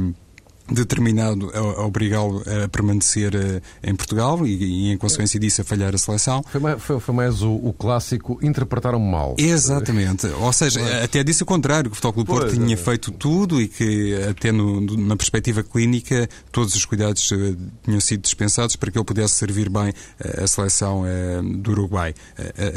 determinado 0.70 1.50
a, 1.54 1.84
obrigá-lo 1.84 2.42
a 2.64 2.68
permanecer 2.68 3.34
uh, 3.34 3.62
em 3.82 3.94
Portugal 3.94 4.46
e, 4.46 4.54
e, 4.54 4.92
em 4.92 4.96
consequência 4.96 5.38
disso, 5.40 5.60
a 5.62 5.64
falhar 5.64 5.94
a 5.94 5.98
seleção. 5.98 6.44
Foi 6.48 6.60
mais, 6.60 6.82
foi, 6.82 7.00
foi 7.00 7.14
mais 7.14 7.42
o, 7.42 7.52
o, 7.52 7.72
clássico 7.72 8.38
interpretaram 8.42 8.98
mal. 8.98 9.34
Exatamente. 9.38 10.26
Ou 10.26 10.52
seja, 10.52 10.80
Mas... 10.80 11.04
até 11.04 11.24
disse 11.24 11.42
o 11.42 11.46
contrário, 11.46 11.90
que 11.90 11.92
o 11.92 11.96
Futebol 11.96 12.12
Clube 12.12 12.30
Porto 12.30 12.54
tinha 12.54 12.74
é. 12.74 12.76
feito 12.76 13.10
tudo 13.10 13.60
e 13.60 13.68
que, 13.68 14.14
até 14.28 14.52
no, 14.52 14.80
na 14.80 15.16
perspectiva 15.16 15.62
clínica, 15.62 16.28
todos 16.52 16.74
os 16.74 16.84
cuidados 16.84 17.30
uh, 17.30 17.56
tinham 17.82 18.00
sido 18.00 18.20
dispensados 18.20 18.76
para 18.76 18.90
que 18.90 18.98
ele 18.98 19.04
pudesse 19.04 19.34
servir 19.34 19.68
bem 19.68 19.90
uh, 19.90 20.44
a 20.44 20.46
seleção 20.46 21.04
do 21.60 21.70
Uruguai. 21.70 22.14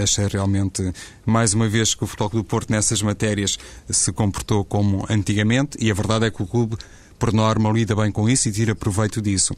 achei 0.02 0.28
realmente, 0.28 0.94
mais 1.26 1.54
uma 1.54 1.68
vez, 1.68 1.94
que 1.94 2.04
o 2.04 2.08
Futebol 2.08 2.30
Clube 2.30 2.48
Porto 2.48 2.70
nessas 2.70 3.02
matérias 3.02 3.58
se 3.90 4.12
comportou 4.12 4.64
como 4.64 5.06
antigamente 5.10 5.78
e 5.80 5.92
a 5.92 5.94
verdade 5.94 6.26
é 6.26 6.32
que 6.32 6.42
o 6.42 6.48
clube 6.48 6.78
por 7.22 7.32
norma, 7.32 7.70
lida 7.70 7.96
bem 7.96 8.12
com 8.12 8.28
isso 8.28 8.50
e 8.50 8.52
tira 8.52 8.74
proveito 8.74 9.22
disso. 9.22 9.56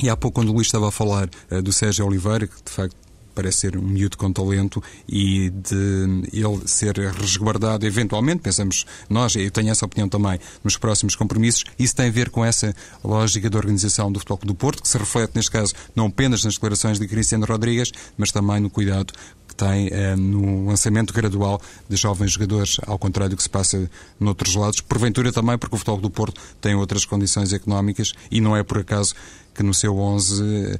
E 0.00 0.08
há 0.08 0.16
pouco, 0.16 0.36
quando 0.36 0.50
o 0.50 0.52
Luís 0.52 0.68
estava 0.68 0.88
a 0.88 0.92
falar 0.92 1.28
uh, 1.50 1.60
do 1.60 1.72
Sérgio 1.72 2.06
Oliveira, 2.06 2.46
que 2.46 2.54
de 2.64 2.70
facto 2.70 2.96
parece 3.34 3.58
ser 3.58 3.76
um 3.76 3.82
miúdo 3.82 4.16
com 4.16 4.32
talento 4.32 4.80
e 5.08 5.50
de 5.50 6.22
ele 6.32 6.60
ser 6.66 6.96
resguardado 6.96 7.84
eventualmente, 7.84 8.42
pensamos 8.42 8.86
nós, 9.10 9.34
eu 9.34 9.50
tenho 9.50 9.70
essa 9.70 9.84
opinião 9.84 10.08
também, 10.08 10.38
nos 10.62 10.76
próximos 10.76 11.16
compromissos, 11.16 11.64
isso 11.76 11.96
tem 11.96 12.06
a 12.06 12.12
ver 12.12 12.30
com 12.30 12.44
essa 12.44 12.72
lógica 13.02 13.50
da 13.50 13.58
organização 13.58 14.12
do 14.12 14.20
Futebol 14.20 14.38
do 14.44 14.54
Porto, 14.54 14.80
que 14.80 14.88
se 14.88 14.96
reflete 14.96 15.32
neste 15.34 15.50
caso 15.50 15.74
não 15.96 16.06
apenas 16.06 16.44
nas 16.44 16.54
declarações 16.54 17.00
de 17.00 17.08
Cristiano 17.08 17.44
Rodrigues, 17.44 17.90
mas 18.16 18.30
também 18.30 18.60
no 18.60 18.70
cuidado 18.70 19.12
que 19.54 19.64
tem 19.64 19.88
eh, 19.92 20.16
no 20.16 20.66
lançamento 20.66 21.14
gradual 21.14 21.60
de 21.88 21.96
jovens 21.96 22.32
jogadores, 22.32 22.78
ao 22.86 22.98
contrário 22.98 23.30
do 23.30 23.36
que 23.36 23.42
se 23.42 23.48
passa 23.48 23.88
noutros 24.18 24.54
lados. 24.56 24.80
Porventura 24.80 25.32
também 25.32 25.56
porque 25.56 25.76
o 25.76 25.78
Futebol 25.78 26.00
do 26.00 26.10
Porto 26.10 26.40
tem 26.60 26.74
outras 26.74 27.04
condições 27.04 27.52
económicas 27.52 28.12
e 28.30 28.40
não 28.40 28.56
é 28.56 28.62
por 28.62 28.78
acaso 28.78 29.14
que 29.54 29.62
no 29.62 29.72
seu 29.72 29.96
11 29.96 30.42
uh, 30.42 30.78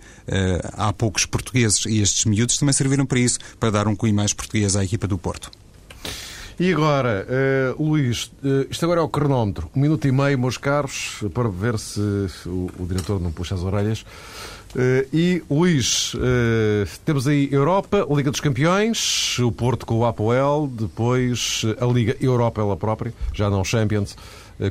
há 0.73 0.93
poucos 0.93 1.25
portugueses 1.25 1.87
e 1.87 2.01
estes 2.01 2.25
miúdos 2.25 2.59
também 2.59 2.73
serviram 2.73 3.07
para 3.07 3.21
isso, 3.21 3.39
para 3.61 3.71
dar 3.71 3.87
um 3.87 3.95
cunho 3.95 4.15
mais 4.15 4.33
português 4.33 4.75
à 4.75 4.85
equipa 4.85 5.07
do 5.07 5.17
Porto. 5.17 5.51
E 6.59 6.73
agora, 6.73 7.27
uh, 7.79 7.83
Luís, 7.83 8.33
uh, 8.45 8.67
isto 8.71 8.85
agora 8.85 9.01
é 9.01 9.03
o 9.03 9.09
cronómetro. 9.09 9.69
Um 9.75 9.81
minuto 9.81 10.07
e 10.07 10.13
meio, 10.13 10.39
meus 10.39 10.57
caros, 10.57 11.23
para 11.33 11.49
ver 11.49 11.79
se 11.79 12.01
o, 12.47 12.71
o 12.79 12.87
diretor 12.87 13.21
não 13.21 13.33
puxa 13.33 13.55
as 13.55 13.63
orelhas. 13.63 14.05
Uh, 14.75 15.07
e, 15.13 15.43
Luís, 15.49 16.15
temos 17.05 17.29
aí 17.29 17.49
Europa, 17.53 18.07
Liga 18.11 18.31
dos 18.31 18.41
Campeões, 18.41 19.39
o 19.39 19.53
Porto 19.53 19.87
com 19.87 19.99
o 19.99 20.05
Apoel, 20.05 20.69
depois 20.73 21.63
a 21.81 21.87
Liga 21.87 22.17
Europa 22.21 22.61
ela 22.61 22.77
própria, 22.77 23.15
já 23.33 23.49
não 23.49 23.65
Champions, 23.65 24.17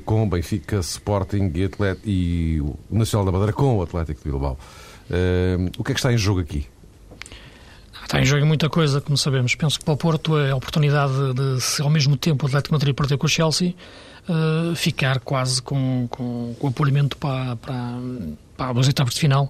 com 0.05 0.27
Benfica, 0.27 0.79
Sporting 0.79 1.51
e, 1.55 1.63
Atlet 1.63 1.99
e 2.05 2.61
o 2.61 2.77
Nacional 2.91 3.25
da 3.25 3.31
Madeira 3.31 3.53
com 3.53 3.77
o 3.77 3.81
Atlético 3.81 4.21
de 4.23 4.29
Bilbao. 4.29 4.57
o 5.77 5.83
que 5.83 5.91
é 5.91 5.93
que 5.93 5.99
está 5.99 6.11
em 6.11 6.17
jogo 6.17 6.41
aqui? 6.41 6.67
Está 8.13 8.21
em 8.21 8.25
jogo 8.25 8.45
muita 8.45 8.69
coisa, 8.69 9.01
como 9.01 9.17
sabemos. 9.17 9.55
Penso 9.55 9.79
que 9.79 9.85
para 9.85 9.93
o 9.95 9.97
Porto 9.97 10.37
é 10.37 10.51
a 10.51 10.55
oportunidade 10.55 11.33
de, 11.33 11.59
se 11.61 11.81
ao 11.81 11.89
mesmo 11.89 12.15
tempo 12.15 12.45
o 12.45 12.47
Atlético 12.47 12.75
Madrid 12.75 12.93
perder 12.93 13.17
com 13.17 13.25
o 13.25 13.29
Chelsea, 13.29 13.73
uh, 14.29 14.75
ficar 14.75 15.19
quase 15.19 15.61
com, 15.61 16.07
com, 16.09 16.55
com 16.59 16.67
apuramento 16.67 17.17
para, 17.17 17.55
para, 17.55 17.97
para 18.55 18.79
as 18.79 18.87
etapas 18.87 19.15
de 19.15 19.19
final, 19.19 19.49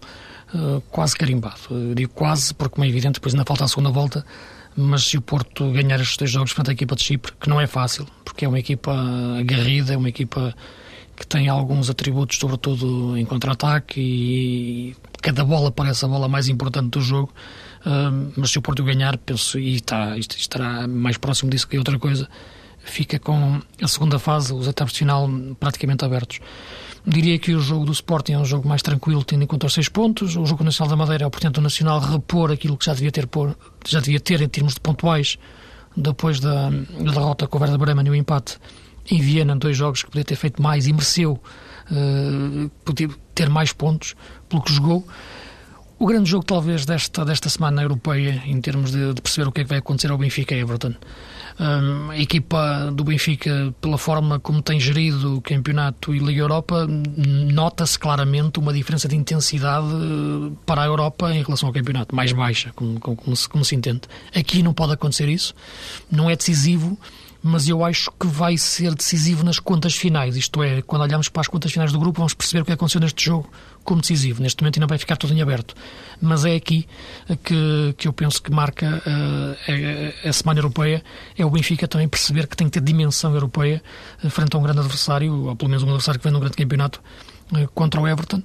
uh, 0.54 0.82
quase 0.89 1.16
carimbado. 1.16 1.60
Eu 1.70 1.95
digo 1.95 2.14
quase, 2.14 2.54
porque, 2.54 2.76
como 2.76 2.86
é 2.86 2.89
evidente, 2.89 3.16
depois 3.16 3.34
ainda 3.34 3.45
falta 3.45 3.64
a 3.64 3.68
segunda 3.68 3.89
volta, 3.89 4.26
mas 4.76 5.04
se 5.04 5.18
o 5.18 5.22
Porto 5.22 5.72
ganhar 5.72 5.99
estes 5.99 6.18
dois 6.18 6.32
jogos 6.32 6.51
frente 6.51 6.70
à 6.70 6.74
equipa 6.74 6.95
de 6.95 7.04
Chipre, 7.04 7.34
que 7.39 7.49
não 7.49 7.60
é 7.60 7.68
fácil, 7.68 8.08
porque 8.26 8.45
é 8.45 8.47
uma 8.47 8.60
equipa 8.60 8.91
aguerrida, 9.39 9.93
é 9.93 9.97
uma 9.97 10.10
equipa 10.10 10.54
que 11.16 11.28
tem 11.28 11.47
alguns 11.47 11.89
atributos, 11.89 12.38
sobretudo 12.39 13.16
em 13.18 13.26
contra-ataque, 13.26 14.01
e 14.01 14.95
cada 15.22 15.45
bola 15.45 15.72
parece 15.72 16.04
a 16.06 16.08
bola 16.08 16.28
mais 16.28 16.47
importante 16.49 16.89
do 16.89 17.01
jogo 17.01 17.32
mas 18.36 18.51
se 18.51 18.58
o 18.58 18.62
Porto 18.62 18.84
ganhar, 18.84 19.18
penso, 19.18 19.60
e 19.60 19.76
está, 19.76 20.18
estará 20.18 20.88
mais 20.88 21.18
próximo 21.18 21.49
disso 21.49 21.68
que 21.68 21.78
outra 21.78 21.99
coisa, 21.99 22.30
fica 22.80 23.20
com 23.20 23.62
a 23.82 23.88
segunda 23.88 24.18
fase, 24.20 24.54
os 24.54 24.68
etapas 24.68 24.93
de 24.93 24.99
final 24.99 25.30
praticamente 25.60 26.06
abertos. 26.06 26.39
Diria 27.06 27.38
que 27.38 27.54
o 27.54 27.60
jogo 27.60 27.86
do 27.86 27.91
Sporting 27.91 28.34
é 28.34 28.39
um 28.39 28.45
jogo 28.45 28.68
mais 28.68 28.82
tranquilo, 28.82 29.24
tendo 29.26 29.43
em 29.43 29.47
conta 29.47 29.68
os 29.68 29.74
seis 29.74 29.89
pontos. 29.89 30.38
O 30.38 30.45
jogo 30.45 30.64
Nacional 30.64 30.89
da 30.89 30.95
Madeira 30.95 31.26
é 31.26 31.28
o 31.28 31.30
portanto 31.30 31.58
o 31.58 31.62
Nacional 31.62 31.99
repor 31.99 32.51
aquilo 32.51 32.78
que 32.78 32.86
já 32.86 32.93
devia 32.93 33.12
ter, 33.12 33.28
por, 33.28 33.58
já 33.86 33.99
devia 33.99 34.20
ter 34.20 34.41
em 34.41 34.47
termos 34.47 34.74
de 34.74 34.80
pontuais 34.80 35.38
depois 35.95 36.39
da, 36.39 36.70
da 36.70 37.12
derrota 37.12 37.45
com 37.45 37.58
o 37.58 37.62
Werder 37.62 37.78
Bremen 37.78 38.08
e 38.08 38.10
o 38.10 38.16
empate 38.16 38.58
em 39.12 39.20
Viena, 39.20 39.56
dois 39.56 39.76
jogos 39.76 40.01
que 40.01 40.10
podia 40.10 40.24
ter 40.24 40.36
feito 40.36 40.62
mais 40.62 40.88
e 40.88 40.93
mereceu 40.93 41.34
uh, 41.91 42.70
poder 42.86 43.10
ter 43.36 43.49
mais 43.49 43.74
pontos 43.74 44.16
pelo 44.47 44.62
que 44.62 44.72
jogou. 44.72 45.06
O 45.99 46.06
grande 46.06 46.30
jogo, 46.30 46.45
talvez, 46.45 46.86
desta, 46.86 47.24
desta 47.24 47.49
semana 47.49 47.82
europeia, 47.82 48.41
em 48.45 48.60
termos 48.60 48.91
de, 48.91 49.14
de 49.14 49.22
perceber 49.22 49.47
o 49.47 49.51
que 49.51 49.62
é 49.62 49.64
que 49.64 49.70
vai 49.70 49.80
acontecer 49.80 50.12
ao 50.12 50.18
Benfica 50.18 50.56
e 50.56 50.60
Everton. 50.60 50.93
A 51.60 52.18
equipa 52.18 52.91
do 52.93 53.04
Benfica, 53.04 53.74
pela 53.80 53.97
forma 53.97 54.39
como 54.39 54.62
tem 54.62 54.80
gerido 54.80 55.38
o 55.38 55.41
campeonato 55.41 56.14
e 56.14 56.20
Liga 56.20 56.41
Europa, 56.41 56.88
nota-se 56.88 57.97
claramente 57.97 58.60
uma 58.60 58.74
diferença 58.74 59.08
de 59.08 59.16
intensidade 59.16 59.88
eh, 59.88 60.51
para 60.66 60.82
a 60.82 60.86
Europa 60.86 61.32
em 61.34 61.43
relação 61.43 61.68
ao 61.68 61.74
campeonato, 61.74 62.16
mais 62.16 62.32
baixa, 62.32 62.72
como, 62.76 62.99
como, 62.99 63.16
como, 63.16 63.36
se, 63.36 63.47
como 63.47 63.64
se 63.64 63.76
entende. 63.76 64.01
Aqui 64.36 64.64
não 64.64 64.74
pode 64.74 64.93
acontecer 64.93 65.30
isso, 65.30 65.54
não 66.12 66.30
é 66.30 66.36
decisivo 66.36 66.97
mas 67.44 67.68
eu 67.68 67.84
acho 67.84 68.10
que 68.18 68.26
vai 68.26 68.58
ser 68.58 68.96
decisivo 68.96 69.44
nas 69.44 69.60
contas 69.60 69.94
finais. 69.94 70.38
Isto 70.38 70.64
é, 70.64 70.82
quando 70.82 71.02
olhamos 71.02 71.28
para 71.28 71.41
as 71.41 71.48
contas 71.50 71.74
finais 71.74 71.91
do 71.91 72.00
grupo, 72.00 72.20
vamos 72.20 72.34
perceber 72.34 72.62
o 72.62 72.66
que 72.66 72.72
aconteceu 72.72 73.02
neste 73.02 73.26
jogo 73.26 73.52
como 73.84 74.00
decisivo. 74.00 74.41
Neste 74.41 74.64
momento 74.64 74.78
ainda 74.78 74.88
vai 74.88 74.98
ficar 74.98 75.18
tudo 75.18 75.34
em 75.34 75.41
aberto. 75.41 75.76
Mas 76.22 76.46
é 76.46 76.56
aqui 76.56 76.88
que, 77.44 77.94
que 77.98 78.08
eu 78.08 78.14
penso 78.14 78.41
que 78.41 78.50
marca 78.50 79.04
uh, 79.06 80.26
a, 80.26 80.30
a, 80.30 80.32
Semana 80.32 80.60
Europeia. 80.62 81.04
É 81.38 81.46
o 81.46 81.50
Benfica 81.50 81.86
também 81.86 82.08
perceber 82.08 82.48
que 82.48 82.56
tem 82.56 82.68
que 82.68 82.80
ter 82.80 82.82
dimensão 82.82 83.34
europeia 83.34 83.84
uh, 84.24 84.30
frente 84.30 84.56
a 84.56 84.60
um 84.60 84.64
grande 84.64 84.80
adversário, 84.80 85.34
ou 85.50 85.56
pelo 85.58 85.70
menos 85.70 85.84
um 85.84 85.88
adversário 85.88 86.22
que 86.22 86.24
vem 86.24 86.32
num 86.32 86.39
grande 86.39 86.56
campeonato 86.56 87.02
uh, 87.52 87.68
contra 87.74 88.00
o 88.00 88.08
Everton 88.08 88.41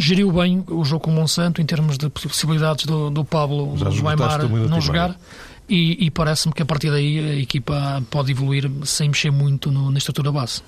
geriu 0.00 0.30
bem 0.30 0.64
o 0.68 0.84
jogo 0.84 1.06
com 1.06 1.10
o 1.10 1.14
Monsanto 1.14 1.60
em 1.60 1.66
termos 1.66 1.98
de 1.98 2.08
possibilidades 2.08 2.86
do, 2.86 3.10
do 3.10 3.24
Pablo 3.24 3.74
do 3.74 4.08
Aymar 4.08 4.48
não 4.48 4.80
jogar 4.80 5.16
e, 5.68 6.06
e 6.06 6.10
parece-me 6.10 6.54
que 6.54 6.62
a 6.62 6.66
partir 6.66 6.90
daí 6.90 7.18
a 7.18 7.36
equipa 7.36 8.02
pode 8.10 8.32
evoluir 8.32 8.70
sem 8.84 9.08
mexer 9.08 9.30
muito 9.30 9.70
no, 9.70 9.90
na 9.90 9.98
estrutura 9.98 10.32
base. 10.32 10.62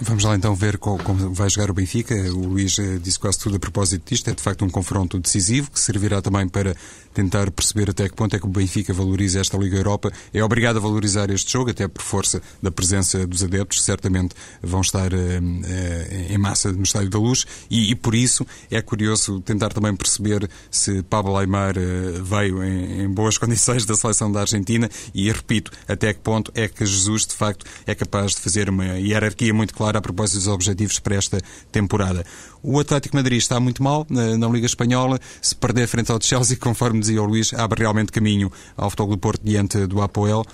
Vamos 0.00 0.24
lá 0.24 0.34
então 0.34 0.54
ver 0.54 0.76
como 0.78 1.32
vai 1.32 1.48
jogar 1.48 1.70
o 1.70 1.74
Benfica. 1.74 2.14
O 2.32 2.48
Luís 2.48 2.78
eh, 2.78 2.98
disse 3.00 3.18
quase 3.18 3.38
tudo 3.38 3.56
a 3.56 3.58
propósito 3.58 4.08
disto. 4.08 4.28
É 4.28 4.34
de 4.34 4.42
facto 4.42 4.64
um 4.64 4.70
confronto 4.70 5.18
decisivo 5.20 5.70
que 5.70 5.78
servirá 5.78 6.20
também 6.20 6.48
para 6.48 6.74
tentar 7.14 7.50
perceber 7.50 7.90
até 7.90 8.08
que 8.08 8.14
ponto 8.14 8.34
é 8.34 8.38
que 8.38 8.46
o 8.46 8.48
Benfica 8.48 8.92
valoriza 8.92 9.40
esta 9.40 9.56
Liga 9.56 9.76
Europa. 9.76 10.12
É 10.32 10.42
obrigado 10.42 10.76
a 10.76 10.80
valorizar 10.80 11.30
este 11.30 11.52
jogo, 11.52 11.70
até 11.70 11.86
por 11.88 12.02
força 12.02 12.40
da 12.62 12.70
presença 12.70 13.26
dos 13.26 13.42
adeptos, 13.42 13.78
que 13.78 13.84
certamente 13.84 14.34
vão 14.62 14.80
estar 14.80 15.12
uh, 15.12 15.16
uh, 15.16 16.32
em 16.32 16.38
massa 16.38 16.72
no 16.72 16.82
Estádio 16.82 17.10
da 17.10 17.18
Luz. 17.18 17.44
E, 17.70 17.90
e, 17.90 17.94
por 17.94 18.14
isso 18.14 18.46
é 18.70 18.80
curioso 18.80 19.40
tentar 19.40 19.70
também 19.70 19.94
perceber 19.94 20.48
se 20.70 21.02
Pablo 21.04 21.36
Aymar 21.36 21.74
veio 22.22 22.62
em, 22.62 23.02
em 23.02 23.08
boas 23.08 23.36
condições 23.38 23.84
da 23.84 23.96
seleção 23.96 24.30
da 24.30 24.40
Argentina. 24.40 24.88
E 25.14 25.30
repito, 25.30 25.70
até 25.86 26.12
que 26.12 26.20
ponto 26.20 26.52
é 26.54 26.68
que 26.68 26.84
Jesus 26.84 27.26
de 27.26 27.34
facto 27.34 27.64
é 27.86 27.94
capaz 27.94 28.32
de 28.32 28.40
fazer 28.40 28.68
uma 28.68 28.98
hierarquia 28.98 29.47
muito 29.52 29.74
clara 29.74 29.98
a 29.98 30.02
propósito 30.02 30.36
dos 30.36 30.48
objetivos 30.48 30.98
para 30.98 31.16
esta 31.16 31.40
temporada. 31.70 32.24
O 32.62 32.78
Atlético 32.78 33.16
Madrid 33.16 33.38
está 33.38 33.60
muito 33.60 33.82
mal 33.82 34.06
na, 34.08 34.36
na, 34.36 34.48
Liga 34.48 34.66
Espanhola. 34.66 35.18
Se 35.40 35.54
perder 35.54 35.86
frente 35.86 36.10
ao 36.10 36.20
Chelsea, 36.20 36.56
conforme 36.60 37.00
dizia 37.00 37.22
o 37.22 37.26
Luís, 37.26 37.52
abre 37.54 37.80
realmente 37.80 38.12
caminho 38.12 38.50
ao 38.76 38.90
Futebol 38.90 39.10
do 39.10 39.18
Porto 39.18 39.42
diante 39.44 39.86
do 39.86 40.02
Apoel. 40.02 40.44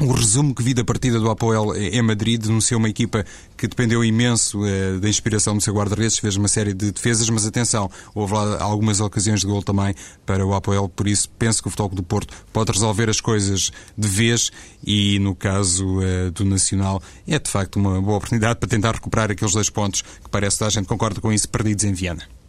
O 0.00 0.12
resumo 0.12 0.54
que 0.54 0.62
vi 0.62 0.72
da 0.72 0.82
partida 0.82 1.20
do 1.20 1.28
Apoel 1.28 1.76
em 1.76 2.00
Madrid 2.00 2.40
denunciou 2.40 2.78
uma 2.78 2.88
equipa 2.88 3.22
que 3.54 3.68
dependeu 3.68 4.02
imenso 4.02 4.64
eh, 4.64 4.98
da 4.98 5.06
inspiração 5.06 5.54
do 5.54 5.62
seu 5.62 5.74
guarda-redes, 5.74 6.18
fez 6.18 6.36
uma 6.36 6.48
série 6.48 6.72
de 6.72 6.90
defesas, 6.90 7.28
mas 7.28 7.44
atenção, 7.44 7.90
houve 8.14 8.32
lá 8.32 8.62
algumas 8.62 8.98
ocasiões 9.00 9.40
de 9.40 9.46
gol 9.46 9.62
também 9.62 9.94
para 10.24 10.46
o 10.46 10.54
Apoel, 10.54 10.88
por 10.88 11.06
isso 11.06 11.28
penso 11.38 11.60
que 11.60 11.68
o 11.68 11.70
Futebol 11.70 11.96
do 11.96 12.02
Porto 12.02 12.34
pode 12.50 12.72
resolver 12.72 13.10
as 13.10 13.20
coisas 13.20 13.70
de 13.96 14.08
vez 14.08 14.50
e 14.82 15.18
no 15.18 15.34
caso 15.34 16.00
eh, 16.02 16.30
do 16.30 16.46
Nacional 16.46 17.02
é 17.28 17.38
de 17.38 17.50
facto 17.50 17.76
uma 17.76 18.00
boa 18.00 18.16
oportunidade 18.16 18.58
para 18.58 18.70
tentar 18.70 18.94
recuperar 18.94 19.30
aqueles 19.30 19.52
dois 19.52 19.68
pontos 19.68 20.00
que 20.00 20.30
parece 20.30 20.56
que 20.56 20.64
a 20.64 20.70
gente 20.70 20.86
concorda 20.86 21.20
com 21.20 21.30
isso, 21.30 21.46
perdidos 21.46 21.84
em 21.84 21.92
Viana. 21.92 22.39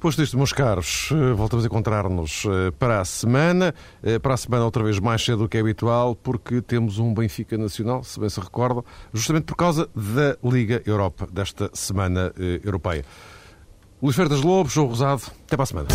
Posto 0.00 0.22
isto, 0.22 0.36
meus 0.36 0.52
caros, 0.52 1.10
eh, 1.10 1.32
voltamos 1.32 1.64
a 1.64 1.66
encontrar-nos 1.66 2.44
eh, 2.44 2.70
para 2.78 3.00
a 3.00 3.04
semana. 3.04 3.74
Eh, 4.00 4.20
para 4.20 4.34
a 4.34 4.36
semana, 4.36 4.64
outra 4.64 4.84
vez 4.84 5.00
mais 5.00 5.24
cedo 5.24 5.38
do 5.38 5.48
que 5.48 5.56
é 5.56 5.60
habitual, 5.60 6.14
porque 6.14 6.62
temos 6.62 7.00
um 7.00 7.12
Benfica 7.12 7.58
Nacional, 7.58 8.04
se 8.04 8.20
bem 8.20 8.28
se 8.28 8.38
recordam, 8.38 8.84
justamente 9.12 9.46
por 9.46 9.56
causa 9.56 9.88
da 9.96 10.36
Liga 10.48 10.80
Europa, 10.86 11.26
desta 11.32 11.68
semana 11.74 12.32
europeia. 12.64 13.04
Luís 14.00 14.14
Ferdas 14.14 14.40
Lobos, 14.42 14.72
João 14.72 14.86
Rosado, 14.86 15.22
até 15.44 15.56
para 15.56 15.64
a 15.64 15.66
semana. 15.66 15.88